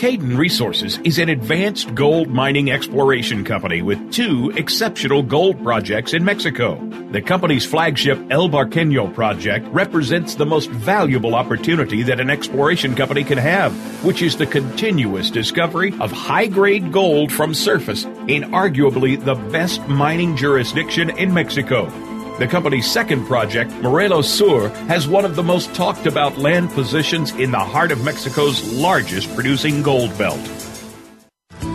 Cayden 0.00 0.38
Resources 0.38 0.98
is 1.04 1.18
an 1.18 1.28
advanced 1.28 1.94
gold 1.94 2.28
mining 2.28 2.70
exploration 2.70 3.44
company 3.44 3.82
with 3.82 4.10
two 4.10 4.50
exceptional 4.56 5.22
gold 5.22 5.62
projects 5.62 6.14
in 6.14 6.24
Mexico. 6.24 6.76
The 7.10 7.20
company's 7.20 7.66
flagship 7.66 8.18
El 8.30 8.48
Barqueño 8.48 9.12
project 9.12 9.66
represents 9.68 10.36
the 10.36 10.46
most 10.46 10.70
valuable 10.70 11.34
opportunity 11.34 12.02
that 12.04 12.18
an 12.18 12.30
exploration 12.30 12.94
company 12.94 13.24
can 13.24 13.36
have, 13.36 13.74
which 14.02 14.22
is 14.22 14.38
the 14.38 14.46
continuous 14.46 15.28
discovery 15.28 15.92
of 16.00 16.10
high 16.10 16.46
grade 16.46 16.92
gold 16.92 17.30
from 17.30 17.52
surface 17.52 18.04
in 18.26 18.44
arguably 18.52 19.22
the 19.22 19.34
best 19.52 19.86
mining 19.86 20.34
jurisdiction 20.34 21.10
in 21.18 21.34
Mexico. 21.34 22.09
The 22.40 22.48
company's 22.48 22.90
second 22.90 23.26
project, 23.26 23.70
Morelos 23.82 24.26
Sur, 24.26 24.70
has 24.88 25.06
one 25.06 25.26
of 25.26 25.36
the 25.36 25.42
most 25.42 25.74
talked 25.74 26.06
about 26.06 26.38
land 26.38 26.70
positions 26.70 27.32
in 27.32 27.50
the 27.50 27.58
heart 27.58 27.92
of 27.92 28.02
Mexico's 28.02 28.64
largest 28.72 29.34
producing 29.34 29.82
gold 29.82 30.16
belt. 30.16 30.40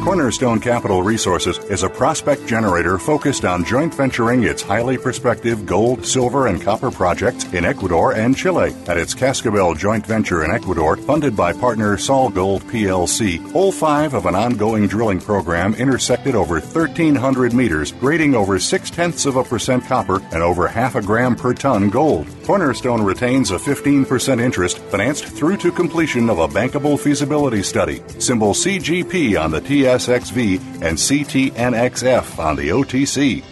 Cornerstone 0.05 0.59
Capital 0.59 1.01
Resources 1.01 1.57
is 1.71 1.81
a 1.81 1.89
prospect 1.89 2.45
generator 2.45 2.99
focused 2.99 3.43
on 3.43 3.65
joint 3.65 3.91
venturing 3.91 4.43
its 4.43 4.61
highly 4.61 4.99
prospective 4.99 5.65
gold, 5.65 6.05
silver, 6.05 6.45
and 6.45 6.61
copper 6.61 6.91
projects 6.91 7.51
in 7.53 7.65
Ecuador 7.65 8.13
and 8.13 8.37
Chile. 8.37 8.75
At 8.85 8.99
its 8.99 9.15
Cascabel 9.15 9.73
joint 9.73 10.05
venture 10.05 10.45
in 10.45 10.51
Ecuador, 10.51 10.95
funded 10.95 11.35
by 11.35 11.53
partner 11.53 11.97
SolGold 11.97 12.61
PLC, 12.69 13.51
hole 13.51 13.71
5 13.71 14.13
of 14.13 14.27
an 14.27 14.35
ongoing 14.35 14.85
drilling 14.85 15.19
program 15.19 15.73
intersected 15.73 16.35
over 16.35 16.59
1,300 16.59 17.51
meters, 17.51 17.91
grading 17.93 18.35
over 18.35 18.59
6 18.59 18.89
tenths 18.91 19.25
of 19.25 19.37
a 19.37 19.43
percent 19.43 19.83
copper 19.85 20.21
and 20.31 20.43
over 20.43 20.67
half 20.67 20.93
a 20.93 21.01
gram 21.01 21.35
per 21.35 21.55
ton 21.55 21.89
gold. 21.89 22.27
Cornerstone 22.45 23.01
retains 23.01 23.49
a 23.49 23.55
15% 23.55 24.39
interest 24.39 24.77
financed 24.77 25.25
through 25.25 25.57
to 25.57 25.71
completion 25.71 26.29
of 26.29 26.37
a 26.37 26.47
bankable 26.47 26.99
feasibility 26.99 27.63
study. 27.63 28.03
Symbol 28.19 28.53
CGP 28.53 29.41
on 29.41 29.49
the 29.49 29.59
TSXV 29.61 30.59
and 30.83 30.95
CTNXF 30.95 32.37
on 32.37 32.55
the 32.55 32.69
OTC. 32.69 33.43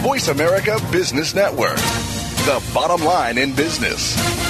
Voice 0.00 0.28
America 0.28 0.78
Business 0.92 1.34
Network, 1.34 1.76
the 1.76 2.62
bottom 2.72 3.04
line 3.04 3.36
in 3.36 3.52
business. 3.56 4.49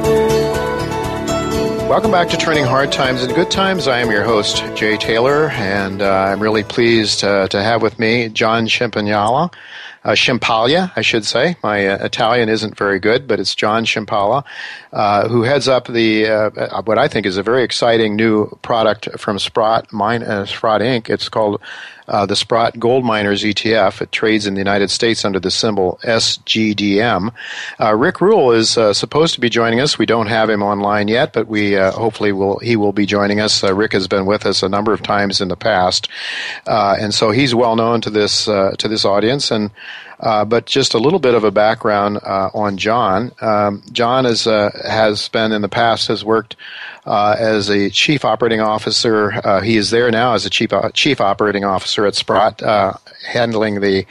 Welcome 1.91 2.11
back 2.11 2.29
to 2.29 2.37
Turning 2.37 2.63
Hard 2.63 2.89
Times 2.93 3.21
into 3.21 3.35
Good 3.35 3.51
Times. 3.51 3.85
I 3.85 3.99
am 3.99 4.09
your 4.09 4.23
host, 4.23 4.63
Jay 4.77 4.95
Taylor, 4.95 5.49
and 5.49 6.01
uh, 6.01 6.09
I'm 6.09 6.39
really 6.39 6.63
pleased 6.63 7.21
uh, 7.21 7.49
to 7.49 7.61
have 7.61 7.81
with 7.81 7.99
me 7.99 8.29
John 8.29 8.67
Chimpagna, 8.67 9.53
uh, 10.05 10.87
I 10.95 11.01
should 11.01 11.25
say. 11.25 11.57
My 11.61 11.89
uh, 11.89 12.05
Italian 12.05 12.47
isn't 12.47 12.77
very 12.77 12.97
good, 12.97 13.27
but 13.27 13.41
it's 13.41 13.53
John 13.53 13.83
Ciampaglia, 13.83 14.45
uh, 14.93 15.27
who 15.27 15.43
heads 15.43 15.67
up 15.67 15.87
the 15.87 16.27
uh, 16.27 16.81
what 16.83 16.97
I 16.97 17.09
think 17.09 17.25
is 17.25 17.35
a 17.35 17.43
very 17.43 17.61
exciting 17.61 18.15
new 18.15 18.47
product 18.61 19.09
from 19.19 19.37
Sprott 19.37 19.91
Mine 19.91 20.23
uh, 20.23 20.45
Sprott 20.45 20.79
Inc. 20.79 21.09
It's 21.09 21.27
called 21.27 21.59
uh, 22.07 22.25
the 22.25 22.35
Sprott 22.35 22.79
Gold 22.79 23.05
Miners 23.05 23.43
ETF. 23.43 24.01
It 24.01 24.11
trades 24.11 24.47
in 24.47 24.53
the 24.53 24.59
United 24.59 24.89
States 24.89 25.25
under 25.25 25.39
the 25.39 25.51
symbol 25.51 25.99
SGDM. 26.03 27.33
Uh, 27.79 27.95
Rick 27.95 28.21
Rule 28.21 28.51
is 28.51 28.77
uh, 28.77 28.93
supposed 28.93 29.33
to 29.35 29.41
be 29.41 29.49
joining 29.49 29.79
us. 29.79 29.97
We 29.97 30.05
don't 30.05 30.27
have 30.27 30.49
him 30.49 30.61
online 30.61 31.07
yet, 31.07 31.33
but 31.33 31.47
we 31.47 31.77
uh, 31.77 31.91
hopefully 31.91 32.31
will. 32.31 32.59
He 32.59 32.75
will 32.75 32.93
be 32.93 33.05
joining 33.05 33.39
us. 33.39 33.63
Uh, 33.63 33.73
Rick 33.73 33.93
has 33.93 34.07
been 34.07 34.25
with 34.25 34.45
us 34.45 34.63
a 34.63 34.69
number 34.69 34.93
of 34.93 35.01
times 35.03 35.41
in 35.41 35.47
the 35.47 35.55
past, 35.55 36.07
uh, 36.67 36.95
and 36.99 37.13
so 37.13 37.31
he's 37.31 37.55
well 37.55 37.75
known 37.75 38.01
to 38.01 38.09
this 38.09 38.45
to 38.45 38.87
this 38.87 39.05
audience 39.05 39.51
and. 39.51 39.71
Uh, 40.21 40.45
but 40.45 40.67
just 40.67 40.93
a 40.93 40.99
little 40.99 41.19
bit 41.19 41.33
of 41.33 41.43
a 41.43 41.51
background 41.51 42.19
uh, 42.23 42.49
on 42.53 42.77
John. 42.77 43.31
Um, 43.41 43.83
John 43.91 44.25
is, 44.25 44.45
uh, 44.45 44.69
has 44.87 45.27
been 45.29 45.51
in 45.51 45.61
the 45.61 45.69
past 45.69 46.07
has 46.07 46.23
worked 46.23 46.55
uh, 47.05 47.35
as 47.39 47.69
a 47.69 47.89
chief 47.89 48.23
operating 48.23 48.61
officer. 48.61 49.33
Uh, 49.43 49.61
he 49.61 49.77
is 49.77 49.89
there 49.89 50.11
now 50.11 50.33
as 50.33 50.45
a 50.45 50.49
chief 50.49 50.71
chief 50.93 51.19
operating 51.19 51.65
officer 51.65 52.05
at 52.05 52.15
Sprott, 52.15 52.61
handling 53.25 53.81
the 53.81 54.05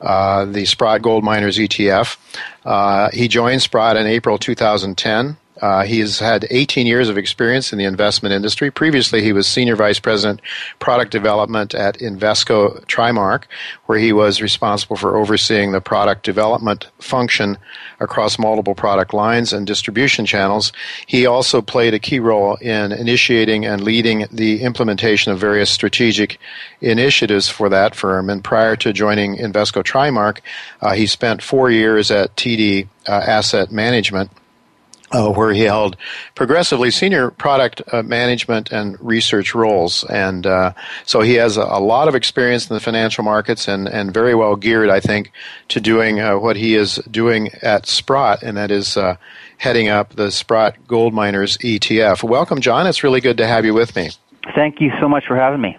the 0.00 0.64
Sprott 0.66 1.00
Gold 1.02 1.22
Miners 1.22 1.58
ETF. 1.58 3.12
he 3.12 3.28
joined 3.28 3.62
Sprott 3.62 3.96
in 3.96 4.06
April 4.06 4.38
2010. 4.38 5.36
Uh, 5.62 5.84
he 5.84 6.00
has 6.00 6.18
had 6.18 6.44
18 6.50 6.88
years 6.88 7.08
of 7.08 7.16
experience 7.16 7.72
in 7.72 7.78
the 7.78 7.84
investment 7.84 8.34
industry. 8.34 8.68
Previously, 8.68 9.22
he 9.22 9.32
was 9.32 9.46
Senior 9.46 9.76
Vice 9.76 10.00
President 10.00 10.42
Product 10.80 11.12
Development 11.12 11.72
at 11.72 11.98
Invesco 11.98 12.84
Trimark, 12.86 13.44
where 13.86 13.98
he 13.98 14.12
was 14.12 14.42
responsible 14.42 14.96
for 14.96 15.16
overseeing 15.16 15.70
the 15.70 15.80
product 15.80 16.24
development 16.24 16.88
function 16.98 17.56
across 18.00 18.40
multiple 18.40 18.74
product 18.74 19.14
lines 19.14 19.52
and 19.52 19.64
distribution 19.64 20.26
channels. 20.26 20.72
He 21.06 21.26
also 21.26 21.62
played 21.62 21.94
a 21.94 22.00
key 22.00 22.18
role 22.18 22.56
in 22.56 22.90
initiating 22.90 23.64
and 23.64 23.84
leading 23.84 24.26
the 24.32 24.62
implementation 24.62 25.30
of 25.30 25.38
various 25.38 25.70
strategic 25.70 26.40
initiatives 26.80 27.48
for 27.48 27.68
that 27.68 27.94
firm. 27.94 28.28
And 28.28 28.42
prior 28.42 28.74
to 28.76 28.92
joining 28.92 29.36
Invesco 29.36 29.84
Trimark, 29.84 30.40
uh, 30.80 30.94
he 30.94 31.06
spent 31.06 31.40
four 31.40 31.70
years 31.70 32.10
at 32.10 32.34
TD 32.34 32.88
uh, 33.06 33.12
Asset 33.12 33.70
Management 33.70 34.30
uh, 35.12 35.30
where 35.30 35.52
he 35.52 35.62
held 35.62 35.96
progressively 36.34 36.90
senior 36.90 37.30
product 37.30 37.82
uh, 37.92 38.02
management 38.02 38.72
and 38.72 38.98
research 39.00 39.54
roles. 39.54 40.04
And 40.04 40.46
uh, 40.46 40.72
so 41.04 41.20
he 41.20 41.34
has 41.34 41.56
a, 41.56 41.62
a, 41.62 41.80
lot 41.80 42.08
of 42.08 42.14
experience 42.14 42.70
in 42.70 42.74
the 42.74 42.80
financial 42.80 43.24
markets 43.24 43.68
and, 43.68 43.88
and 43.88 44.12
very 44.12 44.34
well 44.34 44.56
geared, 44.56 44.90
I 44.90 45.00
think, 45.00 45.32
to 45.68 45.80
doing 45.80 46.20
uh, 46.20 46.38
what 46.38 46.56
he 46.56 46.74
is 46.74 46.96
doing 47.10 47.50
at 47.62 47.86
Sprott, 47.86 48.42
and 48.42 48.56
that 48.56 48.70
is 48.70 48.96
uh, 48.96 49.16
heading 49.58 49.88
up 49.88 50.14
the 50.16 50.30
Sprott 50.30 50.76
Gold 50.86 51.12
Miners 51.12 51.56
ETF. 51.58 52.22
Welcome, 52.22 52.60
John. 52.60 52.86
It's 52.86 53.04
really 53.04 53.20
good 53.20 53.36
to 53.38 53.46
have 53.46 53.64
you 53.64 53.74
with 53.74 53.94
me. 53.94 54.10
Thank 54.54 54.80
you 54.80 54.90
so 55.00 55.08
much 55.08 55.24
for 55.26 55.36
having 55.36 55.60
me. 55.60 55.76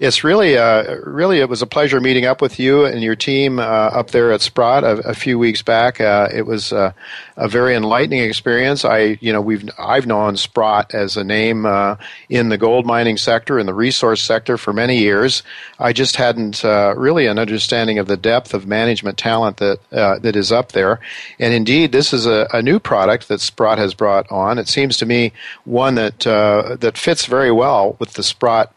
It's 0.00 0.22
really, 0.22 0.56
uh, 0.56 0.94
really, 1.04 1.40
it 1.40 1.48
was 1.48 1.60
a 1.60 1.66
pleasure 1.66 2.00
meeting 2.00 2.24
up 2.24 2.40
with 2.40 2.60
you 2.60 2.84
and 2.84 3.02
your 3.02 3.16
team 3.16 3.58
uh, 3.58 3.62
up 3.62 4.12
there 4.12 4.30
at 4.30 4.40
Sprott 4.40 4.84
a, 4.84 4.98
a 5.08 5.14
few 5.14 5.40
weeks 5.40 5.60
back. 5.60 6.00
Uh, 6.00 6.28
it 6.32 6.42
was 6.42 6.72
uh, 6.72 6.92
a 7.36 7.48
very 7.48 7.74
enlightening 7.74 8.20
experience. 8.20 8.84
I, 8.84 9.18
you 9.20 9.32
know, 9.32 9.40
we've 9.40 9.68
I've 9.76 10.06
known 10.06 10.36
Sprott 10.36 10.94
as 10.94 11.16
a 11.16 11.24
name 11.24 11.66
uh, 11.66 11.96
in 12.28 12.48
the 12.48 12.56
gold 12.56 12.86
mining 12.86 13.16
sector 13.16 13.58
and 13.58 13.68
the 13.68 13.74
resource 13.74 14.22
sector 14.22 14.56
for 14.56 14.72
many 14.72 14.98
years. 14.98 15.42
I 15.80 15.92
just 15.92 16.14
hadn't 16.14 16.64
uh, 16.64 16.94
really 16.96 17.26
an 17.26 17.40
understanding 17.40 17.98
of 17.98 18.06
the 18.06 18.16
depth 18.16 18.54
of 18.54 18.68
management 18.68 19.18
talent 19.18 19.56
that 19.56 19.80
that 19.90 20.36
is 20.36 20.52
up 20.52 20.72
there. 20.72 21.00
And 21.40 21.52
indeed, 21.52 21.90
this 21.90 22.12
is 22.12 22.24
a, 22.24 22.46
a, 22.52 22.62
new 22.62 22.78
product 22.78 23.28
that 23.28 23.40
Sprott 23.40 23.78
has 23.78 23.94
brought 23.94 24.30
on. 24.30 24.58
It 24.58 24.68
seems 24.68 24.96
to 24.98 25.06
me 25.06 25.32
one 25.64 25.96
that 25.96 26.20
that 26.20 26.96
fits 26.96 27.26
very 27.26 27.50
well 27.50 27.96
with 27.98 28.12
the 28.12 28.22
Sprott 28.22 28.72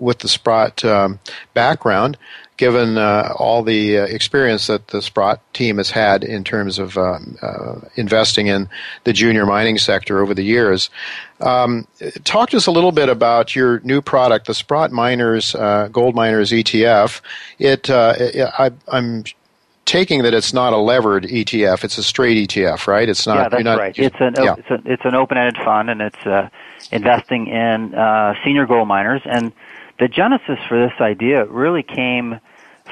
with 0.00 0.18
the 0.18 0.28
Sprott 0.28 0.49
Sprott 0.50 0.84
um, 0.84 1.20
background, 1.54 2.18
given 2.56 2.98
uh, 2.98 3.32
all 3.36 3.62
the 3.62 3.98
uh, 3.98 4.02
experience 4.06 4.66
that 4.66 4.88
the 4.88 5.00
Sprott 5.00 5.40
team 5.54 5.76
has 5.76 5.90
had 5.90 6.24
in 6.24 6.42
terms 6.42 6.80
of 6.80 6.98
um, 6.98 7.38
uh, 7.40 7.76
investing 7.94 8.48
in 8.48 8.68
the 9.04 9.12
junior 9.12 9.46
mining 9.46 9.78
sector 9.78 10.20
over 10.20 10.34
the 10.34 10.42
years. 10.42 10.90
Um, 11.40 11.86
talk 12.24 12.50
to 12.50 12.56
us 12.56 12.66
a 12.66 12.72
little 12.72 12.90
bit 12.90 13.08
about 13.08 13.54
your 13.54 13.78
new 13.80 14.02
product, 14.02 14.48
the 14.48 14.54
Sprott 14.54 14.90
Miners 14.90 15.54
uh, 15.54 15.88
Gold 15.92 16.16
Miners 16.16 16.50
ETF. 16.50 17.20
It, 17.60 17.88
uh, 17.88 18.14
it 18.18 18.50
I, 18.58 18.72
I'm 18.88 19.22
taking 19.84 20.22
that 20.24 20.34
it's 20.34 20.52
not 20.52 20.72
a 20.72 20.78
levered 20.78 21.24
ETF; 21.24 21.84
it's 21.84 21.96
a 21.96 22.02
straight 22.02 22.48
ETF, 22.48 22.88
right? 22.88 23.08
It's 23.08 23.24
not. 23.24 23.36
Yeah, 23.36 23.48
that's 23.50 23.64
not, 23.64 23.78
right. 23.78 23.96
It's 23.96 24.16
an 24.18 24.34
yeah. 24.36 24.56
it's, 24.58 24.70
a, 24.70 24.82
it's 24.84 25.04
an 25.04 25.14
open-ended 25.14 25.62
fund, 25.64 25.90
and 25.90 26.00
it's 26.00 26.26
uh, 26.26 26.48
investing 26.90 27.46
in 27.46 27.94
uh, 27.94 28.34
senior 28.44 28.66
gold 28.66 28.88
miners. 28.88 29.22
And 29.24 29.52
the 30.00 30.08
genesis 30.08 30.58
for 30.68 30.88
this 30.88 31.00
idea 31.00 31.44
really 31.44 31.82
came 31.82 32.40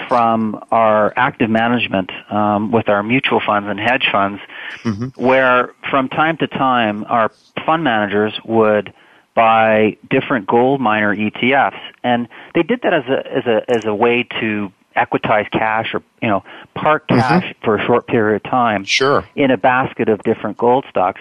from 0.07 0.63
our 0.71 1.13
active 1.17 1.51
management 1.51 2.11
um, 2.31 2.71
with 2.71 2.89
our 2.89 3.03
mutual 3.03 3.41
funds 3.45 3.69
and 3.69 3.81
hedge 3.81 4.09
funds, 4.13 4.41
mm-hmm. 4.83 5.09
where 5.21 5.75
from 5.91 6.09
time 6.09 6.37
to 6.37 6.47
time 6.47 7.05
our 7.09 7.33
fund 7.67 7.83
managers 7.83 8.39
would 8.45 8.93
buy 9.35 9.97
different 10.09 10.47
gold 10.47 10.81
miner 10.81 11.17
ETFs, 11.17 11.81
and 12.05 12.29
they 12.55 12.63
did 12.63 12.83
that 12.83 12.93
as 12.93 13.05
a 13.07 13.33
as 13.33 13.47
a 13.47 13.71
as 13.71 13.85
a 13.85 13.95
way 13.95 14.25
to 14.41 14.71
equitize 14.97 15.51
cash 15.51 15.95
or 15.95 16.03
you 16.23 16.29
know 16.29 16.45
park 16.75 17.09
mm-hmm. 17.09 17.21
cash 17.21 17.45
mm-hmm. 17.45 17.65
for 17.65 17.77
a 17.77 17.87
short 17.87 18.07
period 18.07 18.37
of 18.37 18.51
time 18.51 18.85
sure. 18.85 19.27
in 19.35 19.51
a 19.51 19.57
basket 19.57 20.09
of 20.09 20.23
different 20.23 20.57
gold 20.59 20.85
stocks, 20.91 21.21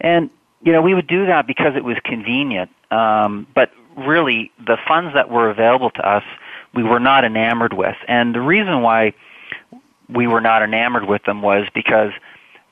and 0.00 0.30
you 0.62 0.72
know 0.72 0.80
we 0.80 0.94
would 0.94 1.08
do 1.08 1.26
that 1.26 1.46
because 1.46 1.74
it 1.76 1.84
was 1.84 1.96
convenient. 2.04 2.70
Um, 2.90 3.46
but 3.54 3.72
really 3.96 4.52
the 4.58 4.76
funds 4.86 5.14
that 5.14 5.30
were 5.30 5.50
available 5.50 5.90
to 5.90 6.08
us 6.08 6.24
we 6.74 6.82
were 6.82 7.00
not 7.00 7.24
enamored 7.24 7.72
with. 7.72 7.96
And 8.08 8.34
the 8.34 8.40
reason 8.40 8.82
why 8.82 9.14
we 10.08 10.26
were 10.26 10.40
not 10.40 10.62
enamored 10.62 11.04
with 11.04 11.22
them 11.24 11.42
was 11.42 11.66
because 11.74 12.12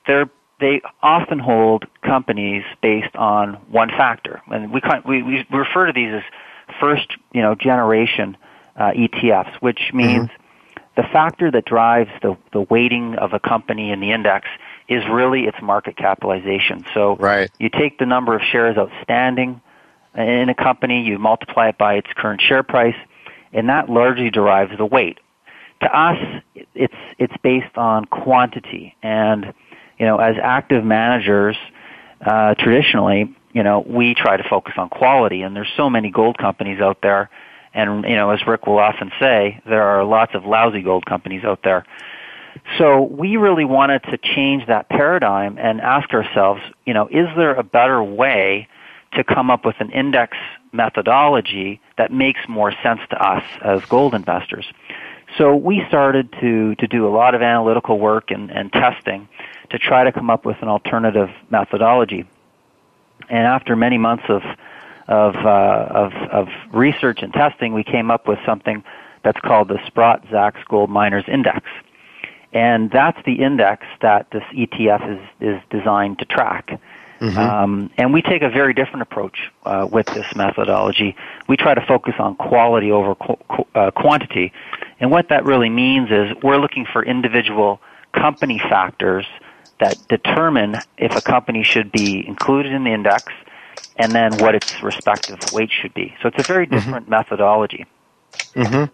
they're 0.05 0.29
they 0.59 0.81
often 1.01 1.39
hold 1.39 1.85
companies 2.05 2.63
based 2.81 3.15
on 3.15 3.55
one 3.69 3.89
factor, 3.89 4.41
and 4.47 4.71
we 4.71 4.81
we, 5.05 5.23
we 5.23 5.45
refer 5.51 5.87
to 5.87 5.93
these 5.93 6.13
as 6.13 6.23
first 6.79 7.07
you 7.33 7.41
know 7.41 7.55
generation 7.55 8.37
uh, 8.77 8.91
ETFs, 8.91 9.55
which 9.61 9.91
means 9.93 10.29
mm-hmm. 10.29 10.83
the 10.95 11.03
factor 11.11 11.49
that 11.51 11.65
drives 11.65 12.11
the 12.21 12.37
the 12.51 12.61
weighting 12.61 13.15
of 13.15 13.33
a 13.33 13.39
company 13.39 13.91
in 13.91 13.99
the 13.99 14.11
index 14.11 14.47
is 14.87 15.03
really 15.09 15.45
its 15.45 15.57
market 15.61 15.97
capitalization. 15.97 16.85
So 16.93 17.15
right. 17.15 17.49
you 17.57 17.69
take 17.69 17.97
the 17.97 18.05
number 18.05 18.35
of 18.35 18.41
shares 18.41 18.77
outstanding 18.77 19.61
in 20.15 20.49
a 20.49 20.55
company, 20.55 21.03
you 21.03 21.17
multiply 21.17 21.69
it 21.69 21.77
by 21.77 21.95
its 21.95 22.07
current 22.15 22.41
share 22.41 22.63
price, 22.63 22.95
and 23.51 23.69
that 23.69 23.89
largely 23.89 24.29
derives 24.29 24.77
the 24.77 24.85
weight. 24.85 25.19
To 25.81 25.97
us, 25.97 26.17
it's 26.75 26.93
it's 27.17 27.33
based 27.43 27.77
on 27.77 28.05
quantity, 28.05 28.95
and 29.01 29.53
you 29.97 30.05
know, 30.05 30.17
as 30.17 30.35
active 30.41 30.83
managers, 30.83 31.57
uh, 32.25 32.55
traditionally, 32.55 33.35
you 33.53 33.63
know, 33.63 33.83
we 33.85 34.13
try 34.13 34.37
to 34.37 34.43
focus 34.49 34.73
on 34.77 34.89
quality, 34.89 35.41
and 35.41 35.55
there's 35.55 35.71
so 35.75 35.89
many 35.89 36.09
gold 36.09 36.37
companies 36.37 36.79
out 36.79 36.99
there, 37.01 37.29
and 37.73 38.05
you 38.05 38.15
know, 38.15 38.29
as 38.29 38.45
Rick 38.47 38.65
will 38.65 38.79
often 38.79 39.11
say, 39.19 39.61
there 39.65 39.83
are 39.83 40.03
lots 40.03 40.33
of 40.35 40.45
lousy 40.45 40.81
gold 40.81 41.05
companies 41.05 41.43
out 41.43 41.59
there. 41.63 41.85
So 42.77 43.01
we 43.01 43.37
really 43.37 43.65
wanted 43.65 44.03
to 44.03 44.17
change 44.17 44.67
that 44.67 44.87
paradigm 44.87 45.57
and 45.57 45.81
ask 45.81 46.13
ourselves, 46.13 46.61
you 46.85 46.93
know, 46.93 47.07
is 47.07 47.27
there 47.35 47.55
a 47.55 47.63
better 47.63 48.01
way 48.01 48.67
to 49.15 49.23
come 49.23 49.49
up 49.49 49.65
with 49.65 49.75
an 49.79 49.91
index 49.91 50.37
methodology 50.71 51.79
that 51.97 52.11
makes 52.11 52.41
more 52.47 52.73
sense 52.83 53.01
to 53.09 53.17
us 53.17 53.43
as 53.61 53.83
gold 53.85 54.13
investors. 54.13 54.65
So 55.37 55.55
we 55.55 55.83
started 55.87 56.31
to, 56.41 56.75
to 56.75 56.87
do 56.87 57.07
a 57.07 57.09
lot 57.09 57.33
of 57.33 57.41
analytical 57.41 57.99
work 57.99 58.29
and, 58.31 58.51
and 58.51 58.71
testing 58.71 59.27
to 59.71 59.79
try 59.79 60.03
to 60.03 60.11
come 60.11 60.29
up 60.29 60.45
with 60.45 60.57
an 60.61 60.67
alternative 60.67 61.29
methodology. 61.49 62.25
And 63.29 63.47
after 63.47 63.75
many 63.75 63.97
months 63.97 64.25
of 64.29 64.43
of, 65.07 65.35
uh, 65.35 65.87
of 65.89 66.13
of 66.31 66.47
research 66.71 67.21
and 67.21 67.33
testing, 67.33 67.73
we 67.73 67.83
came 67.83 68.09
up 68.09 68.27
with 68.27 68.39
something 68.45 68.83
that's 69.23 69.39
called 69.41 69.67
the 69.67 69.79
Sprott 69.85 70.25
Zacks 70.27 70.63
Gold 70.69 70.89
Miners 70.89 71.25
Index, 71.27 71.67
and 72.53 72.89
that's 72.89 73.17
the 73.25 73.41
index 73.43 73.85
that 74.01 74.31
this 74.31 74.43
ETF 74.53 75.17
is 75.17 75.29
is 75.41 75.61
designed 75.69 76.19
to 76.19 76.25
track. 76.25 76.79
Mm-hmm. 77.23 77.39
Um, 77.39 77.89
and 77.97 78.11
we 78.11 78.21
take 78.21 78.41
a 78.41 78.49
very 78.49 78.73
different 78.73 79.03
approach 79.03 79.49
uh, 79.65 79.87
with 79.89 80.07
this 80.07 80.25
methodology. 80.35 81.15
We 81.47 81.55
try 81.55 81.73
to 81.73 81.85
focus 81.85 82.15
on 82.19 82.35
quality 82.35 82.91
over 82.91 83.15
qu- 83.15 83.65
uh, 83.73 83.91
quantity. 83.91 84.51
And 84.99 85.09
what 85.09 85.29
that 85.29 85.45
really 85.45 85.69
means 85.69 86.11
is 86.11 86.35
we're 86.43 86.57
looking 86.57 86.85
for 86.85 87.01
individual 87.01 87.79
company 88.13 88.59
factors 88.59 89.25
that 89.79 89.97
determine 90.09 90.75
if 90.97 91.15
a 91.15 91.21
company 91.21 91.63
should 91.63 91.93
be 91.93 92.27
included 92.27 92.73
in 92.73 92.83
the 92.83 92.91
index 92.91 93.31
and 93.95 94.11
then 94.11 94.37
what 94.39 94.53
its 94.53 94.83
respective 94.83 95.39
weight 95.53 95.71
should 95.71 95.93
be. 95.93 96.13
So 96.21 96.27
it's 96.27 96.39
a 96.39 96.43
very 96.43 96.65
mm-hmm. 96.65 96.75
different 96.75 97.05
mm-hmm. 97.05 97.11
methodology. 97.11 97.85
Mm-hmm. 98.53 98.93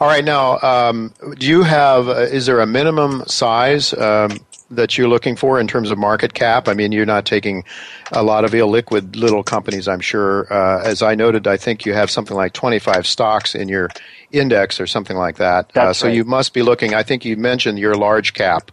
All 0.00 0.08
right, 0.08 0.24
now, 0.24 0.58
um, 0.60 1.12
do 1.38 1.46
you 1.46 1.62
have, 1.62 2.08
uh, 2.08 2.12
is 2.22 2.46
there 2.46 2.60
a 2.60 2.66
minimum 2.66 3.22
size 3.26 3.92
um, 3.92 4.30
that 4.70 4.96
you're 4.96 5.08
looking 5.08 5.36
for 5.36 5.58
in 5.58 5.66
terms 5.66 5.90
of 5.90 5.98
market 5.98 6.34
cap? 6.34 6.68
I 6.68 6.74
mean, 6.74 6.92
you're 6.92 7.06
not 7.06 7.26
taking 7.26 7.64
a 8.12 8.22
lot 8.22 8.44
of 8.44 8.52
illiquid 8.52 9.16
little 9.16 9.42
companies, 9.42 9.88
I'm 9.88 10.00
sure. 10.00 10.52
Uh, 10.52 10.82
as 10.82 11.02
I 11.02 11.14
noted, 11.14 11.46
I 11.46 11.56
think 11.56 11.84
you 11.84 11.92
have 11.94 12.10
something 12.10 12.36
like 12.36 12.52
25 12.52 13.06
stocks 13.06 13.54
in 13.54 13.68
your 13.68 13.88
index 14.30 14.80
or 14.80 14.86
something 14.86 15.16
like 15.16 15.36
that. 15.36 15.76
Uh, 15.76 15.92
so 15.92 16.06
right. 16.06 16.14
you 16.14 16.24
must 16.24 16.54
be 16.54 16.62
looking, 16.62 16.94
I 16.94 17.02
think 17.02 17.24
you 17.24 17.36
mentioned 17.36 17.78
your 17.78 17.94
large 17.94 18.34
cap. 18.34 18.70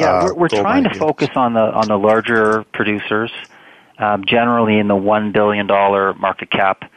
Yeah, 0.00 0.06
uh, 0.06 0.24
we're, 0.26 0.34
we're 0.34 0.48
trying 0.48 0.84
to 0.84 0.94
focus 0.94 1.30
on 1.36 1.54
the, 1.54 1.60
on 1.60 1.86
the 1.86 1.96
larger 1.96 2.64
producers, 2.72 3.30
um, 3.98 4.24
generally 4.26 4.78
in 4.78 4.88
the 4.88 4.94
$1 4.94 5.32
billion 5.32 5.66
market 5.66 6.50
cap 6.50 6.90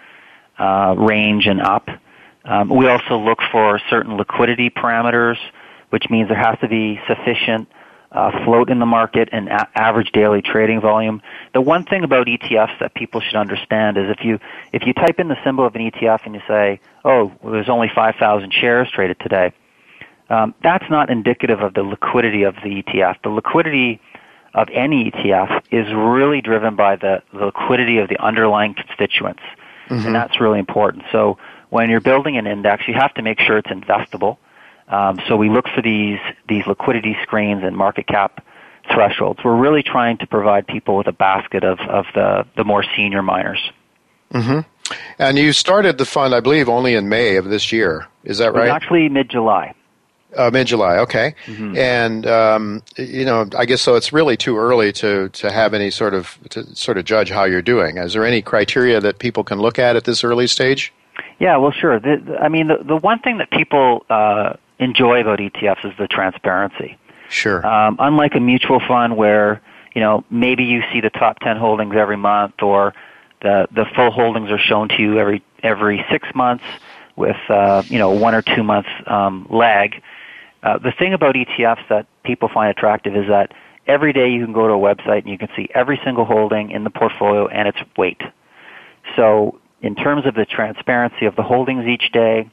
uh, 0.58 0.96
range 0.98 1.46
and 1.46 1.62
up. 1.62 1.89
Um, 2.44 2.70
we 2.70 2.88
also 2.88 3.18
look 3.18 3.39
for 3.52 3.80
certain 3.89 4.18
liquidity 4.18 4.72
parameters, 4.72 5.38
which 5.92 6.10
means 6.10 6.30
there 6.30 6.38
has 6.38 6.58
to 6.60 6.68
be 6.68 7.00
sufficient 7.08 7.68
uh, 8.12 8.43
float 8.43 8.70
in 8.70 8.80
the 8.80 8.86
market 8.86 9.30
and 9.32 9.47
a- 9.47 9.70
average 9.76 10.12
daily 10.12 10.41
trading 10.41 10.82
volume. 10.82 11.22
The 11.53 11.62
one 11.62 11.86
thing 11.86 12.03
about 12.03 12.28
ETFs 12.28 12.78
that 12.80 12.93
people 12.93 13.22
should 13.22 13.36
understand 13.36 13.97
is 13.97 14.09
if 14.09 14.24
you 14.26 14.39
if 14.74 14.86
you 14.86 14.93
type 14.93 15.20
in 15.20 15.28
the 15.30 15.38
symbol 15.43 15.66
of 15.66 15.76
an 15.76 15.89
ETF 15.89 16.26
and 16.26 16.36
you 16.36 16.41
say, 16.47 16.80
"Oh, 17.05 17.32
well, 17.41 17.53
there's 17.53 17.70
only 17.70 17.89
5,000 17.93 18.53
shares 18.53 18.89
traded 18.91 19.20
today," 19.20 19.53
um, 20.30 20.53
that's 20.62 20.89
not 20.89 21.09
indicative 21.09 21.62
of 21.62 21.74
the 21.74 21.84
liquidity 21.84 22.43
of 22.43 22.55
the 22.55 22.84
ETF. 22.84 23.22
The 23.24 23.30
liquidity 23.30 24.01
of 24.53 24.68
any 24.74 25.09
ETF 25.09 25.64
is 25.72 25.88
really 25.93 26.41
driven 26.41 26.76
by 26.76 26.97
the, 26.97 27.24
the 27.32 27.45
liquidity 27.45 27.99
of 27.99 28.09
the 28.09 28.18
underlying 28.22 28.74
constituents, 28.74 29.43
mm-hmm. 29.88 30.05
and 30.05 30.16
that's 30.16 30.41
really 30.41 30.59
important. 30.59 31.05
So 31.14 31.38
when 31.70 31.89
you're 31.89 32.01
building 32.01 32.38
an 32.38 32.47
index, 32.47 32.88
you 32.88 32.93
have 32.93 33.14
to 33.14 33.22
make 33.22 33.39
sure 33.39 33.57
it's 33.57 33.70
investable. 33.70 34.38
Um, 34.92 35.20
so 35.28 35.38
we 35.38 35.50
look 35.50 35.66
for 35.74 35.82
these 35.82 36.20
these 36.48 36.68
liquidity 36.68 37.16
screens 37.24 37.64
and 37.64 37.76
market 37.76 38.08
cap 38.08 38.46
thresholds. 38.94 39.39
We're 39.44 39.56
really 39.56 39.84
trying 39.84 40.18
to 40.18 40.28
provide 40.28 40.68
people 40.68 40.98
with 40.98 41.08
a 41.08 41.14
basket 41.14 41.64
of, 41.64 41.80
of 41.82 42.06
the, 42.14 42.46
the 42.58 42.64
more 42.64 42.84
senior 42.96 43.22
miners. 43.22 43.72
Mm-hmm. 44.34 44.60
And 45.20 45.38
you 45.38 45.54
started 45.54 45.98
the 45.98 46.06
fund, 46.06 46.34
I 46.34 46.39
believe, 46.39 46.68
only 46.68 46.96
in 46.96 47.08
May 47.10 47.38
of 47.38 47.46
this 47.46 47.72
year. 47.72 48.08
Is 48.24 48.39
that 48.39 48.54
right? 48.54 48.70
actually 48.70 49.08
mid 49.10 49.30
July. 49.30 49.74
Uh, 50.36 50.50
mid 50.52 50.68
July, 50.68 50.98
okay. 50.98 51.36
Mm-hmm. 51.46 51.78
And 51.78 52.26
um, 52.26 52.84
you 52.98 53.26
know, 53.26 53.48
I 53.58 53.66
guess 53.66 53.82
so. 53.82 53.96
It's 53.96 54.14
really 54.14 54.38
too 54.38 54.58
early 54.58 54.94
to 54.94 55.30
to 55.30 55.52
have 55.52 55.74
any 55.74 55.92
sort 55.92 56.14
of 56.14 56.38
to 56.50 56.76
sort 56.76 56.98
of 56.98 57.06
judge 57.06 57.30
how 57.30 57.44
you're 57.44 57.62
doing. 57.62 57.98
Is 57.98 58.14
there 58.14 58.26
any 58.26 58.42
criteria 58.42 59.02
that 59.02 59.20
people 59.20 59.44
can 59.44 59.60
look 59.60 59.78
at 59.78 59.96
at 59.96 60.06
this 60.06 60.24
early 60.24 60.48
stage? 60.48 60.94
Yeah, 61.39 61.58
well, 61.58 61.72
sure. 61.72 62.00
The, 62.00 62.38
I 62.42 62.48
mean, 62.48 62.68
the 62.68 62.78
the 62.84 62.96
one 62.96 63.20
thing 63.20 63.39
that 63.39 63.52
people 63.52 64.06
uh, 64.10 64.54
enjoy 64.82 65.21
about 65.21 65.39
ETFs 65.39 65.86
is 65.86 65.97
the 65.97 66.07
transparency. 66.07 66.97
Sure. 67.29 67.65
Um, 67.65 67.95
unlike 67.99 68.36
a 68.36 68.41
mutual 68.41 68.82
fund 68.86 69.15
where 69.15 69.61
you 69.95 70.01
know 70.01 70.25
maybe 70.29 70.65
you 70.65 70.84
see 70.91 70.99
the 70.99 71.09
top 71.09 71.39
ten 71.39 71.55
holdings 71.55 71.95
every 71.95 72.17
month, 72.17 72.61
or 72.61 72.93
the 73.41 73.67
the 73.71 73.86
full 73.95 74.11
holdings 74.11 74.51
are 74.51 74.59
shown 74.59 74.89
to 74.89 75.01
you 75.01 75.17
every 75.17 75.41
every 75.63 76.05
six 76.11 76.27
months 76.36 76.65
with 77.15 77.38
uh, 77.49 77.84
you 77.86 77.99
know 77.99 78.11
one 78.11 78.36
or 78.36 78.41
two 78.41 78.63
months 78.63 78.89
um, 79.07 79.47
lag. 79.49 80.01
Uh, 80.63 80.77
the 80.77 80.91
thing 80.91 81.13
about 81.13 81.36
ETFs 81.36 81.88
that 81.89 82.05
people 82.23 82.49
find 82.49 82.69
attractive 82.69 83.15
is 83.15 83.27
that 83.27 83.53
every 83.88 84.13
day 84.13 84.29
you 84.29 84.43
can 84.43 84.53
go 84.53 84.67
to 84.67 84.73
a 84.73 84.77
website 84.77 85.19
and 85.19 85.29
you 85.29 85.38
can 85.38 85.49
see 85.55 85.67
every 85.73 85.99
single 86.03 86.25
holding 86.25 86.71
in 86.71 86.84
the 86.84 86.89
portfolio 86.89 87.47
and 87.47 87.67
its 87.67 87.79
weight. 87.97 88.21
So, 89.15 89.59
in 89.82 89.95
terms 89.95 90.25
of 90.25 90.36
the 90.36 90.45
transparency 90.45 91.25
of 91.25 91.36
the 91.36 91.41
holdings 91.41 91.86
each 91.86 92.11
day, 92.11 92.49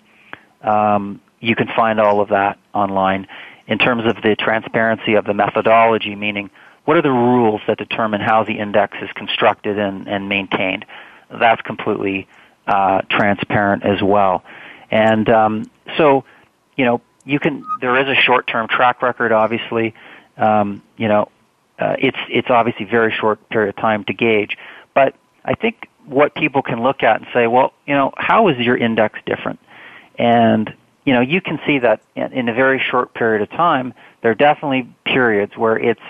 um, 0.63 1.21
you 1.41 1.55
can 1.55 1.69
find 1.75 2.01
all 2.01 2.21
of 2.21 2.29
that 2.29 2.59
online. 2.75 3.27
In 3.67 3.79
terms 3.79 4.07
of 4.07 4.17
the 4.23 4.35
transparency 4.35 5.15
of 5.15 5.27
the 5.27 5.35
methodology, 5.35 6.15
meaning 6.15 6.51
what 6.85 6.97
are 6.97 7.03
the 7.03 7.11
rules 7.11 7.61
that 7.67 7.77
determine 7.77 8.21
how 8.21 8.45
the 8.45 8.59
index 8.59 8.97
is 9.03 9.11
constructed 9.15 9.79
and, 9.79 10.09
and 10.09 10.29
maintained, 10.29 10.87
that's 11.31 11.61
completely 11.61 12.27
uh, 12.67 13.03
transparent 13.11 13.85
as 13.85 14.03
well. 14.03 14.43
And 14.91 15.29
um, 15.29 15.71
so, 15.99 16.25
you 16.77 16.87
know, 16.87 17.03
you 17.25 17.39
can. 17.39 17.65
There 17.83 17.97
is 17.99 18.09
a 18.09 18.19
short-term 18.19 18.69
track 18.69 19.03
record, 19.03 19.33
obviously. 19.33 19.95
Um, 20.39 20.83
you 20.97 21.09
know, 21.09 21.29
uh, 21.79 21.97
it's 21.99 22.19
it's 22.29 22.49
obviously 22.49 22.87
very 22.87 23.13
short 23.13 23.47
period 23.51 23.69
of 23.69 23.77
time 23.77 24.05
to 24.05 24.15
gauge, 24.15 24.57
but 24.95 25.15
I 25.45 25.55
think 25.55 25.89
what 26.07 26.35
people 26.35 26.63
can 26.63 26.83
look 26.83 27.03
at 27.03 27.17
and 27.21 27.27
say, 27.35 27.47
well, 27.47 27.75
you 27.87 27.95
know, 27.95 28.13
how 28.17 28.49
is 28.49 28.57
your 28.59 28.77
index 28.77 29.19
different? 29.27 29.61
And 30.19 30.73
you 31.09 31.15
know, 31.15 31.23
you 31.23 31.41
can 31.41 31.59
see 31.67 31.79
that 31.79 32.03
in 32.17 32.51
a 32.51 32.53
very 32.53 32.79
short 32.91 33.15
period 33.15 33.41
of 33.41 33.49
time, 33.49 33.95
there 34.21 34.31
are 34.31 34.35
definitely 34.35 34.95
periods 35.07 35.57
where 35.57 35.79
it's, 35.79 36.03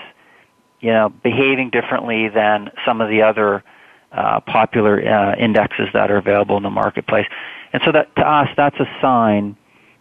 you 0.80 0.90
know, 0.90 1.08
behaving 1.08 1.70
differently 1.70 2.28
than 2.28 2.72
some 2.84 3.00
of 3.00 3.08
the 3.08 3.22
other 3.22 3.62
uh, 4.10 4.40
popular 4.40 5.00
uh, 5.08 5.36
indexes 5.36 5.86
that 5.92 6.10
are 6.10 6.16
available 6.16 6.56
in 6.56 6.64
the 6.64 6.70
marketplace. 6.70 7.26
And 7.72 7.80
so 7.84 7.92
that 7.92 8.12
to 8.16 8.28
us, 8.28 8.48
that's 8.56 8.74
a 8.80 8.86
sign 9.00 9.56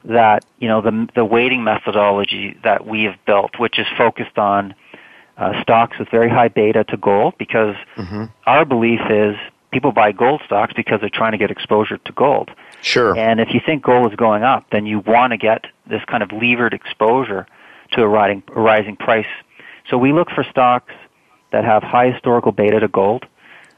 that 0.05 0.43
you 0.57 0.67
know 0.67 0.81
the 0.81 1.07
the 1.13 1.25
weighting 1.25 1.63
methodology 1.63 2.57
that 2.63 2.87
we 2.87 3.03
have 3.03 3.23
built, 3.27 3.59
which 3.59 3.77
is 3.77 3.85
focused 3.99 4.39
on 4.39 4.73
uh, 5.37 5.61
stocks 5.61 5.99
with 5.99 6.09
very 6.09 6.29
high 6.29 6.47
beta 6.47 6.85
to 6.85 6.97
gold, 6.97 7.35
because 7.37 7.75
mm-hmm. 7.97 8.23
our 8.47 8.65
belief 8.65 9.01
is 9.11 9.35
people 9.71 9.91
buy 9.91 10.11
gold 10.11 10.41
stocks 10.47 10.73
because 10.75 11.01
they're 11.01 11.09
trying 11.13 11.33
to 11.33 11.37
get 11.37 11.51
exposure 11.51 11.99
to 11.99 12.11
gold. 12.13 12.49
Sure. 12.81 13.17
And 13.17 13.39
if 13.39 13.53
you 13.53 13.59
think 13.65 13.83
gold 13.83 14.11
is 14.11 14.15
going 14.15 14.43
up, 14.43 14.65
then 14.71 14.85
you 14.85 14.99
want 14.99 15.31
to 15.31 15.37
get 15.37 15.65
this 15.89 16.01
kind 16.05 16.23
of 16.23 16.31
levered 16.31 16.73
exposure 16.73 17.47
to 17.91 18.01
a 18.01 18.07
rising, 18.07 18.43
a 18.55 18.61
rising 18.61 18.95
price. 18.95 19.27
So 19.89 19.97
we 19.97 20.13
look 20.13 20.29
for 20.29 20.43
stocks 20.43 20.93
that 21.51 21.63
have 21.63 21.83
high 21.83 22.11
historical 22.11 22.51
beta 22.51 22.79
to 22.79 22.87
gold. 22.87 23.25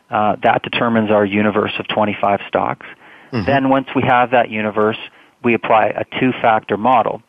Uh, 0.09 0.35
that 0.41 0.63
determines 0.63 1.11
our 1.11 1.23
universe 1.23 1.71
of 1.77 1.87
25 1.87 2.39
stocks. 2.47 2.85
Mm-hmm. 3.31 3.45
Then 3.45 3.69
once 3.69 3.87
we 3.95 4.01
have 4.01 4.31
that 4.31 4.49
universe, 4.49 4.97
we 5.43 5.53
apply 5.53 5.87
a 5.87 6.03
two-factor 6.19 6.77
model. 6.77 7.21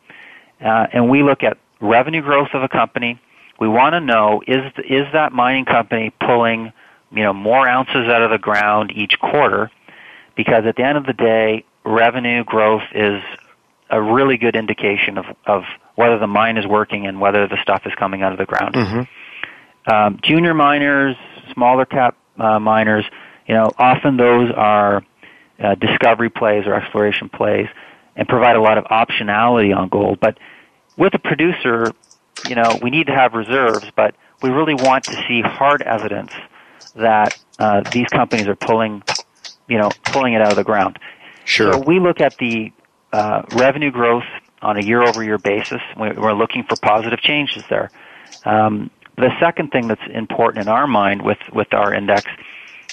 Uh, 0.59 0.87
and 0.91 1.09
we 1.09 1.21
look 1.21 1.43
at 1.43 1.57
revenue 1.79 2.21
growth 2.21 2.49
of 2.53 2.63
a 2.63 2.67
company. 2.67 3.19
We 3.59 3.67
want 3.67 3.93
to 3.93 3.99
know 3.99 4.41
is 4.47 4.71
is 4.89 5.05
that 5.13 5.31
mining 5.31 5.65
company 5.65 6.11
pulling 6.19 6.73
you 7.11 7.23
know 7.23 7.33
more 7.33 7.67
ounces 7.67 8.07
out 8.07 8.23
of 8.23 8.31
the 8.31 8.39
ground 8.39 8.91
each 8.95 9.19
quarter 9.19 9.69
because 10.43 10.65
at 10.65 10.75
the 10.75 10.83
end 10.83 10.97
of 10.97 11.05
the 11.05 11.13
day, 11.13 11.63
revenue 11.85 12.43
growth 12.43 12.81
is 12.95 13.21
a 13.91 14.01
really 14.01 14.37
good 14.37 14.55
indication 14.55 15.19
of, 15.19 15.25
of 15.45 15.61
whether 15.93 16.17
the 16.17 16.25
mine 16.25 16.57
is 16.57 16.65
working 16.65 17.05
and 17.05 17.21
whether 17.21 17.47
the 17.47 17.57
stuff 17.61 17.83
is 17.85 17.93
coming 17.93 18.23
out 18.23 18.31
of 18.31 18.39
the 18.39 18.45
ground. 18.45 18.73
Mm-hmm. 18.73 19.93
Um, 19.93 20.19
junior 20.23 20.55
miners, 20.55 21.15
smaller 21.53 21.85
cap 21.85 22.17
uh, 22.39 22.59
miners, 22.59 23.05
you 23.45 23.53
know, 23.53 23.71
often 23.77 24.17
those 24.17 24.49
are 24.55 25.03
uh, 25.59 25.75
discovery 25.75 26.31
plays 26.31 26.65
or 26.65 26.73
exploration 26.73 27.29
plays 27.29 27.67
and 28.15 28.27
provide 28.27 28.55
a 28.55 28.61
lot 28.61 28.79
of 28.79 28.85
optionality 28.85 29.75
on 29.77 29.89
gold. 29.89 30.19
But 30.19 30.39
with 30.97 31.13
a 31.13 31.19
producer, 31.19 31.91
you 32.49 32.55
know, 32.55 32.79
we 32.81 32.89
need 32.89 33.05
to 33.07 33.13
have 33.13 33.33
reserves, 33.35 33.85
but 33.95 34.15
we 34.41 34.49
really 34.49 34.73
want 34.73 35.03
to 35.03 35.13
see 35.27 35.41
hard 35.41 35.83
evidence 35.83 36.31
that 36.95 37.37
uh, 37.59 37.81
these 37.91 38.07
companies 38.07 38.47
are 38.47 38.55
pulling 38.55 39.03
you 39.71 39.77
know, 39.77 39.89
pulling 40.13 40.33
it 40.33 40.41
out 40.41 40.51
of 40.55 40.57
the 40.57 40.69
ground. 40.71 40.99
Sure. 41.45 41.71
So 41.71 41.79
we 41.79 41.99
look 42.07 42.19
at 42.19 42.33
the 42.37 42.71
uh, 43.13 43.43
revenue 43.53 43.91
growth 43.99 44.29
on 44.61 44.75
a 44.77 44.83
year-over-year 44.83 45.37
basis. 45.37 45.81
We're 45.97 46.33
looking 46.33 46.63
for 46.63 46.75
positive 46.81 47.21
changes 47.21 47.63
there. 47.69 47.89
Um, 48.43 48.91
the 49.15 49.31
second 49.39 49.71
thing 49.71 49.87
that's 49.87 50.07
important 50.13 50.65
in 50.65 50.67
our 50.67 50.87
mind 50.87 51.21
with, 51.21 51.41
with 51.53 51.73
our 51.73 51.93
index 51.93 52.25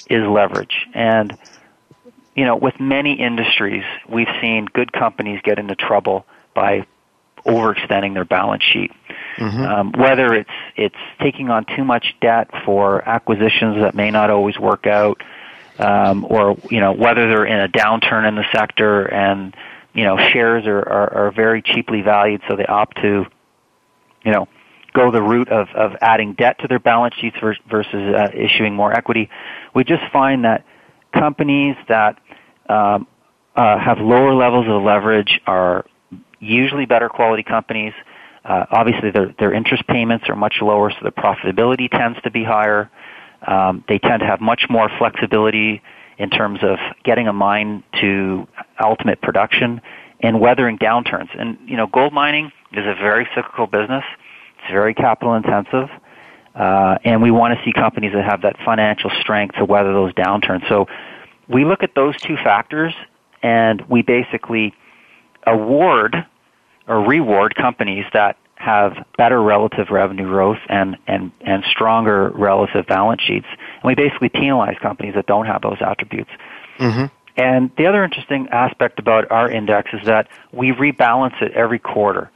is 0.09 0.23
leverage. 0.25 0.87
And, 0.93 1.37
you 2.33 2.45
know, 2.45 2.55
with 2.55 2.79
many 2.79 3.13
industries, 3.19 3.83
we've 4.07 4.33
seen 4.41 4.65
good 4.79 4.91
companies 4.93 5.41
get 5.43 5.59
into 5.59 5.75
trouble 5.75 6.25
by 6.53 6.85
overextending 7.45 8.13
their 8.13 8.25
balance 8.25 8.63
sheet. 8.63 8.91
Mm-hmm. 9.37 9.63
Um, 9.63 9.91
whether 9.97 10.33
it's 10.33 10.57
it's 10.75 11.03
taking 11.21 11.49
on 11.49 11.65
too 11.75 11.83
much 11.83 12.15
debt 12.19 12.49
for 12.65 13.07
acquisitions 13.07 13.75
that 13.83 13.95
may 13.95 14.11
not 14.11 14.29
always 14.29 14.57
work 14.59 14.87
out, 14.87 15.21
um, 15.79 16.25
or 16.29 16.57
you 16.69 16.79
know 16.79 16.93
whether 16.93 17.27
they're 17.27 17.45
in 17.45 17.59
a 17.59 17.67
downturn 17.67 18.27
in 18.27 18.35
the 18.35 18.45
sector 18.51 19.05
and 19.05 19.55
you 19.93 20.03
know 20.03 20.17
shares 20.17 20.65
are, 20.67 20.79
are, 20.79 21.13
are 21.13 21.31
very 21.31 21.61
cheaply 21.61 22.01
valued, 22.01 22.41
so 22.47 22.55
they 22.55 22.65
opt 22.65 22.97
to 22.97 23.25
you 24.23 24.31
know 24.31 24.47
go 24.93 25.11
the 25.11 25.21
route 25.21 25.49
of, 25.49 25.67
of 25.75 25.91
adding 26.01 26.33
debt 26.33 26.57
to 26.59 26.67
their 26.67 26.79
balance 26.79 27.15
sheets 27.15 27.37
versus 27.41 27.93
uh, 27.93 28.29
issuing 28.33 28.73
more 28.73 28.91
equity. 28.91 29.29
We 29.75 29.83
just 29.83 30.03
find 30.11 30.45
that 30.45 30.65
companies 31.13 31.75
that 31.87 32.19
um, 32.67 33.07
uh, 33.55 33.77
have 33.77 33.99
lower 33.99 34.33
levels 34.33 34.65
of 34.67 34.81
leverage 34.81 35.39
are 35.45 35.85
usually 36.39 36.85
better 36.85 37.09
quality 37.09 37.43
companies. 37.43 37.93
Uh, 38.45 38.65
obviously, 38.71 39.11
their, 39.11 39.33
their 39.37 39.53
interest 39.53 39.85
payments 39.87 40.25
are 40.29 40.35
much 40.35 40.55
lower, 40.61 40.91
so 40.91 40.97
the 41.03 41.11
profitability 41.11 41.89
tends 41.89 42.19
to 42.21 42.31
be 42.31 42.43
higher. 42.43 42.89
Um, 43.45 43.83
they 43.87 43.99
tend 43.99 44.19
to 44.21 44.25
have 44.25 44.41
much 44.41 44.63
more 44.69 44.89
flexibility 44.97 45.81
in 46.17 46.29
terms 46.29 46.59
of 46.61 46.77
getting 47.03 47.27
a 47.27 47.33
mine 47.33 47.83
to 48.01 48.47
ultimate 48.83 49.21
production 49.21 49.81
and 50.19 50.39
weathering 50.39 50.77
downturns. 50.77 51.29
And 51.39 51.57
you 51.65 51.77
know, 51.77 51.87
gold 51.87 52.13
mining 52.13 52.51
is 52.73 52.85
a 52.85 52.95
very 52.95 53.27
cyclical 53.33 53.67
business. 53.67 54.03
It's 54.57 54.71
very 54.71 54.93
capital 54.93 55.35
intensive. 55.35 55.89
Uh, 56.55 56.97
and 57.05 57.21
we 57.21 57.31
want 57.31 57.57
to 57.57 57.63
see 57.63 57.71
companies 57.71 58.11
that 58.13 58.25
have 58.25 58.41
that 58.41 58.57
financial 58.65 59.09
strength 59.21 59.55
to 59.55 59.65
weather 59.65 59.93
those 59.93 60.13
downturns. 60.13 60.67
So 60.67 60.87
we 61.47 61.63
look 61.63 61.83
at 61.83 61.95
those 61.95 62.19
two 62.19 62.35
factors 62.35 62.93
and 63.41 63.81
we 63.87 64.01
basically 64.01 64.73
award 65.47 66.15
or 66.87 67.01
reward 67.01 67.55
companies 67.55 68.05
that 68.13 68.37
have 68.59 68.93
better 69.17 69.41
relative 69.41 69.87
revenue 69.89 70.25
growth 70.25 70.59
and, 70.67 70.97
and, 71.07 71.31
and 71.39 71.63
stronger 71.71 72.29
relative 72.29 72.85
balance 72.85 73.21
sheets. 73.21 73.47
And 73.49 73.83
we 73.85 73.95
basically 73.95 74.27
penalize 74.27 74.75
companies 74.81 75.15
that 75.15 75.25
don't 75.25 75.45
have 75.45 75.61
those 75.61 75.77
attributes. 75.79 76.29
Mm-hmm. 76.77 77.05
And 77.37 77.71
the 77.77 77.87
other 77.87 78.03
interesting 78.03 78.49
aspect 78.51 78.99
about 78.99 79.31
our 79.31 79.49
index 79.49 79.91
is 79.93 80.05
that 80.05 80.27
we 80.51 80.73
rebalance 80.73 81.41
it 81.41 81.53
every 81.53 81.79
quarter. 81.79 82.29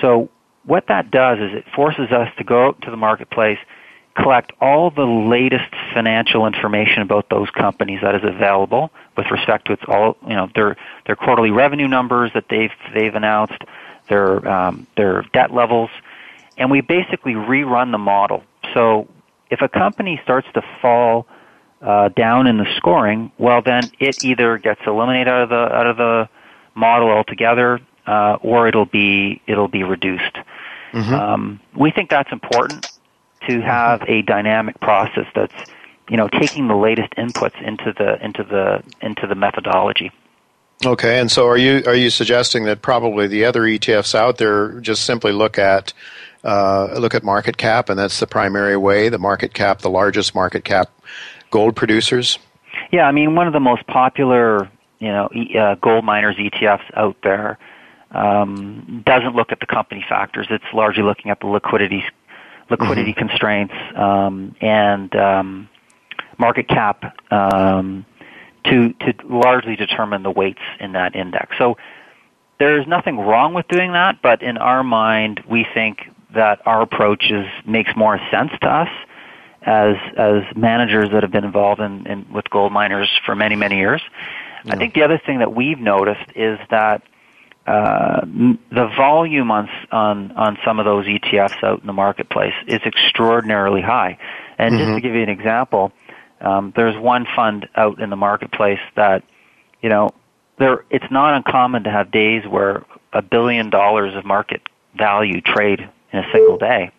So 0.00 0.30
what 0.64 0.88
that 0.88 1.12
does 1.12 1.38
is 1.38 1.52
it 1.54 1.64
forces 1.76 2.10
us 2.10 2.28
to 2.38 2.44
go 2.44 2.66
out 2.66 2.82
to 2.82 2.90
the 2.90 2.96
marketplace, 2.96 3.58
collect 4.20 4.52
all 4.60 4.90
the 4.90 5.04
latest 5.04 5.72
financial 5.94 6.44
information 6.44 7.02
about 7.02 7.28
those 7.30 7.48
companies 7.50 8.00
that 8.02 8.16
is 8.16 8.22
available 8.24 8.90
with 9.16 9.30
respect 9.30 9.68
to 9.68 9.74
its 9.74 9.82
all 9.86 10.16
you 10.26 10.34
know 10.34 10.48
their 10.54 10.76
their 11.06 11.16
quarterly 11.16 11.50
revenue 11.50 11.88
numbers 11.88 12.30
that 12.34 12.46
they've 12.50 12.72
they've 12.94 13.14
announced, 13.14 13.62
their 14.08 14.46
um, 14.48 14.86
their 14.96 15.22
debt 15.32 15.52
levels, 15.52 15.90
and 16.56 16.70
we 16.70 16.80
basically 16.80 17.34
rerun 17.34 17.92
the 17.92 17.98
model. 17.98 18.42
So 18.74 19.08
if 19.50 19.60
a 19.60 19.68
company 19.68 20.20
starts 20.22 20.48
to 20.54 20.62
fall 20.80 21.26
uh, 21.80 22.08
down 22.08 22.46
in 22.46 22.58
the 22.58 22.66
scoring, 22.76 23.32
well 23.38 23.62
then 23.62 23.90
it 23.98 24.24
either 24.24 24.58
gets 24.58 24.80
eliminated 24.86 25.28
out 25.28 25.42
of 25.42 25.48
the 25.48 25.74
out 25.74 25.86
of 25.86 25.96
the 25.96 26.28
model 26.74 27.10
altogether, 27.10 27.80
uh, 28.06 28.38
or 28.42 28.68
it'll 28.68 28.86
be 28.86 29.40
it'll 29.46 29.68
be 29.68 29.82
reduced. 29.82 30.36
Mm-hmm. 30.92 31.14
Um, 31.14 31.60
we 31.74 31.90
think 31.90 32.10
that's 32.10 32.32
important 32.32 32.86
to 33.48 33.60
have 33.60 34.02
a 34.06 34.22
dynamic 34.22 34.78
process 34.80 35.26
that's 35.34 35.54
you 36.08 36.16
know 36.16 36.28
taking 36.28 36.68
the 36.68 36.76
latest 36.76 37.12
inputs 37.12 37.60
into 37.62 37.92
the 37.96 38.24
into 38.24 38.44
the 38.44 38.82
into 39.00 39.26
the 39.26 39.34
methodology. 39.34 40.10
Okay, 40.84 41.20
and 41.20 41.30
so 41.30 41.46
are 41.46 41.56
you 41.56 41.82
are 41.86 41.94
you 41.94 42.10
suggesting 42.10 42.64
that 42.64 42.82
probably 42.82 43.28
the 43.28 43.44
other 43.44 43.62
ETFs 43.62 44.14
out 44.16 44.38
there 44.38 44.80
just 44.80 45.04
simply 45.04 45.30
look 45.30 45.56
at 45.58 45.92
uh, 46.42 46.94
look 46.98 47.14
at 47.14 47.22
market 47.22 47.56
cap, 47.56 47.88
and 47.88 47.98
that's 47.98 48.18
the 48.18 48.26
primary 48.26 48.76
way 48.76 49.08
the 49.08 49.18
market 49.18 49.54
cap, 49.54 49.78
the 49.78 49.90
largest 49.90 50.34
market 50.34 50.64
cap 50.64 50.90
gold 51.50 51.76
producers? 51.76 52.38
Yeah, 52.90 53.06
I 53.06 53.12
mean 53.12 53.36
one 53.36 53.46
of 53.46 53.52
the 53.52 53.60
most 53.60 53.86
popular 53.86 54.68
you 54.98 55.08
know 55.08 55.26
uh, 55.56 55.76
gold 55.76 56.04
miners 56.04 56.36
ETFs 56.36 56.90
out 56.96 57.16
there 57.22 57.58
um, 58.10 59.02
doesn't 59.06 59.36
look 59.36 59.52
at 59.52 59.60
the 59.60 59.66
company 59.66 60.04
factors. 60.08 60.48
It's 60.50 60.64
largely 60.74 61.04
looking 61.04 61.30
at 61.30 61.38
the 61.38 61.46
liquidity 61.46 62.04
liquidity 62.70 63.12
mm-hmm. 63.12 63.28
constraints 63.28 63.74
um, 63.94 64.56
and 64.60 65.14
um, 65.14 65.68
market 66.38 66.66
cap 66.66 67.16
um, 67.30 68.04
to 68.64 68.92
to 68.92 69.14
largely 69.24 69.76
determine 69.76 70.22
the 70.22 70.30
weights 70.30 70.62
in 70.80 70.92
that 70.92 71.14
index. 71.14 71.56
So 71.58 71.76
there's 72.58 72.86
nothing 72.86 73.18
wrong 73.18 73.54
with 73.54 73.66
doing 73.68 73.92
that, 73.92 74.22
but 74.22 74.42
in 74.42 74.56
our 74.56 74.84
mind, 74.84 75.42
we 75.48 75.66
think 75.74 75.98
that 76.34 76.66
our 76.66 76.82
approach 76.82 77.30
is 77.30 77.46
makes 77.66 77.90
more 77.96 78.20
sense 78.30 78.52
to 78.60 78.68
us 78.68 78.88
as 79.62 79.96
as 80.16 80.42
managers 80.56 81.10
that 81.12 81.22
have 81.22 81.32
been 81.32 81.44
involved 81.44 81.80
in, 81.80 82.06
in 82.06 82.32
with 82.32 82.48
gold 82.50 82.72
miners 82.72 83.10
for 83.24 83.34
many 83.34 83.56
many 83.56 83.78
years. 83.78 84.02
Yeah. 84.64 84.74
I 84.74 84.76
think 84.76 84.94
the 84.94 85.02
other 85.02 85.20
thing 85.24 85.40
that 85.40 85.54
we've 85.54 85.78
noticed 85.78 86.30
is 86.36 86.58
that 86.70 87.02
uh, 87.66 88.22
the 88.24 88.90
volume 88.96 89.50
on 89.50 89.68
on 89.90 90.32
on 90.32 90.58
some 90.64 90.78
of 90.78 90.84
those 90.84 91.06
ETFs 91.06 91.62
out 91.62 91.80
in 91.80 91.86
the 91.86 91.92
marketplace 91.92 92.54
is 92.66 92.80
extraordinarily 92.84 93.80
high. 93.82 94.18
And 94.58 94.74
mm-hmm. 94.74 94.84
just 94.84 94.94
to 94.96 95.00
give 95.00 95.14
you 95.14 95.22
an 95.22 95.28
example, 95.28 95.92
um, 96.42 96.72
there's 96.76 96.96
one 96.96 97.26
fund 97.36 97.68
out 97.76 98.00
in 98.00 98.10
the 98.10 98.16
marketplace 98.16 98.80
that, 98.96 99.22
you 99.80 99.88
know, 99.88 100.10
there 100.58 100.84
it's 100.90 101.10
not 101.10 101.34
uncommon 101.34 101.84
to 101.84 101.90
have 101.90 102.10
days 102.10 102.46
where 102.46 102.84
a 103.12 103.22
billion 103.22 103.70
dollars 103.70 104.14
of 104.14 104.24
market 104.24 104.62
value 104.96 105.40
trade 105.40 105.88
in 106.12 106.18
a 106.18 106.32
single 106.32 106.58
day, 106.58 106.90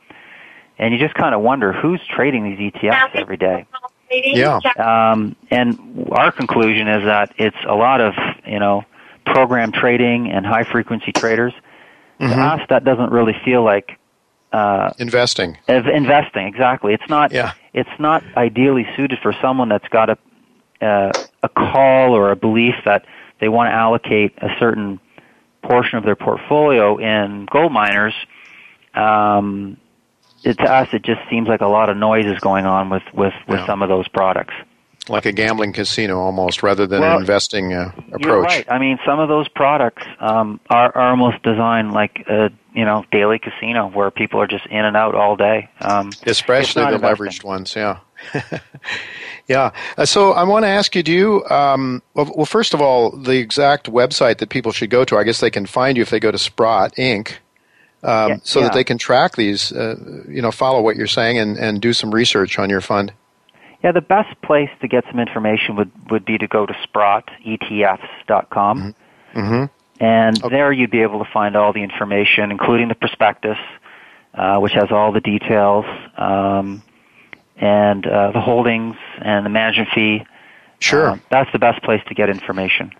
and 0.77 0.93
you 0.93 0.99
just 0.99 1.13
kind 1.13 1.35
of 1.35 1.41
wonder 1.41 1.71
who's 1.71 2.01
trading 2.07 2.43
these 2.43 2.73
ETFs 2.73 3.15
every 3.15 3.37
day. 3.37 3.65
Yeah. 4.11 4.59
Um, 4.77 5.35
and 5.49 6.07
our 6.11 6.31
conclusion 6.31 6.87
is 6.87 7.03
that 7.05 7.33
it's 7.37 7.57
a 7.67 7.75
lot 7.75 8.01
of 8.01 8.13
you 8.45 8.59
know 8.59 8.85
program 9.25 9.71
trading 9.71 10.31
and 10.31 10.45
high 10.45 10.63
frequency 10.63 11.11
traders. 11.11 11.53
Mm-hmm. 12.19 12.33
To 12.33 12.41
us, 12.41 12.61
that 12.69 12.83
doesn't 12.83 13.11
really 13.11 13.35
feel 13.43 13.63
like 13.63 13.97
uh, 14.53 14.93
investing. 14.99 15.57
investing, 15.67 16.47
exactly. 16.47 16.93
It's 16.93 17.09
not. 17.09 17.31
Yeah. 17.31 17.53
It's 17.73 17.89
not 17.99 18.23
ideally 18.37 18.85
suited 18.95 19.19
for 19.21 19.33
someone 19.41 19.67
that's 19.67 19.87
got 19.89 20.09
a 20.09 20.17
uh, 20.85 21.11
a 21.41 21.49
call 21.49 22.15
or 22.15 22.31
a 22.31 22.35
belief 22.35 22.75
that 22.85 23.05
they 23.39 23.49
want 23.49 23.67
to 23.67 23.73
allocate 23.73 24.33
a 24.37 24.49
certain 24.59 24.99
portion 25.63 25.97
of 25.97 26.03
their 26.03 26.15
portfolio 26.15 26.97
in 26.97 27.47
gold 27.51 27.71
miners. 27.71 28.13
Um, 28.93 29.77
it, 30.43 30.57
to 30.57 30.71
us, 30.71 30.89
it 30.93 31.03
just 31.03 31.21
seems 31.29 31.47
like 31.47 31.61
a 31.61 31.67
lot 31.67 31.89
of 31.89 31.97
noise 31.97 32.25
is 32.25 32.39
going 32.39 32.65
on 32.65 32.89
with 32.89 33.03
with 33.13 33.33
with 33.47 33.59
yeah. 33.59 33.65
some 33.65 33.81
of 33.81 33.89
those 33.89 34.07
products 34.07 34.53
like 35.09 35.25
a 35.25 35.31
gambling 35.31 35.73
casino 35.73 36.19
almost 36.19 36.63
rather 36.63 36.87
than 36.87 37.01
well, 37.01 37.15
an 37.15 37.21
investing 37.21 37.73
uh, 37.73 37.91
approach. 38.07 38.21
You're 38.21 38.41
right. 38.41 38.71
I 38.71 38.79
mean, 38.79 38.97
some 39.05 39.19
of 39.19 39.29
those 39.29 39.47
products 39.49 40.03
um, 40.19 40.59
are, 40.69 40.95
are 40.95 41.09
almost 41.09 41.43
designed 41.43 41.91
like 41.93 42.25
a 42.27 42.49
you 42.73 42.85
know 42.85 43.05
daily 43.11 43.39
casino 43.39 43.89
where 43.89 44.11
people 44.11 44.39
are 44.41 44.47
just 44.47 44.65
in 44.67 44.85
and 44.85 44.95
out 44.95 45.15
all 45.15 45.35
day. 45.35 45.69
Um, 45.81 46.11
Especially 46.25 46.83
the 46.83 46.95
investing. 46.95 47.25
leveraged 47.25 47.43
ones, 47.43 47.75
yeah. 47.75 47.99
yeah. 49.47 49.71
Uh, 49.97 50.05
so 50.05 50.31
I 50.31 50.43
want 50.43 50.63
to 50.63 50.69
ask 50.69 50.95
you: 50.95 51.03
Do 51.03 51.11
you? 51.11 51.45
Um, 51.45 52.01
well, 52.13 52.31
well, 52.35 52.45
first 52.45 52.73
of 52.73 52.81
all, 52.81 53.11
the 53.11 53.37
exact 53.37 53.91
website 53.91 54.37
that 54.37 54.49
people 54.49 54.71
should 54.71 54.89
go 54.89 55.03
to. 55.05 55.17
I 55.17 55.23
guess 55.23 55.39
they 55.39 55.51
can 55.51 55.65
find 55.65 55.97
you 55.97 56.03
if 56.03 56.09
they 56.09 56.19
go 56.19 56.31
to 56.31 56.37
Sprott 56.37 56.95
Inc. 56.95 57.33
Um, 58.03 58.31
yeah, 58.31 58.37
so 58.43 58.59
yeah. 58.59 58.65
that 58.65 58.73
they 58.73 58.83
can 58.83 58.97
track 58.97 59.37
these, 59.37 59.71
uh, 59.71 59.95
you 60.27 60.41
know, 60.41 60.51
follow 60.51 60.81
what 60.81 60.97
you're 60.97 61.07
saying 61.07 61.39
and, 61.39 61.57
and 61.57 61.81
do 61.81 61.93
some 61.93 62.13
research 62.13 62.59
on 62.59 62.69
your 62.69 62.81
fund. 62.81 63.13
Yeah, 63.83 63.91
the 63.91 64.01
best 64.01 64.41
place 64.41 64.69
to 64.81 64.87
get 64.87 65.03
some 65.11 65.19
information 65.19 65.75
would, 65.75 65.91
would 66.09 66.25
be 66.25 66.37
to 66.37 66.47
go 66.47 66.65
to 66.65 66.73
sprottetfs.com. 66.73 68.79
Mm-hmm. 68.79 69.39
Mm-hmm. 69.39 69.65
And 69.99 70.43
okay. 70.43 70.49
there 70.49 70.71
you'd 70.71 70.91
be 70.91 71.01
able 71.01 71.23
to 71.23 71.31
find 71.31 71.55
all 71.55 71.73
the 71.73 71.83
information, 71.83 72.51
including 72.51 72.87
the 72.87 72.95
prospectus, 72.95 73.57
uh, 74.33 74.57
which 74.59 74.73
has 74.73 74.91
all 74.91 75.11
the 75.11 75.21
details, 75.21 75.85
um, 76.17 76.81
and 77.57 78.05
uh, 78.07 78.31
the 78.31 78.41
holdings 78.41 78.95
and 79.19 79.45
the 79.45 79.49
management 79.49 79.89
fee. 79.93 80.25
Sure. 80.79 81.11
Uh, 81.11 81.17
that's 81.29 81.51
the 81.51 81.59
best 81.59 81.83
place 81.83 82.01
to 82.07 82.13
get 82.13 82.29
information. 82.29 82.91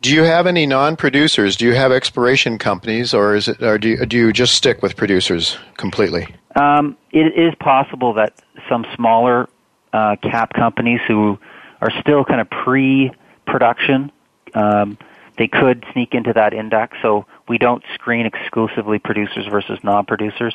Do 0.00 0.14
you 0.14 0.22
have 0.22 0.46
any 0.46 0.66
non-producers? 0.66 1.56
Do 1.56 1.66
you 1.66 1.74
have 1.74 1.90
exploration 1.90 2.58
companies, 2.58 3.12
or 3.12 3.34
is 3.34 3.48
it, 3.48 3.60
or 3.60 3.78
do 3.78 3.88
you, 3.88 4.06
do 4.06 4.16
you 4.16 4.32
just 4.32 4.54
stick 4.54 4.82
with 4.82 4.96
producers 4.96 5.58
completely? 5.76 6.28
Um, 6.54 6.96
it 7.10 7.36
is 7.36 7.54
possible 7.58 8.14
that 8.14 8.32
some 8.68 8.86
smaller 8.94 9.48
uh, 9.92 10.16
cap 10.22 10.52
companies 10.52 11.00
who 11.06 11.38
are 11.80 11.90
still 12.00 12.24
kind 12.24 12.40
of 12.40 12.50
pre-production. 12.50 14.10
Um, 14.54 14.98
they 15.36 15.48
could 15.48 15.84
sneak 15.92 16.14
into 16.14 16.32
that 16.32 16.52
index, 16.52 16.98
so 17.00 17.26
we 17.48 17.58
don't 17.58 17.82
screen 17.94 18.26
exclusively 18.26 18.98
producers 18.98 19.46
versus 19.46 19.78
non-producers. 19.82 20.54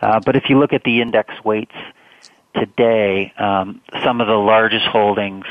Uh, 0.00 0.20
but 0.24 0.36
if 0.36 0.50
you 0.50 0.58
look 0.58 0.72
at 0.72 0.82
the 0.84 1.00
index 1.00 1.32
weights 1.44 1.74
today, 2.54 3.32
um, 3.38 3.80
some 4.04 4.20
of 4.20 4.26
the 4.26 4.34
largest 4.34 4.86
holdings 4.86 5.46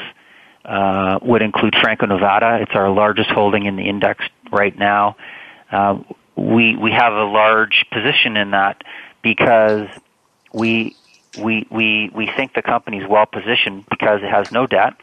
uh, 0.66 1.20
would 1.22 1.42
include 1.42 1.76
Franco 1.80 2.06
Nevada. 2.06 2.60
It's 2.62 2.74
our 2.74 2.90
largest 2.90 3.30
holding 3.30 3.66
in 3.66 3.76
the 3.76 3.88
index 3.88 4.26
right 4.52 4.78
now. 4.78 5.16
Uh, 5.72 6.00
we 6.36 6.76
we 6.76 6.92
have 6.92 7.14
a 7.14 7.24
large 7.24 7.86
position 7.92 8.36
in 8.36 8.52
that 8.52 8.84
because 9.22 9.88
we 10.54 10.96
we 11.38 11.68
we 11.70 12.10
we 12.14 12.28
think 12.36 12.54
the 12.54 12.62
company 12.62 12.98
is 12.98 13.08
well 13.08 13.26
positioned 13.26 13.86
because 13.90 14.22
it 14.24 14.30
has 14.30 14.52
no 14.52 14.68
debt, 14.68 14.94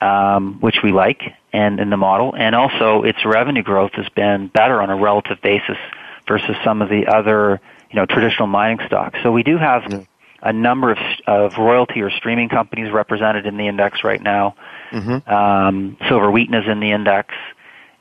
um, 0.00 0.58
which 0.60 0.82
we 0.82 0.92
like, 0.92 1.22
and 1.52 1.80
in 1.80 1.90
the 1.90 1.96
model, 1.96 2.34
and 2.36 2.54
also 2.54 3.02
its 3.02 3.24
revenue 3.24 3.62
growth 3.62 3.92
has 3.94 4.08
been 4.10 4.48
better 4.48 4.80
on 4.80 4.90
a 4.90 4.96
relative 4.96 5.40
basis 5.42 5.78
versus 6.26 6.56
some 6.64 6.82
of 6.82 6.88
the 6.88 7.06
other 7.06 7.60
you 7.90 7.96
know 7.96 8.06
traditional 8.06 8.48
mining 8.48 8.78
stocks. 8.86 9.18
So 9.22 9.32
we 9.32 9.42
do 9.42 9.58
have 9.58 10.06
a 10.42 10.52
number 10.52 10.90
of 10.90 10.98
of 11.26 11.58
royalty 11.58 12.02
or 12.02 12.10
streaming 12.10 12.48
companies 12.48 12.90
represented 12.92 13.46
in 13.46 13.56
the 13.56 13.68
index 13.68 14.02
right 14.04 14.20
now. 14.20 14.56
Mm-hmm. 14.90 15.32
Um, 15.32 15.96
Silver 16.08 16.30
Wheaton 16.30 16.54
is 16.54 16.68
in 16.68 16.80
the 16.80 16.90
index. 16.90 17.34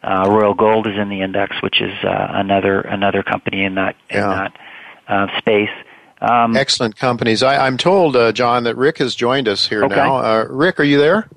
Uh, 0.04 0.26
Royal 0.28 0.56
Gold 0.56 0.88
is 0.88 0.98
in 0.98 1.10
the 1.10 1.22
index, 1.22 1.62
which 1.62 1.80
is 1.80 1.94
uh, 2.04 2.28
another 2.32 2.82
another 2.82 3.22
company 3.22 3.64
in 3.64 3.76
that 3.76 3.96
in 4.10 4.18
yeah. 4.18 4.28
that 4.28 4.58
uh, 5.08 5.38
space. 5.38 5.70
Um, 6.22 6.56
Excellent 6.56 6.96
companies. 6.96 7.42
I, 7.42 7.68
am 7.68 7.78
told, 7.78 8.16
uh, 8.16 8.32
John, 8.32 8.64
that 8.66 8.76
Rick 8.76 9.00
has 9.00 9.16
joined 9.16 9.48
us 9.48 9.68
here 9.68 9.84
okay. 9.86 9.96
now. 9.96 10.18
Uh, 10.18 10.46
Rick, 10.50 10.80
are 10.80 10.84
you 10.84 11.00
there? 11.00 11.28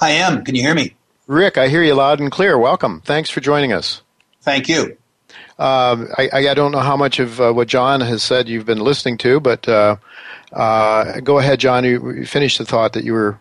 I 0.00 0.12
am. 0.12 0.44
Can 0.44 0.54
you 0.54 0.62
hear 0.62 0.74
me? 0.74 0.94
Rick, 1.26 1.58
I 1.58 1.68
hear 1.68 1.82
you 1.82 1.94
loud 1.94 2.20
and 2.20 2.32
clear. 2.32 2.58
Welcome. 2.58 3.02
Thanks 3.02 3.28
for 3.28 3.40
joining 3.40 3.72
us. 3.72 4.02
Thank 4.40 4.68
you. 4.68 4.96
Um, 5.58 6.08
I, 6.16 6.30
I, 6.32 6.54
don't 6.54 6.72
know 6.72 6.80
how 6.80 6.96
much 6.96 7.18
of 7.18 7.38
uh, 7.38 7.52
what 7.52 7.68
John 7.68 8.00
has 8.00 8.22
said 8.22 8.48
you've 8.48 8.64
been 8.64 8.80
listening 8.80 9.18
to, 9.18 9.40
but 9.40 9.68
uh, 9.68 9.96
uh, 10.52 11.20
go 11.20 11.38
ahead, 11.38 11.60
John. 11.60 11.84
You, 11.84 12.12
you 12.12 12.26
finished 12.26 12.56
the 12.56 12.64
thought 12.64 12.94
that 12.94 13.04
you 13.04 13.12
were 13.12 13.38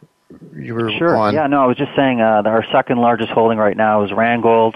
you 0.53 0.75
were 0.75 0.91
sure. 0.91 1.15
on. 1.15 1.33
Yeah, 1.33 1.47
no, 1.47 1.63
I 1.63 1.65
was 1.65 1.77
just 1.77 1.95
saying 1.95 2.19
uh, 2.19 2.43
our 2.45 2.65
second 2.71 2.97
largest 2.97 3.31
holding 3.31 3.57
right 3.57 3.75
now 3.75 4.03
is 4.03 4.11
Randgold. 4.11 4.75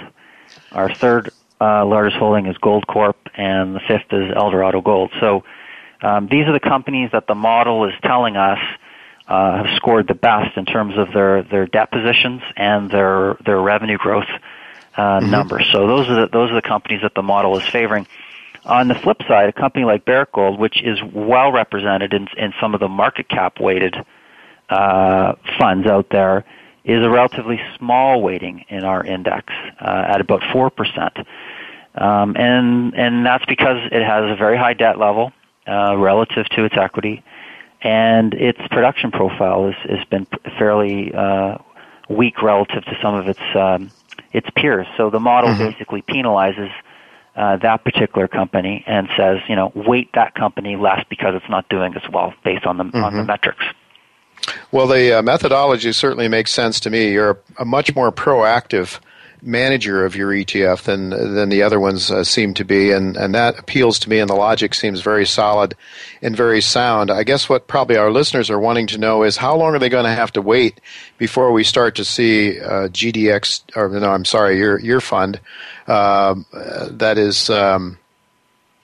Our 0.72 0.94
third 0.94 1.32
uh, 1.60 1.86
largest 1.86 2.16
holding 2.16 2.46
is 2.46 2.58
Goldcorp, 2.58 3.16
and 3.36 3.76
the 3.76 3.82
fifth 3.82 4.12
is 4.12 4.32
Eldorado 4.34 4.82
Gold. 4.82 5.12
So 5.20 5.44
um, 6.04 6.28
these 6.30 6.46
are 6.48 6.54
the 6.54 6.60
companies 6.60 7.10
that 7.14 7.28
the 7.28 7.36
model 7.36 7.86
is 7.86 7.94
telling 8.04 8.36
us 8.36 8.60
uh, 9.28 9.64
have 9.64 9.76
scored 9.78 10.08
the 10.08 10.14
best 10.14 10.58
in 10.58 10.66
terms 10.66 10.98
of 10.98 11.14
their, 11.14 11.44
their 11.44 11.66
debt 11.66 11.92
positions 11.92 12.42
and 12.58 12.92
their 12.92 13.38
their 13.46 13.60
revenue 13.60 13.98
growth 13.98 14.28
uh, 14.96 15.20
mm-hmm. 15.20 15.32
numbers. 15.32 15.68
So 15.72 15.88
those 15.88 16.10
are 16.10 16.22
the, 16.22 16.28
those 16.28 16.52
are 16.52 16.56
the 16.56 16.68
companies 16.68 17.02
that 17.04 17.16
the 17.16 17.24
model 17.24 17.58
is 17.58 17.64
favoring. 17.68 18.06
On 18.66 18.88
the 18.88 18.96
flip 18.96 19.22
side, 19.28 19.50
a 19.50 19.54
company 19.54 19.84
like 19.84 20.06
Barrick 20.06 20.32
Gold, 20.32 20.58
which 20.58 20.82
is 20.82 20.98
well 21.14 21.52
represented 21.52 22.14
in, 22.14 22.28
in 22.38 22.54
some 22.62 22.74
of 22.74 22.80
the 22.80 22.88
market 22.88 23.28
cap 23.28 23.60
weighted 23.60 23.96
uh, 24.70 25.34
funds 25.58 25.86
out 25.88 26.08
there, 26.10 26.46
is 26.86 27.04
a 27.04 27.10
relatively 27.10 27.60
small 27.78 28.22
weighting 28.22 28.66
in 28.70 28.84
our 28.84 29.06
index 29.06 29.54
uh, 29.82 30.06
at 30.08 30.22
about 30.22 30.44
four 30.52 30.70
percent, 30.70 31.18
um, 31.96 32.36
and 32.38 32.94
and 32.94 33.26
that's 33.26 33.46
because 33.46 33.78
it 33.92 34.04
has 34.04 34.30
a 34.30 34.36
very 34.36 34.58
high 34.58 34.74
debt 34.74 34.98
level 34.98 35.32
uh, 35.68 35.96
relative 35.98 36.48
to 36.50 36.66
its 36.66 36.76
equity, 36.78 37.24
and 37.82 38.34
its 38.34 38.60
production 38.70 39.12
profile 39.12 39.72
has, 39.72 39.90
has 39.90 40.06
been 40.06 40.28
fairly 40.58 41.14
uh, 41.14 41.58
weak 42.10 42.42
relative 42.42 42.84
to 42.86 42.98
some 43.02 43.16
of 43.16 43.28
its 43.28 43.42
um, 43.56 43.92
its 44.32 44.48
peers. 44.56 44.88
So 44.98 45.10
the 45.10 45.20
model 45.20 45.52
mm-hmm. 45.52 45.72
basically 45.72 46.02
penalizes 46.02 46.72
uh, 47.36 47.58
that 47.58 47.84
particular 47.84 48.28
company 48.28 48.84
and 48.86 49.08
says, 49.18 49.40
you 49.48 49.56
know, 49.56 49.72
weight 49.76 50.10
that 50.14 50.36
company 50.36 50.76
less 50.76 51.04
because 51.10 51.36
it's 51.36 51.50
not 51.50 51.68
doing 51.70 51.96
as 51.96 52.04
well 52.12 52.34
based 52.44 52.66
on 52.66 52.78
the 52.78 52.84
mm-hmm. 52.84 53.04
on 53.04 53.14
the 53.14 53.20
mm-hmm. 53.20 53.28
metrics. 53.28 53.64
Well, 54.72 54.88
the 54.88 55.20
uh, 55.20 55.22
methodology 55.22 55.92
certainly 55.94 56.28
makes 56.28 56.52
sense 56.52 56.80
to 56.82 56.90
me. 56.90 57.12
You're 57.12 57.32
a, 57.32 57.62
a 57.62 57.66
much 57.66 57.96
more 57.96 58.12
proactive 58.12 59.00
manager 59.46 60.06
of 60.06 60.16
your 60.16 60.32
ETF 60.32 60.84
than 60.84 61.10
than 61.10 61.50
the 61.50 61.62
other 61.62 61.80
ones 61.80 62.10
uh, 62.10 62.24
seem 62.24 62.54
to 62.56 62.66
be, 62.66 62.92
and 62.92 63.18
and 63.18 63.36
that 63.36 63.60
appeals 63.60 64.00
to 64.00 64.10
me. 64.10 64.20
And 64.20 64.30
the 64.30 64.36
logic 64.36 64.74
seems 64.74 65.02
very 65.02 65.26
solid 65.26 65.76
and 66.22 66.36
very 66.36 66.62
sound. 66.62 67.12
I 67.12 67.24
guess 67.24 67.50
what 67.50 67.68
probably 67.68 67.98
our 67.98 68.12
listeners 68.12 68.50
are 68.50 68.60
wanting 68.60 68.88
to 68.88 68.98
know 68.98 69.24
is 69.24 69.38
how 69.38 69.56
long 69.56 69.76
are 69.76 69.80
they 69.80 69.90
going 69.90 70.06
to 70.06 70.12
have 70.12 70.32
to 70.34 70.42
wait 70.42 70.80
before 71.18 71.52
we 71.52 71.64
start 71.64 71.96
to 71.96 72.06
see 72.06 72.60
uh, 72.60 72.88
GDX 72.90 73.64
or 73.76 73.90
no, 73.90 74.12
I'm 74.12 74.26
sorry, 74.26 74.58
your 74.58 74.80
your 74.80 75.02
fund 75.02 75.40
uh, 75.88 76.36
that 76.92 77.18
is. 77.18 77.50
Um, 77.50 77.98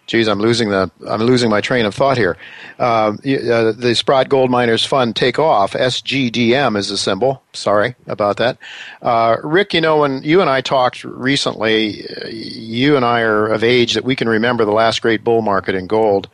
geez, 0.09 0.27
I'm 0.27 0.39
losing 0.39 0.69
the 0.69 0.91
I'm 1.07 1.21
losing 1.21 1.49
my 1.49 1.61
train 1.61 1.85
of 1.85 1.93
thought 1.93 2.17
here. 2.17 2.35
Uh, 2.79 3.13
uh, 3.13 3.71
the 3.71 3.93
Sprott 3.95 4.27
Gold 4.27 4.49
Miners 4.49 4.83
Fund 4.83 5.15
take 5.15 5.37
off. 5.37 5.73
SGDM 5.73 6.75
is 6.75 6.89
the 6.89 6.97
symbol. 6.97 7.43
Sorry 7.53 7.95
about 8.07 8.37
that. 8.37 8.57
Uh, 9.03 9.37
Rick, 9.43 9.73
you 9.75 9.81
know 9.81 9.97
when 9.97 10.23
you 10.23 10.41
and 10.41 10.49
I 10.49 10.61
talked 10.61 11.03
recently, 11.03 12.05
you 12.27 12.95
and 12.95 13.05
I 13.05 13.21
are 13.21 13.47
of 13.47 13.63
age 13.63 13.93
that 13.93 14.03
we 14.03 14.15
can 14.15 14.27
remember 14.27 14.65
the 14.65 14.71
last 14.71 15.01
great 15.01 15.23
bull 15.23 15.43
market 15.43 15.75
in 15.75 15.85
gold. 15.85 16.27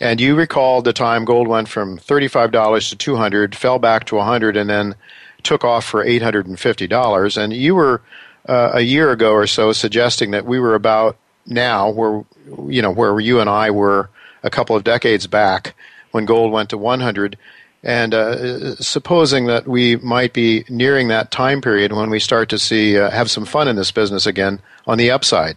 And 0.00 0.20
you 0.20 0.36
recalled 0.36 0.84
the 0.84 0.92
time 0.92 1.24
gold 1.24 1.48
went 1.48 1.68
from 1.68 1.98
$35 1.98 2.90
to 2.90 2.96
200, 2.96 3.56
fell 3.56 3.80
back 3.80 4.04
to 4.04 4.16
100, 4.16 4.56
and 4.56 4.70
then 4.70 4.94
took 5.42 5.64
off 5.64 5.84
for 5.84 6.04
$850. 6.04 7.42
And 7.42 7.52
you 7.52 7.74
were 7.74 8.02
uh, 8.46 8.72
a 8.74 8.82
year 8.82 9.10
ago 9.10 9.32
or 9.32 9.46
so 9.46 9.72
suggesting 9.72 10.30
that 10.32 10.44
we 10.44 10.60
were 10.60 10.74
about 10.74 11.16
now 11.48 11.88
where 11.88 12.24
you 12.68 12.82
know 12.82 12.90
where 12.90 13.18
you 13.20 13.40
and 13.40 13.48
I 13.48 13.70
were 13.70 14.10
a 14.42 14.50
couple 14.50 14.76
of 14.76 14.84
decades 14.84 15.26
back 15.26 15.74
when 16.12 16.24
gold 16.24 16.52
went 16.52 16.70
to 16.70 16.78
100 16.78 17.36
and 17.82 18.12
uh, 18.12 18.74
supposing 18.76 19.46
that 19.46 19.68
we 19.68 19.96
might 19.96 20.32
be 20.32 20.64
nearing 20.68 21.08
that 21.08 21.30
time 21.30 21.60
period 21.60 21.92
when 21.92 22.10
we 22.10 22.18
start 22.18 22.48
to 22.48 22.58
see 22.58 22.98
uh, 22.98 23.10
have 23.10 23.30
some 23.30 23.44
fun 23.44 23.68
in 23.68 23.76
this 23.76 23.92
business 23.92 24.26
again 24.26 24.60
on 24.86 24.98
the 24.98 25.10
upside. 25.10 25.56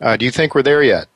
Uh, 0.00 0.16
do 0.16 0.24
you 0.24 0.30
think 0.30 0.54
we're 0.54 0.62
there 0.62 0.82
yet? 0.82 1.06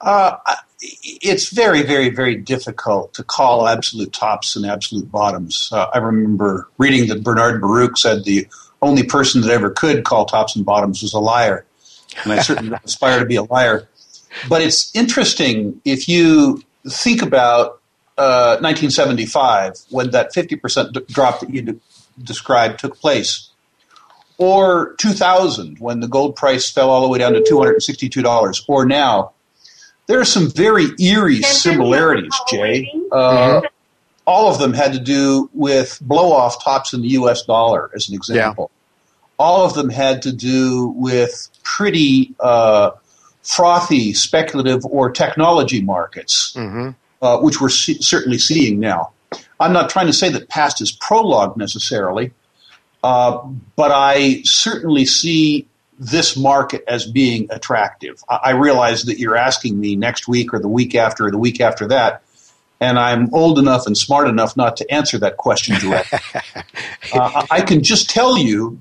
Uh, 0.00 0.36
it's 0.80 1.48
very 1.48 1.82
very 1.82 2.08
very 2.08 2.36
difficult 2.36 3.12
to 3.14 3.24
call 3.24 3.66
absolute 3.66 4.12
tops 4.12 4.54
and 4.54 4.64
absolute 4.64 5.10
bottoms. 5.10 5.68
Uh, 5.72 5.86
i 5.92 5.98
remember 5.98 6.68
reading 6.78 7.08
that 7.08 7.24
bernard 7.24 7.60
baruch 7.60 7.98
said 7.98 8.24
the 8.24 8.46
only 8.82 9.02
person 9.02 9.40
that 9.42 9.50
ever 9.50 9.70
could 9.70 10.04
call 10.04 10.24
tops 10.24 10.56
and 10.56 10.64
bottoms 10.64 11.02
was 11.02 11.12
a 11.12 11.18
liar. 11.18 11.64
And 12.24 12.32
I 12.32 12.40
certainly 12.40 12.76
aspire 12.84 13.20
to 13.20 13.26
be 13.26 13.36
a 13.36 13.42
liar. 13.42 13.88
But 14.48 14.62
it's 14.62 14.94
interesting 14.94 15.80
if 15.84 16.08
you 16.08 16.62
think 16.88 17.22
about 17.22 17.80
uh, 18.16 18.58
1975 18.60 19.74
when 19.90 20.10
that 20.10 20.32
50% 20.34 20.92
d- 20.92 21.00
drop 21.08 21.40
that 21.40 21.50
you 21.50 21.62
d- 21.62 21.80
described 22.22 22.80
took 22.80 22.98
place, 22.98 23.48
or 24.38 24.94
2000 24.98 25.78
when 25.78 26.00
the 26.00 26.08
gold 26.08 26.36
price 26.36 26.70
fell 26.70 26.90
all 26.90 27.02
the 27.02 27.08
way 27.08 27.18
down 27.18 27.32
to 27.32 27.40
$262, 27.40 28.64
or 28.68 28.84
now. 28.84 29.32
There 30.06 30.18
are 30.18 30.24
some 30.24 30.50
very 30.50 30.86
eerie 30.98 31.42
similarities, 31.42 32.32
Jay. 32.48 32.90
Uh. 33.12 33.60
All 34.26 34.50
of 34.50 34.58
them 34.58 34.74
had 34.74 34.92
to 34.92 34.98
do 34.98 35.48
with 35.54 35.98
blow 36.02 36.32
off 36.32 36.62
tops 36.62 36.92
in 36.92 37.02
the 37.02 37.08
US 37.08 37.42
dollar, 37.42 37.90
as 37.94 38.08
an 38.08 38.14
example. 38.14 38.70
Yeah. 38.70 39.34
All 39.38 39.64
of 39.64 39.74
them 39.74 39.88
had 39.88 40.22
to 40.22 40.32
do 40.32 40.88
with 40.96 41.48
pretty 41.62 42.34
uh, 42.40 42.90
frothy 43.42 44.12
speculative 44.12 44.84
or 44.84 45.10
technology 45.10 45.80
markets, 45.80 46.54
mm-hmm. 46.54 46.90
uh, 47.22 47.38
which 47.38 47.60
we're 47.60 47.68
see- 47.68 48.00
certainly 48.00 48.38
seeing 48.38 48.80
now. 48.80 49.12
I'm 49.60 49.72
not 49.72 49.90
trying 49.90 50.06
to 50.06 50.12
say 50.12 50.28
that 50.30 50.48
past 50.48 50.80
is 50.80 50.92
prologue 50.92 51.56
necessarily, 51.56 52.32
uh, 53.02 53.38
but 53.76 53.90
I 53.92 54.42
certainly 54.44 55.04
see 55.04 55.66
this 55.98 56.36
market 56.36 56.84
as 56.86 57.06
being 57.06 57.48
attractive. 57.50 58.22
I-, 58.28 58.40
I 58.44 58.50
realize 58.50 59.04
that 59.04 59.18
you're 59.18 59.36
asking 59.36 59.78
me 59.78 59.96
next 59.96 60.28
week 60.28 60.54
or 60.54 60.58
the 60.58 60.68
week 60.68 60.94
after 60.94 61.26
or 61.26 61.30
the 61.30 61.38
week 61.38 61.60
after 61.60 61.88
that, 61.88 62.22
and 62.80 62.98
I'm 62.98 63.32
old 63.34 63.58
enough 63.58 63.86
and 63.86 63.96
smart 63.96 64.28
enough 64.28 64.56
not 64.56 64.76
to 64.78 64.92
answer 64.92 65.18
that 65.18 65.36
question 65.36 65.78
directly. 65.80 66.18
uh, 67.12 67.46
I 67.50 67.62
can 67.62 67.82
just 67.82 68.08
tell 68.08 68.38
you 68.38 68.80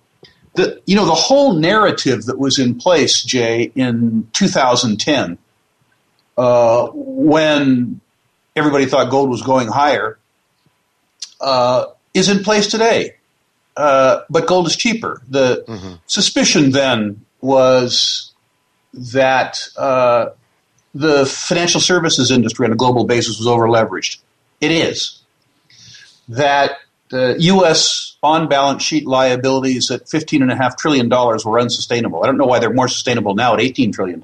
the 0.57 0.81
you 0.85 0.95
know 0.95 1.05
the 1.05 1.15
whole 1.15 1.53
narrative 1.53 2.25
that 2.25 2.37
was 2.37 2.59
in 2.59 2.75
place, 2.75 3.23
Jay, 3.23 3.71
in 3.75 4.27
2010, 4.33 5.37
uh, 6.37 6.87
when 6.93 8.01
everybody 8.55 8.85
thought 8.85 9.09
gold 9.09 9.29
was 9.29 9.43
going 9.43 9.67
higher, 9.67 10.17
uh, 11.39 11.85
is 12.13 12.27
in 12.27 12.43
place 12.43 12.67
today. 12.67 13.13
Uh, 13.77 14.21
but 14.29 14.47
gold 14.47 14.65
is 14.65 14.75
cheaper. 14.75 15.21
The 15.29 15.63
mm-hmm. 15.67 15.93
suspicion 16.07 16.71
then 16.71 17.23
was 17.41 18.33
that 18.93 19.59
uh, 19.77 20.29
the 20.95 21.27
financial 21.27 21.79
services 21.79 22.31
industry 22.31 22.65
on 22.65 22.73
a 22.73 22.75
global 22.75 23.05
basis 23.05 23.37
was 23.37 23.45
overleveraged. 23.45 24.17
It 24.59 24.71
is. 24.71 25.21
That 26.27 26.79
the 27.09 27.35
U.S. 27.39 28.06
on 28.23 28.47
balance 28.47 28.83
sheet 28.83 29.05
liabilities 29.05 29.91
at 29.91 30.05
$15.5 30.05 30.77
trillion 30.77 31.09
were 31.09 31.59
unsustainable. 31.59 32.23
I 32.23 32.27
don't 32.27 32.37
know 32.37 32.45
why 32.45 32.59
they're 32.59 32.73
more 32.73 32.87
sustainable 32.87 33.35
now 33.35 33.53
at 33.53 33.59
$18 33.59 33.93
trillion. 33.93 34.21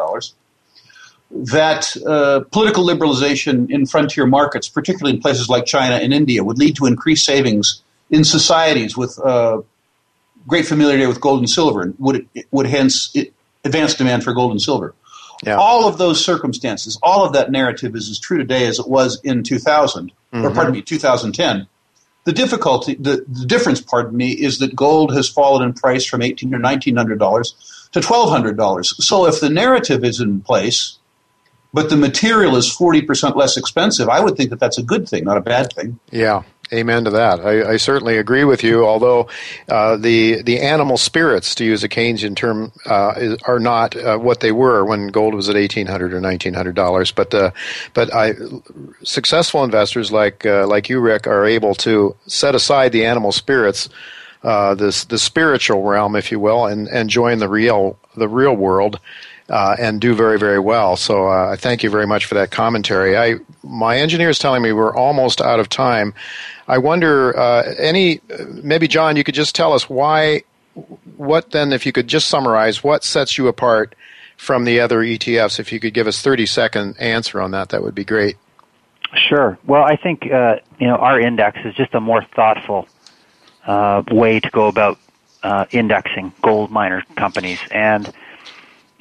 That 1.32 1.96
uh, 2.06 2.41
political 2.52 2.86
liberalization 2.86 3.70
in 3.72 3.86
frontier 3.86 4.26
markets, 4.26 4.68
particularly 4.68 5.16
in 5.16 5.22
places 5.22 5.50
like 5.50 5.66
China 5.66 5.96
and 5.96 6.14
India, 6.14 6.44
would 6.44 6.58
lead 6.58 6.76
to 6.78 6.86
increased 6.86 7.26
savings 7.26 7.82
in 8.10 8.24
societies 8.24 8.96
with 8.96 9.18
uh, 9.20 9.62
great 10.48 10.66
familiarity 10.66 11.08
with 11.08 11.22
gold 11.22 11.39
and 11.39 11.50
silver 11.50 11.82
and 11.82 11.96
would, 12.00 12.28
would 12.52 12.68
hence 12.68 13.16
advance 13.64 13.96
demand 13.96 14.24
for 14.24 14.34
gold 14.34 14.52
and 14.52 14.62
silver. 14.62 14.94
Yeah. 15.44 15.56
All 15.56 15.88
of 15.88 15.98
those 15.98 16.24
circumstances, 16.24 16.98
all 17.02 17.26
of 17.26 17.34
that 17.34 17.52
narrative 17.52 17.96
is 17.96 18.10
as 18.10 18.20
true 18.20 18.38
today 18.38 18.66
as 18.66 18.80
it 18.80 18.88
was 18.88 19.20
in 19.24 19.44
2000, 19.44 20.12
mm-hmm. 20.12 20.46
or 20.46 20.52
pardon 20.54 20.74
me, 20.74 20.82
2010. 20.82 21.68
The 22.26 22.32
difficulty, 22.32 22.95
the, 22.95 23.26
the 23.28 23.45
difference, 23.45 23.82
pardon 23.82 24.15
me, 24.15 24.32
is 24.32 24.59
that 24.59 24.76
gold 24.76 25.13
has 25.13 25.28
fallen 25.28 25.61
in 25.67 25.74
price 25.74 26.05
from 26.05 26.21
eighteen 26.21 26.55
or 26.55 26.59
nineteen 26.59 26.95
hundred 26.95 27.19
dollars 27.19 27.53
to 27.91 27.99
twelve 27.99 28.30
hundred 28.30 28.55
dollars. 28.55 28.95
So 29.05 29.26
if 29.26 29.41
the 29.41 29.49
narrative 29.49 30.05
is 30.05 30.21
in 30.21 30.39
place, 30.39 30.99
but 31.74 31.89
the 31.89 31.97
material 31.97 32.55
is 32.55 32.71
forty 32.71 33.01
percent 33.01 33.36
less 33.36 33.57
expensive, 33.57 34.07
I 34.07 34.21
would 34.21 34.38
think 34.38 34.51
that 34.51 34.59
that's 34.59 34.78
a 34.78 34.84
good 34.84 35.09
thing, 35.09 35.26
not 35.26 35.36
a 35.36 35.41
bad 35.41 35.74
thing. 35.74 35.99
Yeah, 36.11 36.43
Amen 36.74 37.03
to 37.05 37.11
that. 37.11 37.39
I, 37.39 37.74
I 37.74 37.78
certainly 37.78 38.17
agree 38.17 38.43
with 38.43 38.63
you. 38.63 38.84
Although 38.86 39.28
uh, 39.69 39.95
the 39.95 40.41
the 40.41 40.59
animal 40.61 40.97
spirits, 40.97 41.53
to 41.55 41.63
use 41.63 41.84
a 41.84 41.89
Keynesian 41.89 42.36
term, 42.36 42.71
uh, 42.86 43.13
is, 43.17 43.38
are 43.43 43.59
not 43.59 43.95
uh, 43.95 44.17
what 44.17 44.39
they 44.39 44.51
were 44.51 44.84
when 44.84 45.07
gold 45.09 45.36
was 45.36 45.49
at 45.49 45.55
eighteen 45.55 45.88
hundred 45.88 46.13
or 46.13 46.19
nineteen 46.19 46.55
hundred 46.55 46.76
dollars. 46.76 47.11
But 47.11 47.34
uh, 47.34 47.51
but 47.93 48.13
I, 48.13 48.34
successful 49.03 49.63
investors 49.63 50.11
like 50.11 50.45
uh, 50.45 50.65
like 50.65 50.89
you, 50.89 50.99
Rick, 50.99 51.28
are 51.28 51.45
able 51.45 51.76
to 51.76 52.15
set 52.26 52.55
aside 52.55 52.91
the 52.91 53.05
animal 53.05 53.32
spirits. 53.32 53.89
Uh, 54.41 54.76
this 54.76 55.05
the 55.05 55.17
spiritual 55.17 55.84
realm, 55.84 56.15
if 56.17 56.30
you 56.30 56.39
will, 56.39 56.65
and, 56.65 56.89
and 56.89 57.09
join 57.09 57.38
the 57.39 57.47
real 57.47 57.97
the 58.17 58.28
real 58.28 58.53
world, 58.53 58.99
uh, 59.50 59.76
and 59.80 60.00
do 60.00 60.16
very, 60.16 60.39
very 60.39 60.60
well. 60.60 60.96
So 60.96 61.28
uh, 61.28 61.52
I 61.52 61.56
thank 61.56 61.84
you 61.84 61.89
very 61.89 62.08
much 62.08 62.26
for 62.26 62.36
that 62.36 62.52
commentary. 62.52 63.18
I 63.18 63.36
my 63.64 63.98
engineer 63.98 64.30
is 64.30 64.39
telling 64.39 64.62
me 64.62 64.72
we're 64.72 64.96
almost 64.96 65.41
out 65.41 65.60
of 65.60 65.70
time. 65.70 66.14
I 66.68 66.78
wonder 66.78 67.38
uh, 67.38 67.74
any 67.78 68.22
maybe 68.52 68.88
John, 68.88 69.16
you 69.16 69.24
could 69.24 69.36
just 69.36 69.56
tell 69.56 69.74
us 69.74 69.89
why. 69.89 70.44
What 71.18 71.52
then, 71.52 71.72
if 71.72 71.86
you 71.86 71.91
could 71.91 72.08
just 72.08 72.28
summarize 72.28 72.84
what 72.84 73.04
sets 73.04 73.38
you 73.38 73.48
apart 73.48 73.94
from 74.38 74.66
the 74.66 74.80
other 74.80 75.02
ETFs? 75.02 75.60
If 75.60 75.72
you 75.72 75.80
could 75.80 75.94
give 75.94 76.08
us 76.08 76.22
thirty 76.22 76.46
second 76.46 76.96
answer 77.00 77.39
on 77.39 77.52
that, 77.52 77.70
that 77.70 77.84
would 77.84 77.94
be 77.94 78.06
great. 78.06 78.38
Sure. 79.16 79.60
Well, 79.68 79.84
I 79.84 79.96
think 79.96 80.32
uh, 80.32 80.56
you 80.80 80.88
know 80.88 80.96
our 80.96 81.20
index 81.20 81.60
is 81.64 81.76
just 81.76 81.94
a 81.94 82.00
more 82.00 82.24
thoughtful 82.24 82.88
uh, 83.68 84.02
way 84.10 84.39
to 84.39 84.50
go 84.50 84.68
about 84.68 84.98
uh, 85.44 85.66
indexing 85.72 86.34
gold 86.41 86.72
miner 86.72 87.04
companies 87.16 87.60
and 87.70 88.12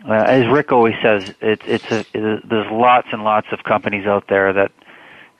uh, 0.08 0.12
as 0.12 0.46
Rick 0.48 0.72
always 0.72 0.94
says, 1.02 1.34
it's 1.40 1.62
it's 1.66 1.90
a, 1.90 2.00
it, 2.14 2.48
there's 2.48 2.70
lots 2.70 3.08
and 3.12 3.22
lots 3.24 3.46
of 3.52 3.62
companies 3.64 4.06
out 4.06 4.26
there 4.28 4.52
that 4.52 4.72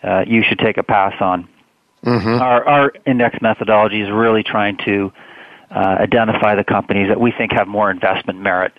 uh, 0.02 0.24
you 0.26 0.42
should 0.42 0.58
take 0.58 0.76
a 0.76 0.82
pass 0.82 1.14
on. 1.20 1.48
Mm-hmm. 2.04 2.40
Our 2.40 2.64
our 2.66 2.92
index 3.06 3.40
methodology 3.40 4.00
is 4.00 4.10
really 4.10 4.42
trying 4.42 4.76
to 4.84 5.12
uh, 5.70 5.96
identify 6.00 6.54
the 6.54 6.64
companies 6.64 7.08
that 7.08 7.20
we 7.20 7.32
think 7.32 7.52
have 7.52 7.66
more 7.66 7.90
investment 7.90 8.40
merit 8.40 8.72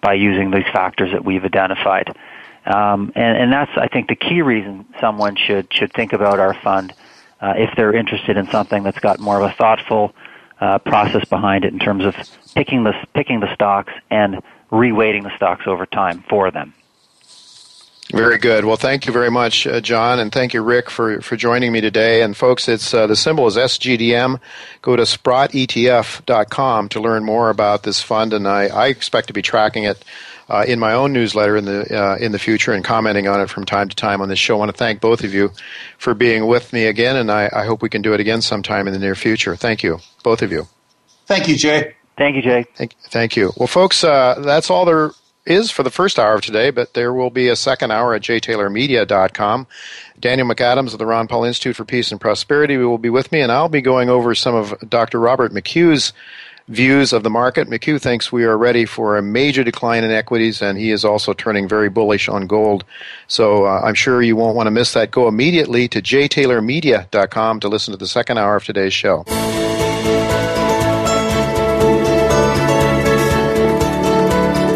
by 0.00 0.14
using 0.14 0.50
these 0.50 0.66
factors 0.72 1.10
that 1.12 1.24
we've 1.24 1.44
identified. 1.44 2.16
Um, 2.64 3.12
and, 3.14 3.36
and 3.36 3.52
that's, 3.52 3.70
I 3.76 3.88
think, 3.88 4.08
the 4.08 4.16
key 4.16 4.42
reason 4.42 4.86
someone 5.00 5.36
should 5.36 5.72
should 5.72 5.92
think 5.92 6.12
about 6.12 6.40
our 6.40 6.54
fund 6.54 6.94
uh, 7.40 7.54
if 7.56 7.70
they're 7.76 7.94
interested 7.94 8.36
in 8.36 8.46
something 8.48 8.82
that's 8.82 8.98
got 8.98 9.20
more 9.20 9.40
of 9.40 9.50
a 9.50 9.54
thoughtful 9.54 10.14
uh, 10.60 10.78
process 10.78 11.24
behind 11.28 11.64
it 11.64 11.72
in 11.72 11.78
terms 11.78 12.04
of 12.04 12.14
picking 12.54 12.84
the 12.84 12.92
picking 13.14 13.40
the 13.40 13.52
stocks 13.54 13.92
and 14.10 14.42
reweighting 14.70 15.22
the 15.22 15.34
stocks 15.36 15.66
over 15.66 15.86
time 15.86 16.24
for 16.28 16.50
them. 16.50 16.74
Very 18.12 18.38
good. 18.38 18.64
Well, 18.64 18.76
thank 18.76 19.06
you 19.06 19.12
very 19.12 19.32
much, 19.32 19.66
uh, 19.66 19.80
John, 19.80 20.20
and 20.20 20.30
thank 20.30 20.54
you, 20.54 20.62
Rick, 20.62 20.90
for, 20.90 21.20
for 21.22 21.36
joining 21.36 21.72
me 21.72 21.80
today. 21.80 22.22
And 22.22 22.36
folks, 22.36 22.68
it's 22.68 22.94
uh, 22.94 23.08
the 23.08 23.16
symbol 23.16 23.48
is 23.48 23.56
SGDM. 23.56 24.38
Go 24.80 24.94
to 24.94 25.02
SprottETF.com 25.02 26.88
to 26.90 27.00
learn 27.00 27.24
more 27.24 27.50
about 27.50 27.82
this 27.82 28.00
fund, 28.00 28.32
and 28.32 28.46
I, 28.46 28.66
I 28.68 28.86
expect 28.86 29.26
to 29.26 29.32
be 29.32 29.42
tracking 29.42 29.84
it 29.84 30.04
uh, 30.48 30.64
in 30.68 30.78
my 30.78 30.92
own 30.92 31.12
newsletter 31.12 31.56
in 31.56 31.64
the 31.64 32.00
uh, 32.00 32.16
in 32.18 32.30
the 32.30 32.38
future 32.38 32.72
and 32.72 32.84
commenting 32.84 33.26
on 33.26 33.40
it 33.40 33.50
from 33.50 33.64
time 33.64 33.88
to 33.88 33.96
time 33.96 34.20
on 34.20 34.28
this 34.28 34.38
show. 34.38 34.54
I 34.54 34.58
want 34.60 34.70
to 34.70 34.76
thank 34.76 35.00
both 35.00 35.24
of 35.24 35.34
you 35.34 35.50
for 35.98 36.14
being 36.14 36.46
with 36.46 36.72
me 36.72 36.84
again, 36.84 37.16
and 37.16 37.30
I, 37.30 37.50
I 37.52 37.64
hope 37.64 37.82
we 37.82 37.88
can 37.88 38.02
do 38.02 38.14
it 38.14 38.20
again 38.20 38.40
sometime 38.40 38.86
in 38.86 38.92
the 38.92 39.00
near 39.00 39.16
future. 39.16 39.56
Thank 39.56 39.82
you, 39.82 39.98
both 40.22 40.42
of 40.42 40.52
you. 40.52 40.68
Thank 41.26 41.48
you, 41.48 41.56
Jay. 41.56 41.96
Thank 42.16 42.36
you, 42.36 42.42
Jay. 42.42 42.64
Thank, 42.76 42.94
thank 43.10 43.36
you. 43.36 43.52
Well, 43.56 43.66
folks, 43.66 44.02
uh, 44.02 44.40
that's 44.40 44.70
all 44.70 44.84
there 44.84 45.10
is 45.44 45.70
for 45.70 45.82
the 45.82 45.90
first 45.90 46.18
hour 46.18 46.34
of 46.34 46.42
today, 46.42 46.70
but 46.70 46.94
there 46.94 47.12
will 47.12 47.30
be 47.30 47.48
a 47.48 47.56
second 47.56 47.92
hour 47.92 48.14
at 48.14 48.22
jtaylormedia.com. 48.22 49.66
Daniel 50.18 50.48
McAdams 50.48 50.92
of 50.92 50.98
the 50.98 51.06
Ron 51.06 51.28
Paul 51.28 51.44
Institute 51.44 51.76
for 51.76 51.84
Peace 51.84 52.10
and 52.10 52.20
Prosperity 52.20 52.76
will 52.78 52.98
be 52.98 53.10
with 53.10 53.30
me, 53.32 53.40
and 53.40 53.52
I'll 53.52 53.68
be 53.68 53.82
going 53.82 54.08
over 54.08 54.34
some 54.34 54.54
of 54.54 54.74
Dr. 54.88 55.20
Robert 55.20 55.52
McHugh's 55.52 56.12
views 56.68 57.12
of 57.12 57.22
the 57.22 57.30
market. 57.30 57.68
McHugh 57.68 58.00
thinks 58.00 58.32
we 58.32 58.44
are 58.44 58.58
ready 58.58 58.86
for 58.86 59.16
a 59.16 59.22
major 59.22 59.62
decline 59.62 60.02
in 60.02 60.10
equities, 60.10 60.60
and 60.62 60.76
he 60.78 60.90
is 60.90 61.04
also 61.04 61.32
turning 61.32 61.68
very 61.68 61.88
bullish 61.88 62.28
on 62.28 62.46
gold. 62.46 62.84
So 63.28 63.66
uh, 63.66 63.82
I'm 63.84 63.94
sure 63.94 64.22
you 64.22 64.34
won't 64.36 64.56
want 64.56 64.66
to 64.66 64.72
miss 64.72 64.94
that. 64.94 65.10
Go 65.10 65.28
immediately 65.28 65.86
to 65.88 66.02
jtaylormedia.com 66.02 67.60
to 67.60 67.68
listen 67.68 67.92
to 67.92 67.98
the 67.98 68.08
second 68.08 68.38
hour 68.38 68.56
of 68.56 68.64
today's 68.64 68.94
show. 68.94 69.24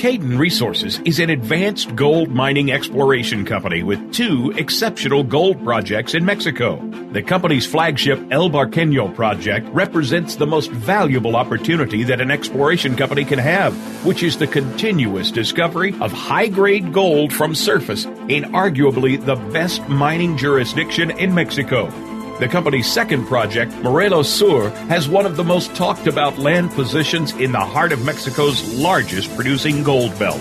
Cayden 0.00 0.38
Resources 0.38 0.98
is 1.00 1.18
an 1.18 1.28
advanced 1.28 1.94
gold 1.94 2.30
mining 2.30 2.72
exploration 2.72 3.44
company 3.44 3.82
with 3.82 4.14
two 4.14 4.50
exceptional 4.56 5.22
gold 5.22 5.62
projects 5.62 6.14
in 6.14 6.24
Mexico. 6.24 6.80
The 7.12 7.22
company's 7.22 7.66
flagship 7.66 8.18
El 8.30 8.48
Barqueño 8.48 9.14
project 9.14 9.68
represents 9.74 10.36
the 10.36 10.46
most 10.46 10.70
valuable 10.70 11.36
opportunity 11.36 12.02
that 12.04 12.22
an 12.22 12.30
exploration 12.30 12.96
company 12.96 13.26
can 13.26 13.38
have, 13.40 13.74
which 14.06 14.22
is 14.22 14.38
the 14.38 14.46
continuous 14.46 15.30
discovery 15.30 15.94
of 16.00 16.12
high 16.12 16.46
grade 16.46 16.94
gold 16.94 17.30
from 17.30 17.54
surface 17.54 18.06
in 18.06 18.44
arguably 18.54 19.22
the 19.22 19.36
best 19.52 19.86
mining 19.86 20.34
jurisdiction 20.38 21.10
in 21.10 21.34
Mexico. 21.34 22.09
The 22.40 22.48
company's 22.48 22.90
second 22.90 23.26
project, 23.26 23.70
Morelos 23.82 24.26
Sur, 24.26 24.70
has 24.88 25.10
one 25.10 25.26
of 25.26 25.36
the 25.36 25.44
most 25.44 25.74
talked 25.74 26.06
about 26.06 26.38
land 26.38 26.70
positions 26.70 27.32
in 27.32 27.52
the 27.52 27.60
heart 27.60 27.92
of 27.92 28.02
Mexico's 28.06 28.64
largest 28.72 29.36
producing 29.36 29.82
gold 29.82 30.18
belt. 30.18 30.40